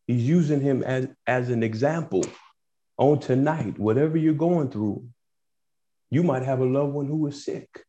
He's 0.09 0.24
using 0.24 0.61
him 0.61 0.82
as, 0.82 1.09
as 1.26 1.51
an 1.51 1.62
example 1.62 2.24
on 2.99 3.20
tonight. 3.20 3.78
Whatever 3.78 4.16
you're 4.16 4.34
going 4.34 4.70
through, 4.70 5.07
you 6.11 6.24
might 6.24 6.43
have 6.43 6.61
a 6.61 6.64
loved 6.64 6.95
one 6.95 7.07
who 7.07 7.28
is 7.28 7.45
sick, 7.45 7.84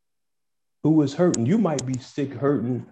who 0.84 1.02
is 1.02 1.16
hurting. 1.16 1.48
You 1.48 1.58
might 1.58 1.84
be 1.84 1.98
sick, 1.98 2.32
hurting, 2.32 2.86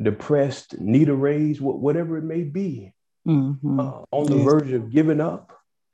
depressed, 0.00 0.78
need 0.80 1.08
a 1.08 1.14
raise, 1.14 1.60
whatever 1.60 2.18
it 2.18 2.24
may 2.24 2.42
be 2.42 2.93
mm-hmm. 3.26 3.80
uh, 3.80 4.02
on 4.10 4.26
the 4.26 4.36
yes. 4.36 4.44
verge 4.44 4.72
of 4.72 4.90
giving 4.90 5.20
up. 5.20 5.50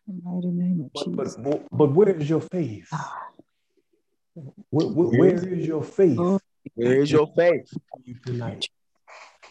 But, 0.07 1.17
but, 1.17 1.43
but, 1.43 1.67
but, 1.71 1.93
where 1.93 2.11
is 2.11 2.29
your 2.29 2.41
faith? 2.41 2.89
Ah. 2.93 3.29
Where, 4.71 4.89
where, 4.89 5.19
where 5.21 5.35
is 5.35 5.67
your 5.67 5.85
faith? 5.85 6.19
Where 6.75 7.01
is 7.01 7.11
your 7.11 7.33
faith? 7.37 7.73
Tonight. 8.27 8.69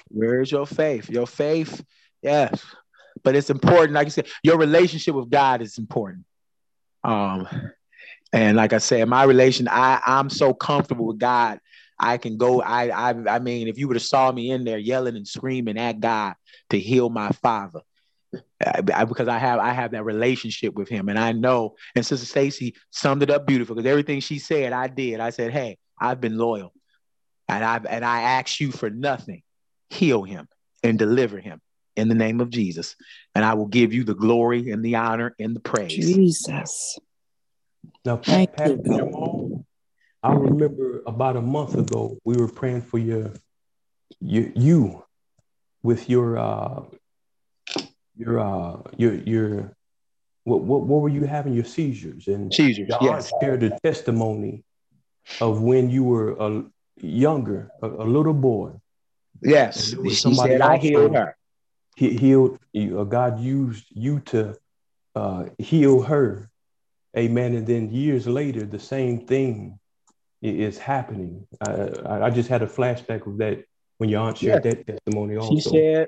Where 0.09 0.41
is 0.41 0.51
your 0.51 0.65
faith? 0.65 1.09
Your 1.09 1.27
faith, 1.27 1.83
yes. 2.21 2.63
But 3.23 3.35
it's 3.35 3.49
important, 3.49 3.93
like 3.93 4.07
you 4.07 4.11
said, 4.11 4.27
your 4.43 4.57
relationship 4.57 5.15
with 5.15 5.29
God 5.29 5.61
is 5.61 5.77
important. 5.77 6.25
Um, 7.03 7.47
and 8.33 8.57
like 8.57 8.73
I 8.73 8.79
said, 8.79 9.07
my 9.07 9.23
relation, 9.23 9.67
I, 9.69 10.01
I'm 10.05 10.29
so 10.29 10.53
comfortable 10.53 11.05
with 11.05 11.19
God 11.19 11.59
I 11.99 12.17
can 12.17 12.37
go. 12.37 12.61
I 12.61 13.09
I 13.09 13.35
I 13.35 13.39
mean, 13.39 13.67
if 13.67 13.77
you 13.77 13.87
would 13.87 13.97
have 13.97 14.03
saw 14.03 14.31
me 14.31 14.51
in 14.51 14.63
there 14.63 14.77
yelling 14.77 15.15
and 15.15 15.27
screaming 15.27 15.77
at 15.77 15.99
God 15.99 16.35
to 16.69 16.79
heal 16.79 17.09
my 17.09 17.29
father, 17.29 17.81
I, 18.65 18.81
I, 18.93 19.05
because 19.05 19.27
I 19.27 19.37
have 19.37 19.59
I 19.59 19.73
have 19.73 19.91
that 19.91 20.03
relationship 20.03 20.75
with 20.75 20.89
him, 20.89 21.09
and 21.09 21.19
I 21.19 21.31
know. 21.31 21.75
And 21.95 22.05
Sister 22.05 22.25
Stacy 22.25 22.75
summed 22.91 23.23
it 23.23 23.29
up 23.29 23.45
beautiful 23.45 23.75
because 23.75 23.89
everything 23.89 24.19
she 24.19 24.39
said, 24.39 24.73
I 24.73 24.87
did. 24.87 25.19
I 25.19 25.31
said, 25.31 25.51
"Hey, 25.51 25.77
I've 25.99 26.21
been 26.21 26.37
loyal, 26.37 26.73
and 27.47 27.63
I've 27.63 27.85
and 27.85 28.05
I 28.05 28.21
ask 28.21 28.59
you 28.59 28.71
for 28.71 28.89
nothing. 28.89 29.43
Heal 29.89 30.23
him 30.23 30.47
and 30.83 30.97
deliver 30.97 31.39
him 31.39 31.61
in 31.95 32.07
the 32.07 32.15
name 32.15 32.39
of 32.39 32.49
Jesus, 32.49 32.95
and 33.35 33.43
I 33.43 33.55
will 33.55 33.67
give 33.67 33.93
you 33.93 34.03
the 34.03 34.15
glory 34.15 34.71
and 34.71 34.83
the 34.83 34.95
honor 34.95 35.35
and 35.39 35.55
the 35.55 35.61
praise." 35.61 35.91
Jesus. 35.91 36.99
Now, 38.05 38.17
Pastor 38.17 38.77
Jamal, 38.77 39.58
I 40.21 40.33
remember 40.33 41.01
about 41.07 41.37
a 41.37 41.41
month 41.41 41.75
ago, 41.75 42.17
we 42.25 42.35
were 42.35 42.47
praying 42.47 42.81
for 42.81 42.97
your, 42.97 43.31
your 44.19 44.47
you 44.55 45.03
with 45.81 46.09
your 46.09 46.37
uh 46.37 46.83
your 48.17 48.39
uh 48.39 48.81
your 48.97 49.13
your 49.13 49.71
what 50.43 50.61
what, 50.61 50.81
what 50.81 51.01
were 51.01 51.09
you 51.09 51.23
having? 51.23 51.53
Your 51.53 51.63
seizures. 51.63 52.27
And 52.27 52.53
seizures 52.53 52.89
yes. 53.01 53.31
shared 53.41 53.63
a 53.63 53.79
testimony 53.79 54.63
of 55.39 55.61
when 55.61 55.89
you 55.89 56.03
were 56.03 56.31
a 56.33 56.65
younger 56.97 57.71
a, 57.81 57.87
a 57.87 58.03
little 58.03 58.33
boy. 58.33 58.71
Yes. 59.41 59.95
She 60.05 60.33
said 60.35 60.59
i 60.59 60.77
healed 60.77 61.15
her. 61.15 61.37
he 61.95 62.17
healed 62.17 62.59
you 62.73 62.99
uh, 62.99 63.05
god 63.05 63.39
used 63.39 63.85
you 63.89 64.19
to 64.31 64.57
uh 65.15 65.45
heal 65.57 66.01
her. 66.01 66.49
Amen. 67.17 67.55
And 67.55 67.65
then 67.65 67.89
years 67.89 68.27
later 68.27 68.65
the 68.65 68.79
same 68.79 69.25
thing 69.25 69.78
is 70.41 70.77
happening. 70.77 71.45
I, 71.67 72.21
I 72.23 72.29
just 72.29 72.49
had 72.49 72.61
a 72.61 72.67
flashback 72.67 73.27
of 73.27 73.37
that 73.39 73.63
when 73.97 74.09
your 74.09 74.21
aunt 74.21 74.37
shared 74.37 74.63
yeah. 74.63 74.71
that 74.71 74.87
testimony. 74.87 75.35
Also, 75.35 75.55
she 75.55 75.61
said, 75.61 76.07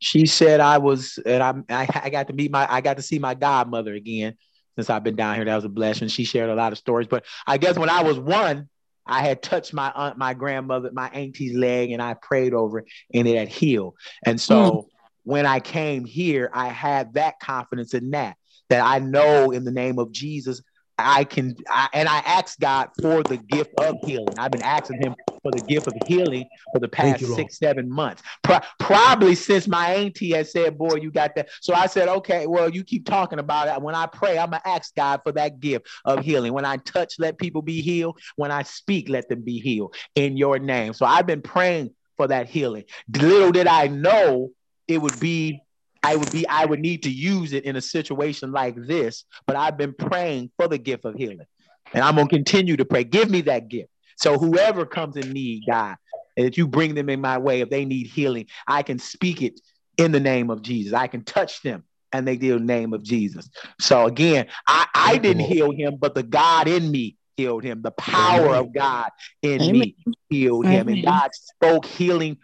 she 0.00 0.26
said 0.26 0.60
I 0.60 0.78
was, 0.78 1.18
and 1.24 1.42
I, 1.42 1.54
I 1.68 2.10
got 2.10 2.26
to 2.28 2.32
meet 2.32 2.50
my, 2.50 2.66
I 2.68 2.80
got 2.80 2.96
to 2.96 3.02
see 3.02 3.18
my 3.18 3.34
godmother 3.34 3.94
again 3.94 4.34
since 4.76 4.90
I've 4.90 5.04
been 5.04 5.16
down 5.16 5.36
here. 5.36 5.44
That 5.44 5.54
was 5.54 5.64
a 5.64 5.68
blessing. 5.68 6.08
She 6.08 6.24
shared 6.24 6.50
a 6.50 6.54
lot 6.54 6.72
of 6.72 6.78
stories, 6.78 7.06
but 7.06 7.24
I 7.46 7.58
guess 7.58 7.78
when 7.78 7.90
I 7.90 8.02
was 8.02 8.18
one, 8.18 8.68
I 9.06 9.22
had 9.22 9.42
touched 9.42 9.72
my 9.72 9.90
aunt, 9.94 10.18
my 10.18 10.34
grandmother, 10.34 10.90
my 10.92 11.08
auntie's 11.08 11.56
leg, 11.56 11.90
and 11.90 12.02
I 12.02 12.14
prayed 12.14 12.54
over 12.54 12.80
it, 12.80 12.86
and 13.14 13.26
it 13.26 13.36
had 13.36 13.48
healed. 13.48 13.94
And 14.24 14.40
so 14.40 14.56
mm. 14.56 14.84
when 15.24 15.46
I 15.46 15.60
came 15.60 16.04
here, 16.04 16.50
I 16.52 16.68
had 16.68 17.14
that 17.14 17.40
confidence 17.40 17.94
in 17.94 18.10
that. 18.10 18.36
That 18.68 18.84
I 18.84 19.00
know 19.00 19.50
in 19.50 19.64
the 19.64 19.72
name 19.72 19.98
of 19.98 20.12
Jesus, 20.12 20.62
I 21.04 21.24
can, 21.24 21.56
I, 21.68 21.88
and 21.92 22.08
I 22.08 22.18
asked 22.18 22.60
God 22.60 22.90
for 23.00 23.22
the 23.22 23.36
gift 23.36 23.74
of 23.78 23.98
healing. 24.04 24.34
I've 24.38 24.52
been 24.52 24.62
asking 24.62 25.00
Him 25.00 25.14
for 25.42 25.52
the 25.52 25.60
gift 25.60 25.86
of 25.86 25.94
healing 26.06 26.46
for 26.72 26.78
the 26.78 26.88
past 26.88 27.20
you, 27.22 27.34
six, 27.34 27.58
seven 27.58 27.90
months. 27.90 28.22
Pro- 28.42 28.60
probably 28.78 29.34
since 29.34 29.66
my 29.66 29.94
auntie 29.94 30.32
had 30.32 30.48
said, 30.48 30.76
Boy, 30.76 30.96
you 30.96 31.10
got 31.10 31.34
that. 31.36 31.48
So 31.60 31.74
I 31.74 31.86
said, 31.86 32.08
Okay, 32.08 32.46
well, 32.46 32.68
you 32.68 32.84
keep 32.84 33.06
talking 33.06 33.38
about 33.38 33.68
it. 33.68 33.80
When 33.82 33.94
I 33.94 34.06
pray, 34.06 34.38
I'm 34.38 34.50
going 34.50 34.62
to 34.62 34.68
ask 34.68 34.94
God 34.94 35.20
for 35.24 35.32
that 35.32 35.60
gift 35.60 35.86
of 36.04 36.24
healing. 36.24 36.52
When 36.52 36.64
I 36.64 36.76
touch, 36.78 37.14
let 37.18 37.38
people 37.38 37.62
be 37.62 37.80
healed. 37.80 38.18
When 38.36 38.50
I 38.50 38.62
speak, 38.62 39.08
let 39.08 39.28
them 39.28 39.42
be 39.42 39.58
healed 39.60 39.94
in 40.14 40.36
your 40.36 40.58
name. 40.58 40.92
So 40.92 41.06
I've 41.06 41.26
been 41.26 41.42
praying 41.42 41.94
for 42.16 42.28
that 42.28 42.48
healing. 42.48 42.84
Little 43.14 43.52
did 43.52 43.66
I 43.66 43.86
know 43.86 44.50
it 44.88 44.98
would 45.00 45.18
be 45.20 45.62
I 46.02 46.16
would 46.16 46.30
be 46.32 46.46
I 46.48 46.64
would 46.64 46.80
need 46.80 47.02
to 47.04 47.10
use 47.10 47.52
it 47.52 47.64
in 47.64 47.76
a 47.76 47.80
situation 47.80 48.52
like 48.52 48.74
this, 48.76 49.24
but 49.46 49.56
I've 49.56 49.76
been 49.76 49.92
praying 49.92 50.50
for 50.56 50.68
the 50.68 50.78
gift 50.78 51.04
of 51.04 51.14
healing. 51.14 51.46
And 51.92 52.04
I'm 52.04 52.14
going 52.14 52.28
to 52.28 52.34
continue 52.34 52.76
to 52.76 52.84
pray. 52.84 53.04
Give 53.04 53.28
me 53.28 53.42
that 53.42 53.68
gift. 53.68 53.90
So 54.16 54.38
whoever 54.38 54.86
comes 54.86 55.16
in 55.16 55.32
need, 55.32 55.64
God, 55.66 55.96
and 56.36 56.46
that 56.46 56.56
you 56.56 56.68
bring 56.68 56.94
them 56.94 57.08
in 57.08 57.20
my 57.20 57.38
way, 57.38 57.60
if 57.60 57.70
they 57.70 57.84
need 57.84 58.06
healing, 58.06 58.46
I 58.66 58.82
can 58.82 58.98
speak 58.98 59.42
it 59.42 59.60
in 59.96 60.12
the 60.12 60.20
name 60.20 60.50
of 60.50 60.62
Jesus. 60.62 60.92
I 60.92 61.06
can 61.06 61.24
touch 61.24 61.62
them 61.62 61.84
and 62.12 62.26
they 62.26 62.36
deal 62.36 62.58
the 62.58 62.64
name 62.64 62.92
of 62.92 63.02
Jesus. 63.02 63.48
So 63.80 64.06
again, 64.06 64.46
I, 64.66 64.86
I 64.94 65.18
didn't 65.18 65.44
heal 65.44 65.72
him, 65.72 65.96
but 65.96 66.14
the 66.14 66.22
God 66.22 66.68
in 66.68 66.90
me 66.90 67.16
healed 67.36 67.64
him. 67.64 67.82
The 67.82 67.92
power 67.92 68.48
Amen. 68.48 68.54
of 68.54 68.74
God 68.74 69.10
in 69.42 69.62
Amen. 69.62 69.72
me 69.72 69.96
healed 70.28 70.66
Amen. 70.66 70.80
him. 70.80 70.88
And 70.88 71.04
God 71.04 71.30
spoke 71.32 71.86
healing 71.86 72.38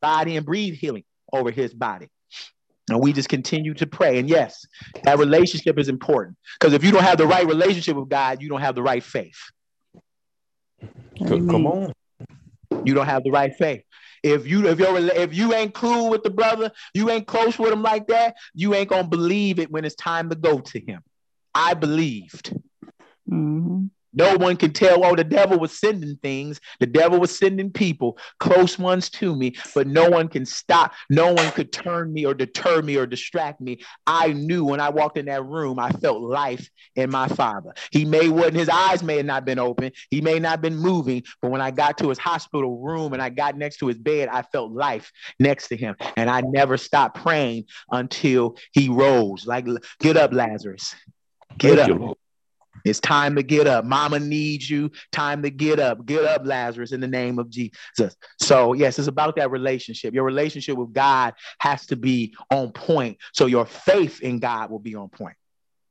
body 0.00 0.36
and 0.36 0.46
breathed 0.46 0.78
healing 0.78 1.04
over 1.32 1.50
his 1.50 1.72
body. 1.74 2.08
And 2.88 3.00
we 3.00 3.12
just 3.12 3.28
continue 3.28 3.74
to 3.74 3.86
pray. 3.86 4.18
And 4.18 4.28
yes, 4.28 4.64
that 5.04 5.18
relationship 5.18 5.78
is 5.78 5.88
important 5.88 6.36
because 6.58 6.72
if 6.72 6.84
you 6.84 6.92
don't 6.92 7.02
have 7.02 7.18
the 7.18 7.26
right 7.26 7.46
relationship 7.46 7.96
with 7.96 8.08
God, 8.08 8.40
you 8.40 8.48
don't 8.48 8.60
have 8.60 8.76
the 8.76 8.82
right 8.82 9.02
faith. 9.02 9.40
Come 11.18 11.66
on. 11.66 11.92
You 12.84 12.94
don't 12.94 13.06
have 13.06 13.24
the 13.24 13.30
right 13.30 13.54
faith. 13.54 13.82
If 14.22 14.46
you 14.46 14.66
if 14.66 14.78
you're 14.78 14.96
if 14.98 15.34
you 15.34 15.54
ain't 15.54 15.74
cool 15.74 16.10
with 16.10 16.22
the 16.22 16.30
brother, 16.30 16.72
you 16.94 17.10
ain't 17.10 17.26
close 17.26 17.58
with 17.58 17.72
him 17.72 17.82
like 17.82 18.06
that, 18.08 18.36
you 18.54 18.74
ain't 18.74 18.88
gonna 18.88 19.08
believe 19.08 19.58
it 19.58 19.70
when 19.70 19.84
it's 19.84 19.94
time 19.94 20.30
to 20.30 20.36
go 20.36 20.60
to 20.60 20.80
him. 20.80 21.02
I 21.54 21.74
believed. 21.74 22.54
Mm-hmm. 23.30 23.86
No 24.16 24.36
one 24.36 24.56
can 24.56 24.72
tell, 24.72 25.04
oh, 25.04 25.14
the 25.14 25.24
devil 25.24 25.58
was 25.58 25.78
sending 25.78 26.16
things. 26.16 26.60
The 26.80 26.86
devil 26.86 27.20
was 27.20 27.36
sending 27.36 27.70
people, 27.70 28.18
close 28.40 28.78
ones 28.78 29.10
to 29.10 29.36
me, 29.36 29.54
but 29.74 29.86
no 29.86 30.08
one 30.08 30.28
can 30.28 30.44
stop. 30.44 30.92
No 31.10 31.32
one 31.32 31.52
could 31.52 31.72
turn 31.72 32.12
me 32.12 32.24
or 32.24 32.34
deter 32.34 32.82
me 32.82 32.96
or 32.96 33.06
distract 33.06 33.60
me. 33.60 33.80
I 34.06 34.32
knew 34.32 34.64
when 34.64 34.80
I 34.80 34.88
walked 34.88 35.18
in 35.18 35.26
that 35.26 35.44
room, 35.44 35.78
I 35.78 35.90
felt 35.90 36.20
life 36.20 36.68
in 36.96 37.10
my 37.10 37.28
father. 37.28 37.74
He 37.92 38.04
may 38.04 38.28
wasn't, 38.28 38.56
his 38.56 38.68
eyes 38.68 39.02
may 39.02 39.18
have 39.18 39.26
not 39.26 39.44
been 39.44 39.58
open. 39.58 39.92
He 40.10 40.20
may 40.20 40.38
not 40.38 40.60
been 40.60 40.76
moving, 40.76 41.22
but 41.42 41.50
when 41.50 41.60
I 41.60 41.70
got 41.70 41.98
to 41.98 42.08
his 42.08 42.18
hospital 42.18 42.78
room 42.78 43.12
and 43.12 43.22
I 43.22 43.28
got 43.28 43.56
next 43.56 43.76
to 43.78 43.86
his 43.86 43.98
bed, 43.98 44.28
I 44.28 44.42
felt 44.42 44.72
life 44.72 45.12
next 45.38 45.68
to 45.68 45.76
him. 45.76 45.94
And 46.16 46.30
I 46.30 46.40
never 46.40 46.76
stopped 46.76 47.22
praying 47.22 47.64
until 47.90 48.56
he 48.72 48.88
rose. 48.88 49.46
Like, 49.46 49.66
get 50.00 50.16
up, 50.16 50.32
Lazarus. 50.32 50.94
Get 51.58 51.76
Thank 51.76 51.90
up. 51.90 52.00
You, 52.00 52.16
it's 52.86 53.00
time 53.00 53.34
to 53.36 53.42
get 53.42 53.66
up. 53.66 53.84
Mama 53.84 54.18
needs 54.18 54.68
you. 54.70 54.90
Time 55.12 55.42
to 55.42 55.50
get 55.50 55.78
up. 55.78 56.06
Get 56.06 56.24
up, 56.24 56.42
Lazarus, 56.44 56.92
in 56.92 57.00
the 57.00 57.08
name 57.08 57.38
of 57.38 57.50
Jesus. 57.50 57.76
So, 58.40 58.72
yes, 58.72 58.98
it's 58.98 59.08
about 59.08 59.36
that 59.36 59.50
relationship. 59.50 60.14
Your 60.14 60.24
relationship 60.24 60.76
with 60.76 60.92
God 60.92 61.34
has 61.58 61.86
to 61.86 61.96
be 61.96 62.34
on 62.50 62.72
point. 62.72 63.18
So, 63.32 63.46
your 63.46 63.66
faith 63.66 64.20
in 64.20 64.38
God 64.38 64.70
will 64.70 64.78
be 64.78 64.94
on 64.94 65.08
point. 65.08 65.36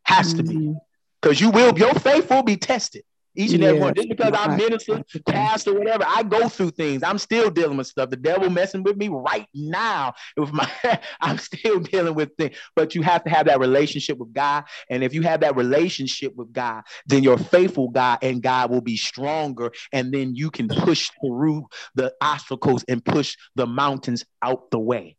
Has 0.03 0.33
mm-hmm. 0.33 0.37
to 0.37 0.43
be. 0.43 0.75
Because 1.21 1.41
you 1.41 1.49
will, 1.49 1.77
your 1.77 1.93
faith 1.95 2.29
will 2.29 2.43
be 2.43 2.55
tested. 2.55 3.03
Each 3.35 3.53
and 3.53 3.63
every 3.63 3.79
one. 3.79 3.93
Just 3.93 4.09
because 4.09 4.33
I'm 4.33 4.55
minister, 4.57 5.03
pastor, 5.27 5.73
whatever, 5.73 6.05
I 6.07 6.23
go 6.23 6.47
through 6.47 6.71
things. 6.71 7.03
I'm 7.03 7.17
still 7.17 7.49
dealing 7.49 7.77
with 7.77 7.87
stuff. 7.87 8.09
The 8.09 8.17
devil 8.17 8.49
messing 8.49 8.83
with 8.83 8.97
me 8.97 9.09
right 9.09 9.47
now. 9.53 10.13
With 10.37 10.53
my, 10.53 10.69
I'm 11.21 11.37
still 11.37 11.79
dealing 11.79 12.15
with 12.15 12.31
things. 12.37 12.55
But 12.75 12.95
you 12.95 13.01
have 13.01 13.23
to 13.25 13.29
have 13.29 13.47
that 13.47 13.59
relationship 13.59 14.17
with 14.17 14.33
God. 14.33 14.65
And 14.89 15.03
if 15.03 15.13
you 15.13 15.21
have 15.23 15.41
that 15.41 15.55
relationship 15.55 16.35
with 16.35 16.53
God, 16.53 16.83
then 17.07 17.23
your 17.23 17.37
faithful 17.37 17.89
God 17.89 18.19
and 18.21 18.41
God 18.41 18.71
will 18.71 18.81
be 18.81 18.97
stronger. 18.97 19.71
And 19.91 20.13
then 20.13 20.35
you 20.35 20.49
can 20.51 20.67
push 20.67 21.11
through 21.21 21.67
the 21.95 22.13
obstacles 22.21 22.85
and 22.87 23.03
push 23.03 23.35
the 23.55 23.65
mountains 23.65 24.25
out 24.41 24.71
the 24.71 24.79
way. 24.79 25.17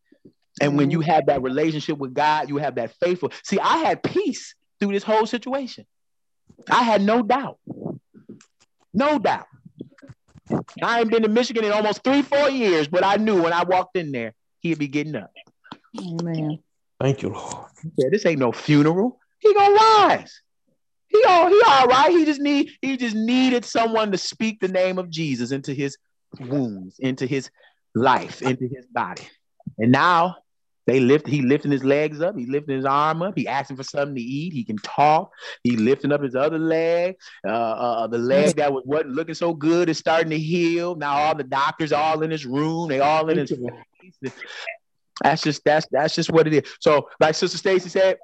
And 0.60 0.78
when 0.78 0.90
you 0.90 1.00
mm-hmm. 1.00 1.10
have 1.10 1.26
that 1.26 1.42
relationship 1.42 1.98
with 1.98 2.14
God, 2.14 2.48
you 2.48 2.56
have 2.56 2.76
that 2.76 2.94
faithful. 3.00 3.30
See, 3.42 3.58
I 3.58 3.78
had 3.78 4.02
peace 4.02 4.54
through 4.80 4.92
this 4.92 5.02
whole 5.02 5.26
situation. 5.26 5.86
I 6.70 6.82
had 6.82 7.02
no 7.02 7.22
doubt. 7.22 7.58
No 8.96 9.18
doubt. 9.18 9.46
I 10.82 11.00
ain't 11.00 11.10
been 11.10 11.22
to 11.22 11.28
Michigan 11.28 11.64
in 11.64 11.72
almost 11.72 12.02
three, 12.02 12.22
four 12.22 12.48
years, 12.48 12.88
but 12.88 13.04
I 13.04 13.16
knew 13.16 13.42
when 13.42 13.52
I 13.52 13.62
walked 13.62 13.96
in 13.96 14.10
there, 14.10 14.32
he'd 14.60 14.78
be 14.78 14.88
getting 14.88 15.14
up. 15.14 15.30
Oh, 15.98 16.18
Amen. 16.20 16.58
Thank 16.98 17.20
you, 17.20 17.28
Lord. 17.28 17.66
Yeah, 17.98 18.08
this 18.10 18.24
ain't 18.24 18.38
no 18.38 18.52
funeral. 18.52 19.20
He 19.38 19.52
gonna 19.52 19.74
rise. 19.74 20.40
He 21.08 21.22
all 21.24 21.48
he 21.48 21.62
all 21.66 21.86
right. 21.86 22.10
He 22.10 22.24
just 22.24 22.40
need 22.40 22.70
he 22.80 22.96
just 22.96 23.14
needed 23.14 23.66
someone 23.66 24.12
to 24.12 24.18
speak 24.18 24.60
the 24.60 24.68
name 24.68 24.98
of 24.98 25.10
Jesus 25.10 25.50
into 25.50 25.74
his 25.74 25.98
wounds, 26.40 26.98
into 26.98 27.26
his 27.26 27.50
life, 27.94 28.40
into 28.40 28.66
his 28.66 28.86
body. 28.86 29.22
And 29.78 29.92
now 29.92 30.36
they 30.86 31.00
lift, 31.00 31.26
he 31.26 31.42
lifting 31.42 31.70
his 31.70 31.84
legs 31.84 32.20
up, 32.20 32.36
he 32.38 32.46
lifting 32.46 32.76
his 32.76 32.84
arm 32.84 33.22
up, 33.22 33.36
he 33.36 33.48
asking 33.48 33.76
for 33.76 33.82
something 33.82 34.14
to 34.14 34.20
eat, 34.20 34.52
he 34.52 34.64
can 34.64 34.76
talk, 34.76 35.32
he 35.62 35.76
lifting 35.76 36.12
up 36.12 36.22
his 36.22 36.34
other 36.34 36.58
leg. 36.58 37.16
Uh, 37.46 37.50
uh, 37.50 38.06
the 38.06 38.18
leg 38.18 38.56
that 38.56 38.72
was 38.72 38.84
wasn't 38.86 39.10
looking 39.10 39.34
so 39.34 39.52
good 39.52 39.88
is 39.88 39.98
starting 39.98 40.30
to 40.30 40.38
heal. 40.38 40.94
Now 40.94 41.16
all 41.16 41.34
the 41.34 41.44
doctors 41.44 41.92
all 41.92 42.22
in 42.22 42.30
his 42.30 42.46
room, 42.46 42.88
they 42.88 43.00
all 43.00 43.28
in 43.28 43.38
his 43.38 43.50
face. 43.50 44.32
That's 45.22 45.42
just 45.42 45.64
that's 45.64 45.86
that's 45.90 46.14
just 46.14 46.30
what 46.30 46.46
it 46.46 46.54
is. 46.54 46.62
So, 46.80 47.08
like 47.20 47.34
Sister 47.34 47.58
Stacy 47.58 47.88
said, 47.88 48.18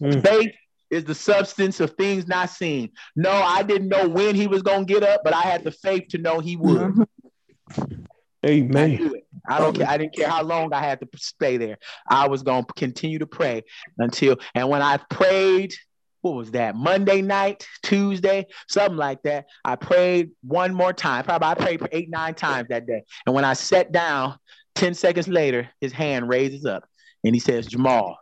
mm. 0.00 0.22
faith 0.22 0.54
is 0.90 1.04
the 1.04 1.14
substance 1.14 1.80
of 1.80 1.92
things 1.92 2.26
not 2.26 2.50
seen. 2.50 2.90
No, 3.16 3.30
I 3.30 3.62
didn't 3.62 3.88
know 3.88 4.08
when 4.08 4.34
he 4.34 4.46
was 4.46 4.62
gonna 4.62 4.84
get 4.84 5.02
up, 5.02 5.22
but 5.24 5.34
I 5.34 5.42
had 5.42 5.64
the 5.64 5.70
faith 5.70 6.08
to 6.10 6.18
know 6.18 6.40
he 6.40 6.56
would. 6.56 6.80
Mm-hmm. 6.80 8.02
Amen. 8.46 9.12
I, 9.48 9.58
don't 9.58 9.76
care. 9.76 9.88
I 9.88 9.96
didn't 9.98 10.14
care 10.14 10.28
how 10.28 10.42
long 10.42 10.72
I 10.72 10.80
had 10.80 11.00
to 11.00 11.08
stay 11.16 11.56
there. 11.56 11.78
I 12.08 12.28
was 12.28 12.42
going 12.42 12.64
to 12.64 12.72
continue 12.74 13.18
to 13.18 13.26
pray 13.26 13.62
until, 13.98 14.36
and 14.54 14.68
when 14.68 14.82
I 14.82 14.98
prayed, 15.10 15.74
what 16.20 16.34
was 16.34 16.50
that? 16.52 16.74
Monday 16.74 17.22
night, 17.22 17.66
Tuesday, 17.82 18.46
something 18.68 18.96
like 18.96 19.22
that. 19.22 19.46
I 19.64 19.76
prayed 19.76 20.30
one 20.42 20.74
more 20.74 20.92
time. 20.92 21.24
Probably 21.24 21.48
I 21.48 21.54
prayed 21.54 21.80
for 21.80 21.88
eight, 21.92 22.10
nine 22.10 22.34
times 22.34 22.68
that 22.68 22.86
day. 22.86 23.02
And 23.26 23.34
when 23.34 23.44
I 23.44 23.52
sat 23.52 23.92
down, 23.92 24.38
10 24.74 24.94
seconds 24.94 25.28
later, 25.28 25.68
his 25.80 25.92
hand 25.92 26.28
raises 26.28 26.64
up 26.64 26.84
and 27.24 27.34
he 27.34 27.40
says, 27.40 27.66
Jamal, 27.66 28.18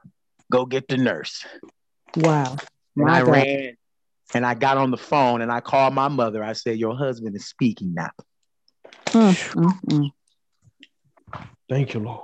go 0.50 0.66
get 0.66 0.88
the 0.88 0.96
nurse. 0.96 1.44
Wow. 2.14 2.56
And 2.96 3.10
I 3.10 3.20
God. 3.20 3.30
ran 3.30 3.76
and 4.34 4.44
I 4.44 4.54
got 4.54 4.78
on 4.78 4.90
the 4.90 4.96
phone 4.96 5.42
and 5.42 5.52
I 5.52 5.60
called 5.60 5.94
my 5.94 6.08
mother. 6.08 6.42
I 6.42 6.54
said, 6.54 6.78
Your 6.78 6.96
husband 6.96 7.36
is 7.36 7.46
speaking 7.46 7.94
now. 7.94 8.10
Mm, 9.08 10.10
Thank 11.68 11.94
you, 11.94 12.00
Lord. 12.00 12.20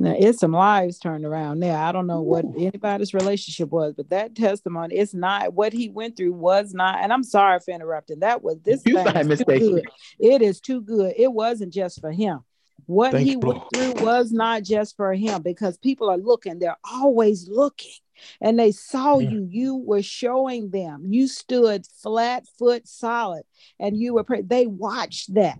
Now 0.00 0.14
it's 0.18 0.38
some 0.38 0.52
lives 0.52 0.98
turned 0.98 1.26
around 1.26 1.60
now. 1.60 1.86
I 1.86 1.92
don't 1.92 2.06
know 2.06 2.22
what 2.22 2.46
anybody's 2.56 3.12
relationship 3.12 3.70
was, 3.70 3.92
but 3.94 4.08
that 4.08 4.34
testimony, 4.34 4.96
it's 4.96 5.12
not 5.12 5.52
what 5.52 5.74
he 5.74 5.90
went 5.90 6.16
through 6.16 6.32
was 6.32 6.72
not. 6.72 7.00
And 7.02 7.12
I'm 7.12 7.22
sorry 7.22 7.60
for 7.60 7.72
interrupting. 7.72 8.20
That 8.20 8.42
was 8.42 8.58
this 8.62 8.82
you 8.86 8.94
thing 8.94 9.30
is 9.30 9.38
too 9.38 9.44
good. 9.44 9.84
It 10.18 10.42
is 10.42 10.60
too 10.60 10.80
good. 10.80 11.14
It 11.18 11.30
wasn't 11.30 11.74
just 11.74 12.00
for 12.00 12.10
him. 12.10 12.40
What 12.86 13.12
Thank 13.12 13.26
he 13.26 13.32
you, 13.32 13.40
went 13.40 13.62
through 13.74 14.02
was 14.02 14.32
not 14.32 14.62
just 14.62 14.96
for 14.96 15.12
him 15.12 15.42
because 15.42 15.76
people 15.76 16.08
are 16.08 16.16
looking, 16.16 16.58
they're 16.58 16.78
always 16.90 17.46
looking. 17.46 17.92
And 18.40 18.58
they 18.58 18.72
saw 18.72 19.16
mm. 19.16 19.30
you, 19.30 19.46
you 19.50 19.76
were 19.76 20.02
showing 20.02 20.70
them, 20.70 21.04
you 21.08 21.28
stood 21.28 21.86
flat 22.02 22.46
foot 22.58 22.88
solid, 22.88 23.44
and 23.78 23.98
you 23.98 24.14
were, 24.14 24.24
they 24.42 24.66
watched 24.66 25.34
that 25.34 25.58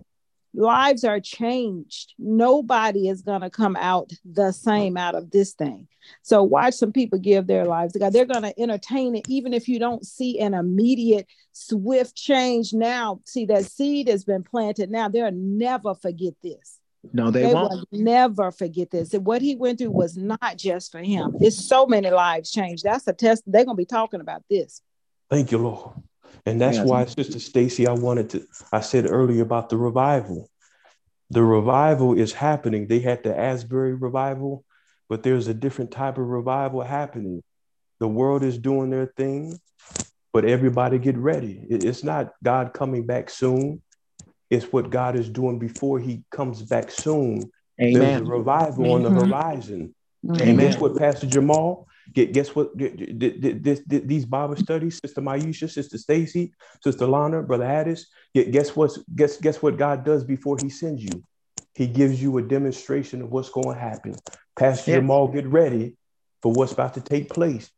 lives 0.53 1.03
are 1.03 1.19
changed. 1.19 2.13
Nobody 2.17 3.07
is 3.07 3.21
going 3.21 3.41
to 3.41 3.49
come 3.49 3.75
out 3.75 4.11
the 4.25 4.51
same 4.51 4.97
out 4.97 5.15
of 5.15 5.31
this 5.31 5.53
thing. 5.53 5.87
So 6.23 6.43
watch 6.43 6.73
some 6.73 6.91
people 6.91 7.19
give 7.19 7.47
their 7.47 7.65
lives 7.65 7.93
to 7.93 7.99
God. 7.99 8.13
They're 8.13 8.25
going 8.25 8.43
to 8.43 8.59
entertain 8.59 9.15
it, 9.15 9.25
even 9.29 9.53
if 9.53 9.67
you 9.67 9.79
don't 9.79 10.05
see 10.05 10.39
an 10.39 10.53
immediate, 10.53 11.27
swift 11.53 12.15
change 12.15 12.73
now. 12.73 13.21
See, 13.25 13.45
that 13.45 13.65
seed 13.65 14.07
has 14.07 14.23
been 14.23 14.43
planted 14.43 14.89
now. 14.89 15.09
They'll 15.09 15.31
never 15.31 15.95
forget 15.95 16.33
this. 16.43 16.79
No, 17.13 17.31
they, 17.31 17.43
they 17.43 17.53
won't. 17.53 17.71
Will 17.71 17.99
never 17.99 18.51
forget 18.51 18.91
this. 18.91 19.13
And 19.13 19.25
what 19.25 19.41
he 19.41 19.55
went 19.55 19.79
through 19.79 19.91
was 19.91 20.17
not 20.17 20.57
just 20.57 20.91
for 20.91 20.99
him. 20.99 21.35
It's 21.39 21.67
so 21.67 21.85
many 21.85 22.11
lives 22.11 22.51
changed. 22.51 22.83
That's 22.83 23.07
a 23.07 23.13
test. 23.13 23.43
They're 23.47 23.65
going 23.65 23.75
to 23.75 23.81
be 23.81 23.85
talking 23.85 24.21
about 24.21 24.43
this. 24.49 24.81
Thank 25.29 25.51
you, 25.51 25.57
Lord. 25.57 25.95
And 26.45 26.59
that's 26.59 26.77
yes. 26.77 26.87
why, 26.87 27.05
Sister 27.05 27.39
Stacy, 27.39 27.87
I 27.87 27.93
wanted 27.93 28.31
to, 28.31 28.45
I 28.71 28.81
said 28.81 29.05
earlier 29.09 29.43
about 29.43 29.69
the 29.69 29.77
revival. 29.77 30.49
The 31.29 31.43
revival 31.43 32.17
is 32.17 32.33
happening. 32.33 32.87
They 32.87 32.99
had 32.99 33.23
the 33.23 33.37
Asbury 33.37 33.93
revival, 33.93 34.65
but 35.07 35.23
there's 35.23 35.47
a 35.47 35.53
different 35.53 35.91
type 35.91 36.17
of 36.17 36.27
revival 36.27 36.81
happening. 36.81 37.43
The 37.99 38.07
world 38.07 38.43
is 38.43 38.57
doing 38.57 38.89
their 38.89 39.05
thing, 39.05 39.59
but 40.33 40.45
everybody 40.45 40.97
get 40.97 41.17
ready. 41.17 41.65
It's 41.69 42.03
not 42.03 42.33
God 42.43 42.73
coming 42.73 43.05
back 43.05 43.29
soon. 43.29 43.81
It's 44.49 44.65
what 44.65 44.89
God 44.89 45.15
is 45.15 45.29
doing 45.29 45.59
before 45.59 45.99
he 45.99 46.23
comes 46.31 46.61
back 46.63 46.91
soon. 46.91 47.51
Amen. 47.79 47.93
There's 47.93 48.21
a 48.21 48.25
revival 48.25 48.83
mm-hmm. 48.83 48.91
on 48.91 49.03
the 49.03 49.09
mm-hmm. 49.09 49.31
horizon. 49.31 49.95
Mm-hmm. 50.25 50.49
And 50.49 50.59
that's 50.59 50.77
what, 50.77 50.97
Pastor 50.97 51.27
Jamal? 51.27 51.87
Guess 52.13 52.55
what? 52.55 52.77
This, 52.77 53.81
these 53.87 54.25
Bible 54.25 54.57
studies, 54.57 54.99
Sister 54.99 55.21
Maisha, 55.21 55.69
Sister 55.69 55.97
Stacy, 55.97 56.53
Sister 56.83 57.07
Lana, 57.07 57.41
Brother 57.41 57.65
Addis. 57.65 58.07
Guess 58.33 58.75
what? 58.75 58.97
Guess 59.15 59.37
guess 59.37 59.61
what 59.61 59.77
God 59.77 60.03
does 60.03 60.23
before 60.23 60.57
He 60.61 60.69
sends 60.69 61.03
you? 61.03 61.23
He 61.73 61.87
gives 61.87 62.21
you 62.21 62.37
a 62.37 62.41
demonstration 62.41 63.21
of 63.21 63.31
what's 63.31 63.49
going 63.49 63.73
to 63.73 63.79
happen. 63.79 64.15
Pastor 64.57 64.91
yes. 64.91 64.97
Jamal, 64.99 65.29
get 65.29 65.47
ready 65.47 65.95
for 66.41 66.51
what's 66.51 66.73
about 66.73 66.95
to 66.95 67.01
take 67.01 67.29
place, 67.29 67.71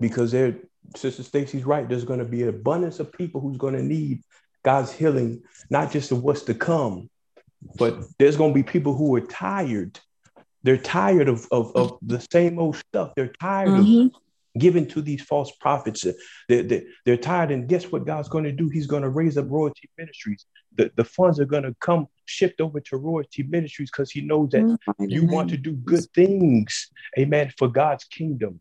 because 0.00 0.32
there, 0.32 0.56
Sister 0.96 1.22
Stacy's 1.22 1.64
right. 1.64 1.88
There's 1.88 2.04
going 2.04 2.18
to 2.18 2.24
be 2.24 2.42
an 2.42 2.48
abundance 2.48 2.98
of 2.98 3.12
people 3.12 3.40
who's 3.40 3.58
going 3.58 3.74
to 3.74 3.82
need 3.82 4.22
God's 4.64 4.90
healing, 4.90 5.42
not 5.70 5.92
just 5.92 6.10
of 6.10 6.24
what's 6.24 6.42
to 6.42 6.54
come, 6.54 7.08
but 7.76 8.02
there's 8.18 8.36
going 8.36 8.50
to 8.50 8.54
be 8.54 8.64
people 8.64 8.94
who 8.94 9.14
are 9.14 9.20
tired 9.20 10.00
they're 10.62 10.76
tired 10.76 11.28
of, 11.28 11.46
of, 11.50 11.74
of 11.74 11.98
the 12.02 12.24
same 12.32 12.58
old 12.58 12.76
stuff. 12.76 13.12
They're 13.16 13.32
tired 13.40 13.68
mm-hmm. 13.68 14.06
of 14.06 14.22
giving 14.58 14.86
to 14.88 15.00
these 15.00 15.22
false 15.22 15.52
prophets. 15.52 16.04
They're, 16.48 16.62
they're, 16.62 16.82
they're, 17.04 17.16
tired. 17.16 17.50
And 17.50 17.68
guess 17.68 17.90
what 17.92 18.06
God's 18.06 18.28
going 18.28 18.44
to 18.44 18.52
do? 18.52 18.68
He's 18.68 18.86
going 18.86 19.02
to 19.02 19.08
raise 19.08 19.38
up 19.38 19.46
royalty 19.48 19.88
ministries. 19.96 20.46
The, 20.76 20.90
the 20.96 21.04
funds 21.04 21.38
are 21.40 21.44
going 21.44 21.62
to 21.62 21.74
come 21.80 22.06
shift 22.24 22.60
over 22.60 22.80
to 22.80 22.96
royalty 22.96 23.44
ministries 23.44 23.90
because 23.90 24.10
he 24.10 24.20
knows 24.20 24.50
that 24.50 24.62
mm-hmm. 24.62 25.04
you 25.04 25.26
want 25.26 25.50
to 25.50 25.56
do 25.56 25.72
good 25.72 26.04
things. 26.14 26.90
Amen. 27.18 27.52
For 27.56 27.68
God's 27.68 28.04
kingdom. 28.04 28.60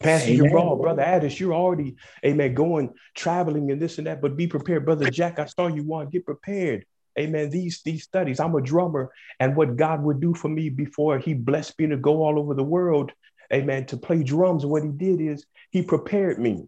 Pastor 0.00 0.30
amen. 0.30 0.50
Jamal, 0.50 0.76
Brother 0.76 1.02
Addis, 1.02 1.40
you're 1.40 1.54
already, 1.54 1.96
amen, 2.24 2.54
going 2.54 2.94
traveling 3.16 3.72
and 3.72 3.82
this 3.82 3.98
and 3.98 4.06
that, 4.06 4.22
but 4.22 4.36
be 4.36 4.46
prepared. 4.46 4.84
Brother 4.84 5.10
Jack, 5.10 5.40
I 5.40 5.46
saw 5.46 5.66
you 5.66 5.82
want 5.82 6.12
get 6.12 6.24
prepared 6.24 6.84
amen, 7.18 7.50
these, 7.50 7.82
these 7.84 8.04
studies. 8.04 8.40
I'm 8.40 8.54
a 8.54 8.60
drummer, 8.60 9.10
and 9.40 9.56
what 9.56 9.76
God 9.76 10.02
would 10.02 10.20
do 10.20 10.34
for 10.34 10.48
me 10.48 10.68
before 10.68 11.18
He 11.18 11.34
blessed 11.34 11.78
me 11.78 11.88
to 11.88 11.96
go 11.96 12.22
all 12.22 12.38
over 12.38 12.54
the 12.54 12.64
world, 12.64 13.12
amen, 13.52 13.86
to 13.86 13.96
play 13.96 14.22
drums, 14.22 14.64
what 14.64 14.82
He 14.82 14.90
did 14.90 15.20
is 15.20 15.46
He 15.70 15.82
prepared 15.82 16.38
me. 16.38 16.66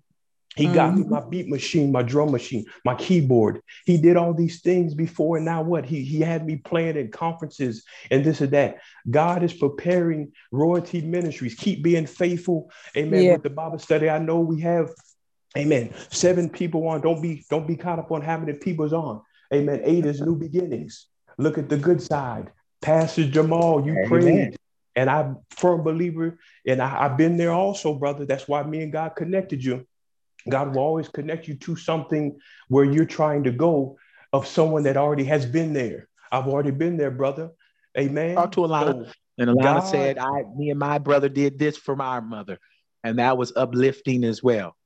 He 0.56 0.64
mm-hmm. 0.64 0.74
got 0.74 0.94
me 0.96 1.02
mm-hmm. 1.02 1.12
my 1.12 1.20
beat 1.20 1.48
machine, 1.48 1.92
my 1.92 2.02
drum 2.02 2.32
machine, 2.32 2.64
my 2.84 2.96
keyboard. 2.96 3.60
He 3.86 3.96
did 3.96 4.16
all 4.16 4.34
these 4.34 4.60
things 4.62 4.94
before, 4.94 5.36
and 5.36 5.46
now 5.46 5.62
what? 5.62 5.86
He, 5.86 6.02
he 6.02 6.20
had 6.20 6.44
me 6.44 6.56
playing 6.56 6.96
in 6.96 7.10
conferences 7.10 7.84
and 8.10 8.24
this 8.24 8.40
and 8.40 8.50
that. 8.50 8.78
God 9.08 9.44
is 9.44 9.52
preparing 9.52 10.32
royalty 10.50 11.02
ministries. 11.02 11.54
Keep 11.54 11.84
being 11.84 12.06
faithful, 12.06 12.70
amen. 12.96 13.22
Yeah. 13.22 13.32
With 13.34 13.44
the 13.44 13.50
Bible 13.50 13.78
study, 13.78 14.10
I 14.10 14.18
know 14.18 14.40
we 14.40 14.60
have 14.62 14.90
Amen. 15.56 15.92
Seven 16.10 16.48
people 16.48 16.86
on. 16.86 17.00
Don't 17.00 17.20
be 17.20 17.44
don't 17.50 17.66
be 17.66 17.76
caught 17.76 17.98
up 17.98 18.12
on 18.12 18.22
how 18.22 18.38
many 18.38 18.52
people's 18.52 18.92
on. 18.92 19.20
Amen. 19.52 19.80
Eight 19.84 20.06
is 20.06 20.20
new 20.20 20.36
beginnings. 20.36 21.06
Look 21.38 21.58
at 21.58 21.68
the 21.68 21.76
good 21.76 22.02
side. 22.02 22.50
Pastor 22.80 23.28
Jamal, 23.28 23.84
you 23.84 23.92
Amen. 23.92 24.08
prayed. 24.08 24.56
And 24.96 25.08
I'm 25.08 25.38
firm 25.50 25.84
believer, 25.84 26.38
and 26.66 26.82
I, 26.82 26.88
have 26.88 27.16
been 27.16 27.36
there 27.36 27.52
also, 27.52 27.94
brother. 27.94 28.26
That's 28.26 28.48
why 28.48 28.64
me 28.64 28.82
and 28.82 28.92
God 28.92 29.10
connected 29.14 29.64
you. 29.64 29.86
God 30.48 30.74
will 30.74 30.82
always 30.82 31.08
connect 31.08 31.46
you 31.46 31.54
to 31.54 31.76
something 31.76 32.38
where 32.68 32.84
you're 32.84 33.04
trying 33.04 33.44
to 33.44 33.52
go 33.52 33.98
of 34.32 34.46
someone 34.46 34.82
that 34.84 34.96
already 34.96 35.24
has 35.24 35.46
been 35.46 35.72
there. 35.72 36.08
I've 36.32 36.48
already 36.48 36.72
been 36.72 36.96
there, 36.96 37.10
brother. 37.10 37.50
Amen. 37.96 38.34
Talk 38.34 38.52
to 38.52 38.60
Alana. 38.60 39.06
So, 39.06 39.12
and 39.38 39.50
Alana 39.50 39.62
God, 39.62 39.80
said, 39.80 40.18
I 40.18 40.42
me 40.56 40.70
and 40.70 40.78
my 40.78 40.98
brother 40.98 41.28
did 41.28 41.58
this 41.58 41.76
from 41.76 42.00
our 42.00 42.20
mother. 42.20 42.58
And 43.02 43.18
that 43.18 43.38
was 43.38 43.52
uplifting 43.56 44.24
as 44.24 44.42
well. 44.42 44.76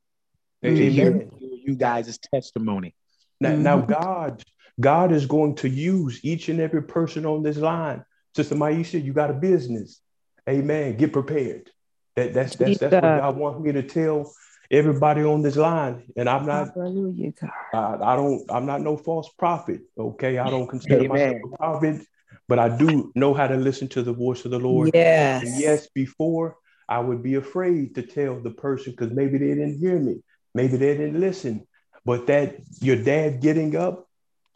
Amen. 0.65 0.77
To 0.77 0.91
hear 0.91 1.29
you 1.65 1.75
guys' 1.77 2.19
testimony. 2.33 2.95
Now, 3.41 3.51
mm-hmm. 3.51 3.63
now 3.63 3.81
God 3.81 4.43
God 4.81 5.13
is 5.13 5.27
going 5.27 5.57
to 5.57 5.69
use 5.69 6.21
each 6.25 6.49
and 6.49 6.61
every 6.61 6.83
person 6.83 7.25
on 7.27 7.43
this 7.43 7.57
line. 7.57 8.05
Sister 8.35 8.55
Maisha, 8.55 9.03
you 9.03 9.13
got 9.13 9.31
a 9.31 9.35
business. 9.35 10.01
Amen. 10.49 10.97
Get 10.97 11.13
prepared. 11.13 11.71
That, 12.17 12.35
that's 12.35 12.57
that's 12.57 12.79
that's 12.79 12.93
what 12.93 13.01
God 13.01 13.37
wants 13.37 13.61
me 13.61 13.73
to 13.73 13.83
tell 13.83 14.33
everybody 14.71 15.23
on 15.23 15.43
this 15.43 15.57
line. 15.57 16.05
And 16.17 16.29
I'm 16.29 16.47
not 16.47 16.69
Hallelujah, 16.75 17.33
I, 17.73 17.97
I, 18.01 18.17
don't 18.17 18.45
I'm 18.51 18.67
not 18.67 18.83
no 18.83 18.97
false 18.97 19.29
prophet. 19.39 19.81
Okay. 19.99 20.39
I 20.39 20.51
don't 20.51 20.69
consider 20.69 21.05
Amen. 21.05 21.09
myself 21.09 21.37
a 21.45 21.57
prophet, 21.57 22.07
but 22.49 22.59
I 22.59 22.77
do 22.77 23.13
know 23.15 23.35
how 23.35 23.47
to 23.47 23.57
listen 23.57 23.89
to 23.89 24.03
the 24.03 24.13
voice 24.13 24.45
of 24.45 24.51
the 24.51 24.59
Lord. 24.59 24.91
Yes. 24.95 25.43
And 25.43 25.61
yes, 25.61 25.89
before 25.95 26.57
I 26.89 27.01
would 27.01 27.23
be 27.23 27.35
afraid 27.35 27.95
to 27.95 28.03
tell 28.03 28.41
the 28.41 28.51
person 28.51 28.93
because 28.93 29.13
maybe 29.13 29.39
they 29.39 29.49
didn't 29.49 29.79
hear 29.79 29.99
me, 29.99 30.23
maybe 30.55 30.77
they 30.77 30.97
didn't 30.97 31.21
listen. 31.21 31.67
But 32.05 32.27
that 32.27 32.57
your 32.81 32.97
dad 32.97 33.41
getting 33.41 33.75
up 33.77 34.04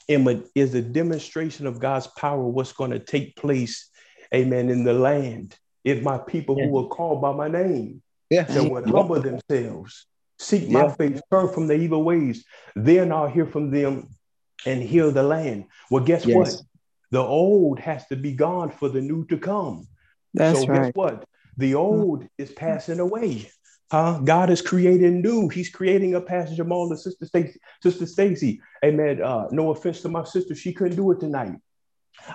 is 0.08 0.74
a 0.74 0.82
demonstration 0.82 1.66
of 1.66 1.78
God's 1.78 2.06
power, 2.08 2.42
what's 2.42 2.72
going 2.72 2.92
to 2.92 2.98
take 2.98 3.36
place, 3.36 3.90
amen, 4.34 4.70
in 4.70 4.84
the 4.84 4.94
land. 4.94 5.56
If 5.84 6.02
my 6.02 6.18
people 6.18 6.58
yeah. 6.58 6.66
who 6.66 6.78
are 6.78 6.88
called 6.88 7.20
by 7.22 7.32
my 7.32 7.48
name 7.48 8.02
yeah. 8.30 8.42
that 8.42 8.70
would 8.70 8.86
humble 8.88 9.20
themselves, 9.20 10.06
seek 10.38 10.64
yeah. 10.64 10.82
my 10.82 10.88
face, 10.94 11.20
turn 11.30 11.48
from 11.48 11.66
the 11.66 11.74
evil 11.74 12.02
ways, 12.02 12.44
then 12.74 13.12
I'll 13.12 13.28
hear 13.28 13.46
from 13.46 13.70
them 13.70 14.08
and 14.66 14.82
heal 14.82 15.10
the 15.12 15.22
land. 15.22 15.66
Well, 15.90 16.04
guess 16.04 16.24
yes. 16.24 16.36
what? 16.36 16.62
The 17.10 17.20
old 17.20 17.78
has 17.80 18.06
to 18.08 18.16
be 18.16 18.32
gone 18.32 18.70
for 18.70 18.88
the 18.88 19.00
new 19.00 19.24
to 19.26 19.38
come. 19.38 19.86
That's 20.34 20.60
so 20.60 20.66
right. 20.66 20.82
guess 20.82 20.92
what? 20.94 21.24
The 21.56 21.72
mm. 21.72 21.78
old 21.78 22.28
is 22.36 22.50
passing 22.52 23.00
away. 23.00 23.50
Huh? 23.90 24.20
God 24.22 24.50
is 24.50 24.60
creating 24.60 25.22
new. 25.22 25.48
He's 25.48 25.70
creating 25.70 26.14
a 26.14 26.20
passage 26.20 26.60
of 26.60 26.70
all 26.70 26.88
the 26.88 26.96
sister 26.96 27.24
Stacy. 27.24 27.58
Sister 27.82 28.06
Stacy, 28.06 28.60
amen. 28.84 29.22
Uh, 29.22 29.46
no 29.50 29.70
offense 29.70 30.02
to 30.02 30.08
my 30.08 30.24
sister, 30.24 30.54
she 30.54 30.72
couldn't 30.72 30.96
do 30.96 31.10
it 31.10 31.20
tonight. 31.20 31.54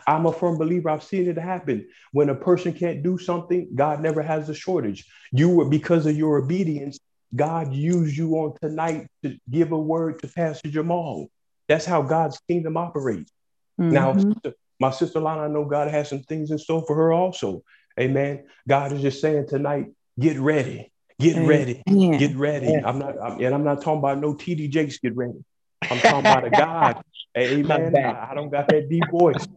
I'm 0.08 0.26
a 0.26 0.34
firm 0.34 0.58
believer. 0.58 0.90
I've 0.90 1.04
seen 1.04 1.28
it 1.28 1.38
happen. 1.38 1.88
When 2.12 2.30
a 2.30 2.36
person 2.36 2.74
can't 2.74 3.04
do 3.04 3.18
something, 3.18 3.70
God 3.76 4.02
never 4.02 4.22
has 4.22 4.50
a 4.50 4.54
shortage. 4.54 5.06
You 5.32 5.50
were 5.50 5.70
because 5.70 6.06
of 6.06 6.18
your 6.18 6.38
obedience, 6.38 7.00
God 7.36 7.74
used 7.74 8.16
you 8.16 8.34
on 8.36 8.56
tonight 8.62 9.08
to 9.24 9.38
give 9.50 9.72
a 9.72 9.78
word 9.78 10.20
to 10.20 10.28
Pastor 10.28 10.70
Jamal. 10.70 11.28
That's 11.68 11.86
how 11.86 12.02
God's 12.02 12.40
kingdom 12.48 12.78
operates. 12.78 13.32
Mm-hmm. 13.80 13.94
Now, 13.94 14.54
my 14.80 14.92
sister 14.92 15.20
Lana, 15.20 15.44
I 15.44 15.48
know 15.48 15.66
God 15.66 15.90
has 15.90 16.10
some 16.10 16.24
things 16.24 16.52
in 16.52 16.58
store 16.58 16.84
for 16.86 16.96
her 16.96 17.12
also. 17.12 17.64
Amen. 18.00 18.46
God 18.68 18.92
is 18.94 19.02
just 19.02 19.22
saying 19.22 19.48
tonight, 19.48 19.88
get 20.20 20.40
ready. 20.40 20.93
Get 21.20 21.48
ready. 21.48 21.84
Yeah. 21.88 22.18
Get 22.18 22.36
ready. 22.36 22.68
Yeah. 22.68 22.82
I'm 22.86 23.00
not, 23.00 23.16
I'm, 23.22 23.40
and 23.40 23.54
I'm 23.54 23.64
not 23.64 23.82
talking 23.82 24.00
about 24.00 24.20
no 24.20 24.34
TD 24.34 24.70
Jakes. 24.70 25.00
Get 25.00 25.16
ready. 25.16 25.44
I'm 25.90 26.00
talking 26.00 26.20
about 26.20 26.46
a 26.46 26.50
God. 26.50 27.04
Amen. 27.38 27.96
I, 27.96 28.32
I, 28.32 28.34
don't 28.36 28.50
got 28.50 28.68
that 28.68 28.90
deep 28.90 29.04
voice. 29.12 29.48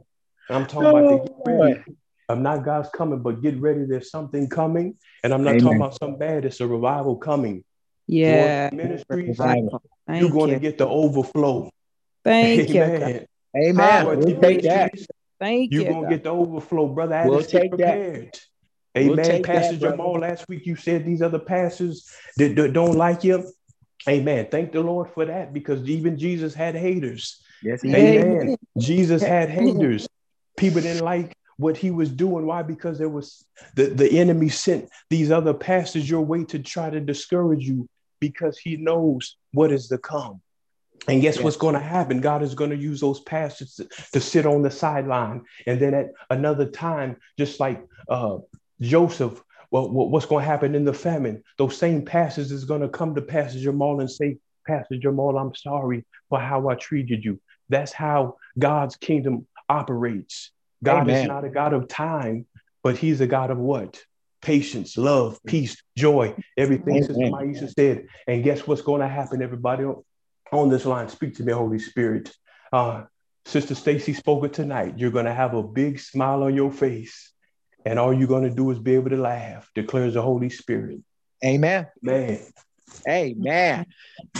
I'm 0.48 0.66
talking 0.66 0.86
oh, 0.86 0.96
about 0.96 1.24
the 1.24 1.28
get 1.28 1.60
ready. 1.60 1.84
I'm 2.28 2.42
not 2.42 2.64
God's 2.64 2.88
coming, 2.90 3.20
but 3.20 3.42
get 3.42 3.60
ready. 3.60 3.84
There's 3.84 4.10
something 4.10 4.48
coming, 4.48 4.96
and 5.22 5.32
I'm 5.32 5.44
not 5.44 5.50
Amen. 5.50 5.62
talking 5.62 5.76
about 5.76 5.98
some 5.98 6.18
bad. 6.18 6.44
It's 6.44 6.60
a 6.60 6.66
revival 6.66 7.16
coming. 7.16 7.64
Yeah. 8.06 8.70
Ministries. 8.72 9.38
You're 9.38 10.30
going 10.30 10.48
you. 10.48 10.54
to 10.54 10.60
get 10.60 10.78
the 10.78 10.86
overflow. 10.86 11.70
Thank 12.24 12.70
Amen. 12.70 13.26
you. 13.54 13.70
Amen. 13.70 14.06
We'll 14.06 14.40
take 14.40 14.62
that. 14.62 14.92
Thank 15.38 15.72
You're 15.72 15.82
you. 15.82 15.86
You're 15.86 15.94
going 15.94 16.10
to 16.10 16.16
get 16.16 16.24
the 16.24 16.30
overflow, 16.30 16.88
brother. 16.88 17.22
We'll 17.26 17.42
take 17.42 17.70
prepared. 17.70 18.32
that. 18.32 18.40
Amen. 18.96 19.16
We'll 19.16 19.42
Pastor 19.42 19.76
that, 19.76 19.90
Jamal, 19.90 20.20
last 20.20 20.48
week 20.48 20.66
you 20.66 20.76
said 20.76 21.04
these 21.04 21.22
other 21.22 21.38
pastors 21.38 22.10
that, 22.38 22.56
that 22.56 22.72
don't 22.72 22.96
like 22.96 23.24
you. 23.24 23.50
Amen. 24.08 24.48
Thank 24.50 24.72
the 24.72 24.80
Lord 24.80 25.10
for 25.10 25.24
that 25.26 25.52
because 25.52 25.88
even 25.88 26.18
Jesus 26.18 26.54
had 26.54 26.74
haters. 26.74 27.42
Yes, 27.62 27.82
he 27.82 27.94
Amen. 27.94 28.46
Did. 28.46 28.58
Jesus 28.78 29.22
had 29.22 29.50
haters. 29.50 30.08
People 30.56 30.80
didn't 30.80 31.04
like 31.04 31.34
what 31.56 31.76
he 31.76 31.90
was 31.90 32.10
doing. 32.10 32.46
Why? 32.46 32.62
Because 32.62 32.98
there 32.98 33.08
was 33.08 33.44
the, 33.74 33.86
the 33.86 34.18
enemy 34.18 34.48
sent 34.48 34.88
these 35.10 35.30
other 35.30 35.54
pastors 35.54 36.08
your 36.08 36.20
way 36.20 36.44
to 36.44 36.58
try 36.58 36.90
to 36.90 37.00
discourage 37.00 37.66
you 37.66 37.88
because 38.20 38.58
he 38.58 38.76
knows 38.76 39.36
what 39.52 39.72
is 39.72 39.88
to 39.88 39.98
come. 39.98 40.40
And 41.08 41.22
guess 41.22 41.36
yes. 41.36 41.44
what's 41.44 41.56
going 41.56 41.74
to 41.74 41.80
happen? 41.80 42.20
God 42.20 42.42
is 42.42 42.54
going 42.54 42.70
to 42.70 42.76
use 42.76 43.00
those 43.00 43.20
pastors 43.20 43.74
to, 43.74 43.88
to, 44.12 44.20
sit 44.20 44.46
on 44.46 44.62
the 44.62 44.70
sideline. 44.70 45.42
And 45.66 45.80
then 45.80 45.94
at 45.94 46.06
another 46.30 46.66
time, 46.66 47.16
just 47.38 47.60
like 47.60 47.84
uh, 48.08 48.38
Joseph, 48.80 49.42
well, 49.70 49.90
what's 49.90 50.26
going 50.26 50.42
to 50.44 50.50
happen 50.50 50.74
in 50.74 50.84
the 50.84 50.92
famine? 50.92 51.42
Those 51.58 51.76
same 51.76 52.04
pastors 52.04 52.52
is 52.52 52.64
going 52.64 52.82
to 52.82 52.88
come 52.88 53.14
to 53.14 53.22
Pastor 53.22 53.58
Jamal 53.58 54.00
and 54.00 54.10
say, 54.10 54.38
Pastor 54.66 54.96
Jamal, 54.96 55.38
I'm 55.38 55.54
sorry 55.54 56.04
for 56.28 56.40
how 56.40 56.68
I 56.68 56.74
treated 56.74 57.24
you. 57.24 57.40
That's 57.68 57.92
how 57.92 58.36
God's 58.58 58.96
kingdom 58.96 59.46
operates. 59.68 60.50
God 60.82 61.02
Amen. 61.02 61.16
is 61.16 61.28
not 61.28 61.44
a 61.44 61.48
God 61.48 61.72
of 61.72 61.88
time, 61.88 62.46
but 62.82 62.96
He's 62.96 63.20
a 63.20 63.26
God 63.26 63.50
of 63.50 63.58
what? 63.58 64.00
Patience, 64.40 64.96
love, 64.96 65.40
peace, 65.46 65.82
joy, 65.96 66.34
everything 66.56 66.96
Amen. 66.96 67.02
Sister 67.02 67.22
Maisha 67.22 67.72
said. 67.74 68.06
And 68.28 68.44
guess 68.44 68.66
what's 68.66 68.82
going 68.82 69.00
to 69.00 69.08
happen, 69.08 69.42
everybody 69.42 69.84
on, 69.84 70.04
on 70.52 70.68
this 70.68 70.84
line? 70.84 71.08
Speak 71.08 71.34
to 71.36 71.42
me, 71.42 71.52
Holy 71.52 71.78
Spirit. 71.78 72.32
Uh, 72.72 73.04
Sister 73.46 73.74
Stacy 73.74 74.12
spoke 74.12 74.44
it 74.44 74.52
tonight. 74.52 74.94
You're 74.96 75.10
going 75.10 75.24
to 75.24 75.34
have 75.34 75.54
a 75.54 75.62
big 75.62 75.98
smile 75.98 76.44
on 76.44 76.54
your 76.54 76.70
face 76.70 77.32
and 77.86 77.98
all 78.00 78.12
you're 78.12 78.28
going 78.28 78.42
to 78.42 78.54
do 78.54 78.70
is 78.72 78.78
be 78.78 78.94
able 78.94 79.10
to 79.10 79.16
laugh, 79.16 79.70
declares 79.74 80.14
the 80.14 80.22
Holy 80.22 80.50
Spirit. 80.50 80.98
Amen. 81.44 81.86
Man, 82.02 82.40
Hey 83.06 83.36
man, 83.38 83.86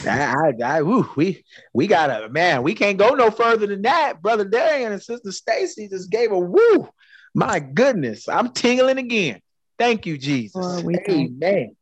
I, 0.04 0.34
I, 0.34 0.52
I 0.64 0.82
woo, 0.82 1.08
we 1.14 1.44
we 1.72 1.86
gotta 1.86 2.28
man, 2.28 2.64
we 2.64 2.74
can't 2.74 2.98
go 2.98 3.10
no 3.10 3.30
further 3.30 3.68
than 3.68 3.82
that. 3.82 4.20
Brother 4.20 4.44
Darian 4.44 4.90
and 4.90 5.00
Sister 5.00 5.30
Stacy 5.30 5.88
just 5.88 6.10
gave 6.10 6.32
a 6.32 6.38
woo. 6.38 6.88
My 7.32 7.60
goodness, 7.60 8.28
I'm 8.28 8.52
tingling 8.52 8.98
again. 8.98 9.40
Thank 9.78 10.04
you, 10.04 10.18
Jesus. 10.18 10.56
Lord, 10.56 10.98
Amen. 11.08 11.76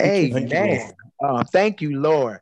Amen. 0.00 0.92
Uh, 1.20 1.42
thank 1.52 1.80
you, 1.80 1.98
Lord. 1.98 2.38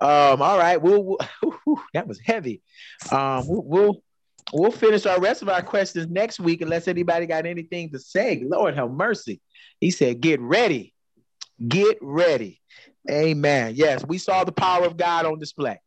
Um, 0.00 0.40
all 0.40 0.58
right, 0.58 0.80
we'll, 0.80 1.18
we'll 1.66 1.82
that 1.94 2.06
was 2.06 2.20
heavy. 2.24 2.62
Um, 3.10 3.44
we'll, 3.48 3.62
we'll 3.64 4.02
we'll 4.52 4.70
finish 4.70 5.06
our 5.06 5.20
rest 5.20 5.42
of 5.42 5.48
our 5.48 5.62
questions 5.62 6.08
next 6.08 6.40
week 6.40 6.60
unless 6.60 6.88
anybody 6.88 7.26
got 7.26 7.46
anything 7.46 7.90
to 7.90 7.98
say. 7.98 8.42
Lord 8.44 8.74
have 8.74 8.90
mercy. 8.90 9.40
He 9.80 9.90
said, 9.90 10.20
"Get 10.20 10.40
ready, 10.40 10.94
get 11.66 11.98
ready." 12.00 12.60
Amen. 13.10 13.72
Yes, 13.74 14.04
we 14.06 14.18
saw 14.18 14.44
the 14.44 14.52
power 14.52 14.84
of 14.84 14.96
God 14.96 15.26
on 15.26 15.38
display. 15.38 15.80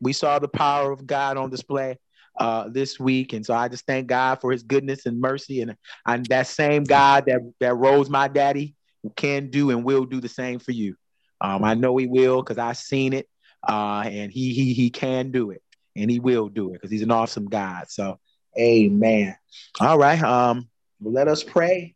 We 0.00 0.12
saw 0.12 0.38
the 0.38 0.48
power 0.48 0.92
of 0.92 1.06
God 1.06 1.36
on 1.36 1.50
display 1.50 1.98
uh, 2.38 2.68
this 2.68 3.00
week, 3.00 3.32
and 3.32 3.44
so 3.44 3.54
I 3.54 3.68
just 3.68 3.86
thank 3.86 4.06
God 4.06 4.40
for 4.40 4.52
His 4.52 4.62
goodness 4.62 5.06
and 5.06 5.20
mercy, 5.20 5.60
and 5.62 5.76
and 6.06 6.26
that 6.26 6.46
same 6.46 6.84
God 6.84 7.24
that 7.26 7.40
that 7.60 7.74
rose 7.74 8.08
my 8.08 8.28
daddy 8.28 8.74
can 9.16 9.50
do 9.50 9.70
and 9.70 9.84
will 9.84 10.04
do 10.04 10.20
the 10.20 10.28
same 10.28 10.58
for 10.58 10.72
you. 10.72 10.96
Um, 11.40 11.64
I 11.64 11.74
know 11.74 11.96
He 11.96 12.06
will 12.06 12.42
because 12.42 12.58
I've 12.58 12.76
seen 12.76 13.12
it, 13.12 13.28
uh, 13.66 14.04
and 14.06 14.30
He 14.30 14.52
He 14.52 14.74
He 14.74 14.90
can 14.90 15.30
do 15.30 15.50
it, 15.50 15.62
and 15.96 16.10
He 16.10 16.20
will 16.20 16.48
do 16.48 16.70
it 16.70 16.74
because 16.74 16.90
He's 16.90 17.02
an 17.02 17.10
awesome 17.10 17.46
God. 17.46 17.86
So, 17.88 18.18
Amen. 18.58 19.36
All 19.80 19.98
right. 19.98 20.20
Um, 20.22 20.68
let 21.00 21.28
us 21.28 21.44
pray 21.44 21.94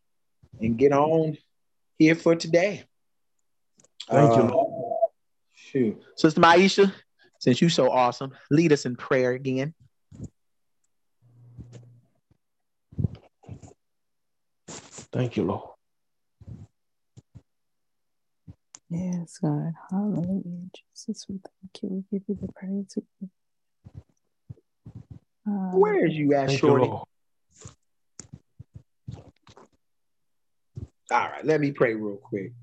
and 0.61 0.77
get 0.77 0.93
on 0.93 1.37
here 1.97 2.15
for 2.15 2.35
today. 2.35 2.83
Thank 4.09 4.31
uh, 4.31 4.43
you. 4.43 4.97
Shoot. 5.53 6.01
Sister 6.15 6.39
Maisha, 6.39 6.93
since 7.39 7.59
you're 7.59 7.69
so 7.69 7.89
awesome, 7.89 8.31
lead 8.49 8.71
us 8.71 8.85
in 8.85 8.95
prayer 8.95 9.31
again. 9.31 9.73
Thank 14.67 15.37
you, 15.37 15.43
Lord. 15.43 15.69
Yes, 18.89 19.37
God. 19.39 19.73
Hallelujah. 19.89 20.69
Jesus, 20.95 21.25
we 21.27 21.39
thank 21.39 21.81
you. 21.81 21.89
We 21.89 22.19
give 22.19 22.27
you 22.27 22.37
the 22.39 22.51
praise. 22.53 22.97
Um, 25.45 25.79
Where 25.79 26.05
is 26.05 26.13
you 26.15 26.33
at, 26.33 26.51
Shorty? 26.51 26.85
You, 26.85 27.03
All 31.11 31.29
right, 31.29 31.45
let 31.45 31.59
me 31.61 31.71
pray 31.71 31.93
real 31.93 32.15
quick. 32.17 32.53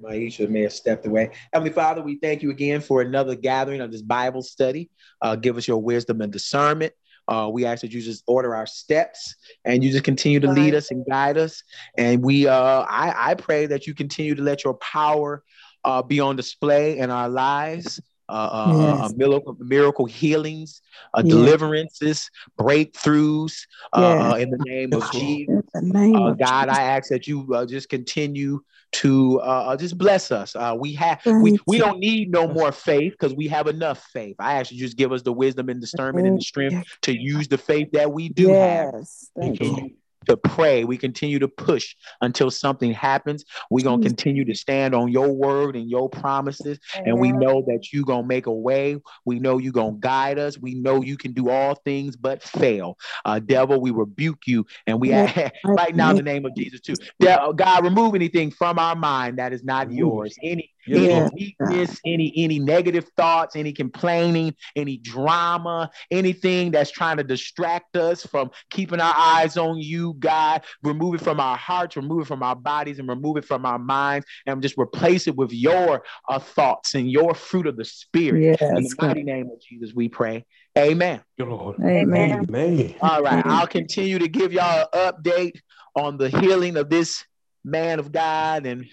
My 0.00 0.14
Maisha 0.14 0.48
may 0.48 0.62
have 0.62 0.72
stepped 0.72 1.06
away. 1.06 1.30
Heavenly 1.52 1.72
Father, 1.72 2.02
we 2.02 2.16
thank 2.16 2.42
you 2.42 2.50
again 2.50 2.80
for 2.80 3.00
another 3.00 3.36
gathering 3.36 3.80
of 3.80 3.92
this 3.92 4.02
Bible 4.02 4.42
study. 4.42 4.90
Uh, 5.22 5.36
give 5.36 5.56
us 5.56 5.68
your 5.68 5.80
wisdom 5.80 6.20
and 6.20 6.32
discernment. 6.32 6.92
Uh, 7.28 7.48
we 7.52 7.64
ask 7.64 7.82
that 7.82 7.92
you 7.92 8.02
just 8.02 8.24
order 8.26 8.54
our 8.54 8.66
steps 8.66 9.34
and 9.64 9.84
you 9.84 9.90
just 9.90 10.04
continue 10.04 10.40
to 10.40 10.50
lead 10.50 10.74
us 10.74 10.90
and 10.90 11.06
guide 11.08 11.38
us. 11.38 11.62
And 11.96 12.22
we, 12.22 12.48
uh, 12.48 12.80
I, 12.88 13.30
I 13.30 13.34
pray 13.34 13.66
that 13.66 13.86
you 13.86 13.94
continue 13.94 14.34
to 14.34 14.42
let 14.42 14.64
your 14.64 14.74
power 14.74 15.42
uh, 15.84 16.02
be 16.02 16.20
on 16.20 16.36
display 16.36 16.98
in 16.98 17.10
our 17.10 17.28
lives. 17.28 18.00
Uh, 18.28 18.32
uh, 18.32 19.04
uh 19.04 19.08
miracle, 19.16 19.56
miracle 19.58 20.06
healings, 20.06 20.80
uh, 21.12 21.22
deliverances, 21.22 22.30
breakthroughs 22.58 23.66
uh, 23.92 24.36
in 24.40 24.50
the 24.50 24.58
name 24.58 24.94
of 24.94 25.10
Jesus. 25.12 25.62
Name 25.74 26.16
of 26.16 26.38
God, 26.38 26.68
Jesus. 26.68 26.78
I 26.78 26.82
ask 26.82 27.08
that 27.10 27.26
you 27.26 27.66
just 27.68 27.88
continue 27.88 28.60
to 28.92 29.40
uh, 29.40 29.76
just 29.76 29.98
bless 29.98 30.30
us. 30.30 30.54
Uh, 30.54 30.74
we 30.78 30.94
have 30.94 31.20
we, 31.42 31.58
we 31.66 31.78
don't 31.78 31.98
need 31.98 32.30
no 32.30 32.46
more 32.48 32.72
faith 32.72 33.12
because 33.12 33.34
we 33.34 33.48
have 33.48 33.66
enough 33.66 34.02
faith. 34.12 34.36
I 34.38 34.54
actually 34.54 34.78
just 34.78 34.96
give 34.96 35.12
us 35.12 35.22
the 35.22 35.32
wisdom 35.32 35.68
and 35.68 35.80
discernment 35.80 36.26
and 36.26 36.38
the 36.38 36.42
strength 36.42 36.82
to 37.02 37.12
use 37.12 37.48
the 37.48 37.58
faith 37.58 37.90
that 37.92 38.12
we 38.12 38.28
do 38.28 38.48
yes. 38.50 38.92
have. 38.92 39.04
Thank 39.36 39.60
you 39.60 39.90
to 40.24 40.36
pray. 40.36 40.84
We 40.84 40.96
continue 40.98 41.38
to 41.38 41.48
push 41.48 41.94
until 42.20 42.50
something 42.50 42.92
happens. 42.92 43.44
We're 43.70 43.84
going 43.84 44.02
to 44.02 44.08
continue 44.08 44.44
to 44.44 44.54
stand 44.54 44.94
on 44.94 45.10
your 45.10 45.32
word 45.32 45.76
and 45.76 45.88
your 45.88 46.08
promises. 46.08 46.78
And 46.94 47.18
we 47.18 47.32
know 47.32 47.64
that 47.66 47.92
you're 47.92 48.04
going 48.04 48.22
to 48.22 48.28
make 48.28 48.46
a 48.46 48.52
way. 48.52 48.96
We 49.24 49.38
know 49.38 49.58
you're 49.58 49.72
going 49.72 49.94
to 49.94 50.00
guide 50.00 50.38
us. 50.38 50.58
We 50.58 50.74
know 50.74 51.02
you 51.02 51.16
can 51.16 51.32
do 51.32 51.50
all 51.50 51.74
things 51.74 52.16
but 52.16 52.42
fail. 52.42 52.98
Uh, 53.24 53.38
devil, 53.38 53.80
we 53.80 53.90
rebuke 53.90 54.46
you. 54.46 54.66
And 54.86 55.00
we 55.00 55.12
right 55.64 55.94
now 55.94 56.10
in 56.10 56.16
the 56.16 56.22
name 56.22 56.44
of 56.46 56.54
Jesus, 56.56 56.80
too. 56.80 56.94
God, 57.20 57.84
remove 57.84 58.14
anything 58.14 58.50
from 58.50 58.78
our 58.78 58.96
mind 58.96 59.38
that 59.38 59.52
is 59.52 59.64
not 59.64 59.92
yours. 59.92 60.36
Any 60.42 60.73
any 60.88 61.30
weakness, 61.32 62.00
any 62.04 62.32
any 62.36 62.58
negative 62.58 63.08
thoughts, 63.16 63.56
any 63.56 63.72
complaining, 63.72 64.54
any 64.76 64.96
drama, 64.98 65.90
anything 66.10 66.70
that's 66.70 66.90
trying 66.90 67.16
to 67.16 67.24
distract 67.24 67.96
us 67.96 68.24
from 68.26 68.50
keeping 68.70 69.00
our 69.00 69.14
eyes 69.16 69.56
on 69.56 69.78
you, 69.78 70.14
God. 70.18 70.62
Remove 70.82 71.14
it 71.14 71.20
from 71.20 71.40
our 71.40 71.56
hearts, 71.56 71.96
remove 71.96 72.22
it 72.22 72.26
from 72.26 72.42
our 72.42 72.56
bodies, 72.56 72.98
and 72.98 73.08
remove 73.08 73.36
it 73.36 73.44
from 73.44 73.64
our 73.66 73.78
minds, 73.78 74.26
and 74.46 74.60
just 74.62 74.76
replace 74.78 75.26
it 75.26 75.36
with 75.36 75.52
your 75.52 76.04
uh, 76.28 76.38
thoughts 76.38 76.94
and 76.94 77.10
your 77.10 77.34
fruit 77.34 77.66
of 77.66 77.76
the 77.76 77.84
Spirit. 77.84 78.58
Yes, 78.60 78.60
In 78.60 78.84
the 78.84 78.94
mighty 78.98 79.22
name 79.22 79.50
of 79.50 79.60
Jesus, 79.60 79.94
we 79.94 80.08
pray. 80.08 80.44
Amen. 80.76 81.20
Amen. 81.40 82.46
Amen. 82.48 82.94
All 83.00 83.22
right. 83.22 83.44
I'll 83.46 83.66
continue 83.66 84.18
to 84.18 84.28
give 84.28 84.52
y'all 84.52 84.88
an 84.92 85.12
update 85.12 85.60
on 85.94 86.16
the 86.16 86.28
healing 86.28 86.76
of 86.76 86.90
this 86.90 87.24
man 87.64 87.98
of 87.98 88.12
God 88.12 88.66
and 88.66 88.86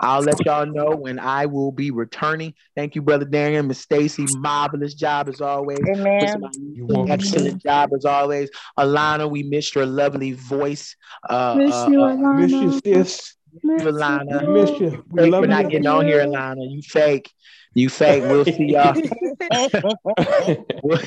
I'll 0.00 0.22
let 0.22 0.44
y'all 0.44 0.66
know 0.66 0.96
when 0.96 1.18
I 1.18 1.46
will 1.46 1.70
be 1.70 1.90
returning. 1.90 2.54
Thank 2.74 2.94
you, 2.94 3.02
Brother 3.02 3.24
Darian, 3.24 3.68
Miss 3.68 3.80
Stacy. 3.80 4.26
Marvelous 4.26 4.94
job 4.94 5.28
as 5.28 5.40
always. 5.40 5.80
Amen. 5.88 7.06
Excellent 7.08 7.62
job 7.62 7.90
as 7.94 8.04
always. 8.04 8.50
Alana, 8.78 9.30
we 9.30 9.42
missed 9.42 9.74
your 9.74 9.86
lovely 9.86 10.32
voice. 10.32 10.96
Uh, 11.28 11.54
miss 11.58 11.74
uh, 11.74 11.88
you, 11.90 12.02
uh, 12.02 12.16
Alana. 12.16 12.40
Miss 12.40 12.52
you, 12.84 12.94
sis. 12.94 13.36
Miss 13.62 13.82
you, 13.82 13.88
Alana. 13.88 14.48
Miss 14.52 14.80
you. 14.80 15.04
We 15.10 15.30
love 15.30 15.44
for 15.44 15.48
not 15.48 15.70
getting 15.70 15.86
on 15.86 16.06
here, 16.06 16.24
Alana. 16.24 16.70
You 16.70 16.82
fake. 16.82 17.32
You 17.74 17.88
fake. 17.88 18.24
We'll 18.24 18.44
see 18.44 18.64
y'all. 18.72 18.94
we'll, 20.82 20.98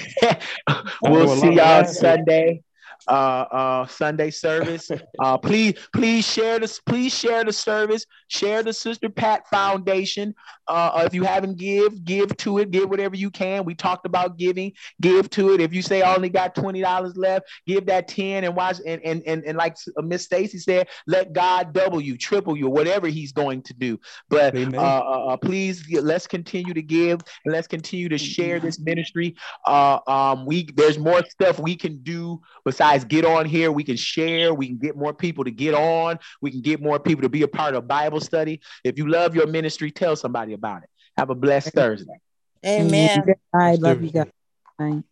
we'll 1.01 1.35
see 1.41 1.53
y'all 1.53 1.85
Sunday 1.85 2.61
uh, 3.07 3.11
uh, 3.11 3.87
Sunday 3.87 4.31
service. 4.31 4.89
Uh, 5.19 5.37
please, 5.37 5.73
please 5.93 6.25
share 6.25 6.59
this. 6.59 6.79
Please 6.79 7.13
share 7.13 7.43
the 7.43 7.51
service. 7.51 8.05
Share 8.27 8.61
the 8.61 8.71
Sister 8.71 9.09
Pat 9.09 9.47
Foundation. 9.49 10.35
Uh, 10.67 11.03
if 11.05 11.13
you 11.13 11.23
haven't 11.23 11.57
give, 11.57 12.03
give 12.03 12.35
to 12.37 12.57
it. 12.59 12.71
Give 12.71 12.89
whatever 12.89 13.15
you 13.15 13.29
can. 13.29 13.63
We 13.63 13.75
talked 13.75 14.05
about 14.05 14.37
giving. 14.37 14.73
Give 15.01 15.29
to 15.31 15.53
it. 15.53 15.61
If 15.61 15.73
you 15.73 15.81
say 15.81 16.01
I 16.01 16.15
only 16.15 16.29
got 16.29 16.55
twenty 16.55 16.81
dollars 16.81 17.15
left, 17.15 17.47
give 17.65 17.85
that 17.87 18.07
ten 18.07 18.43
and 18.43 18.55
watch. 18.55 18.77
And 18.85 19.01
and 19.03 19.23
and, 19.25 19.43
and 19.45 19.57
like 19.57 19.77
Miss 19.97 20.23
Stacy 20.23 20.57
said, 20.57 20.87
let 21.05 21.33
God 21.33 21.73
double 21.73 22.01
you, 22.01 22.17
triple 22.17 22.57
you, 22.57 22.69
whatever 22.69 23.07
He's 23.07 23.31
going 23.31 23.61
to 23.63 23.73
do. 23.73 23.99
But 24.29 24.55
uh, 24.55 24.77
uh, 24.77 25.25
uh, 25.27 25.37
please, 25.37 25.85
let's 25.91 26.27
continue 26.27 26.73
to 26.73 26.81
give 26.81 27.21
and 27.45 27.53
let's 27.53 27.67
continue 27.67 28.09
to 28.09 28.17
share 28.17 28.59
this 28.59 28.79
ministry. 28.79 29.35
Uh, 29.65 29.99
um, 30.07 30.45
we 30.45 30.65
there's 30.75 30.97
more 30.97 31.23
stuff 31.29 31.59
we 31.59 31.75
can 31.75 32.01
do 32.03 32.41
besides 32.65 33.05
get 33.05 33.25
on 33.25 33.45
here. 33.45 33.71
We 33.71 33.83
can 33.83 33.95
share. 33.95 34.53
We 34.53 34.67
can 34.67 34.77
get 34.77 34.95
more 34.95 35.13
people 35.13 35.43
to 35.43 35.51
get 35.51 35.73
on. 35.73 36.19
We 36.41 36.51
can 36.51 36.61
get 36.61 36.81
more 36.81 36.99
people 36.99 37.21
to 37.21 37.29
be 37.29 37.43
a 37.43 37.47
part 37.47 37.75
of 37.75 37.87
Bible 37.87 38.19
study. 38.19 38.59
If 38.83 38.97
you 38.97 39.07
love 39.07 39.35
your 39.35 39.47
ministry, 39.47 39.91
tell 39.91 40.15
somebody 40.15 40.53
about 40.57 40.83
it. 40.83 40.89
Have 41.17 41.29
a 41.29 41.35
blessed 41.35 41.73
Thursday. 41.73 42.19
Amen. 42.65 43.35
I 43.53 43.75
love 43.75 44.01
you 44.03 44.11
guys. 44.11 45.03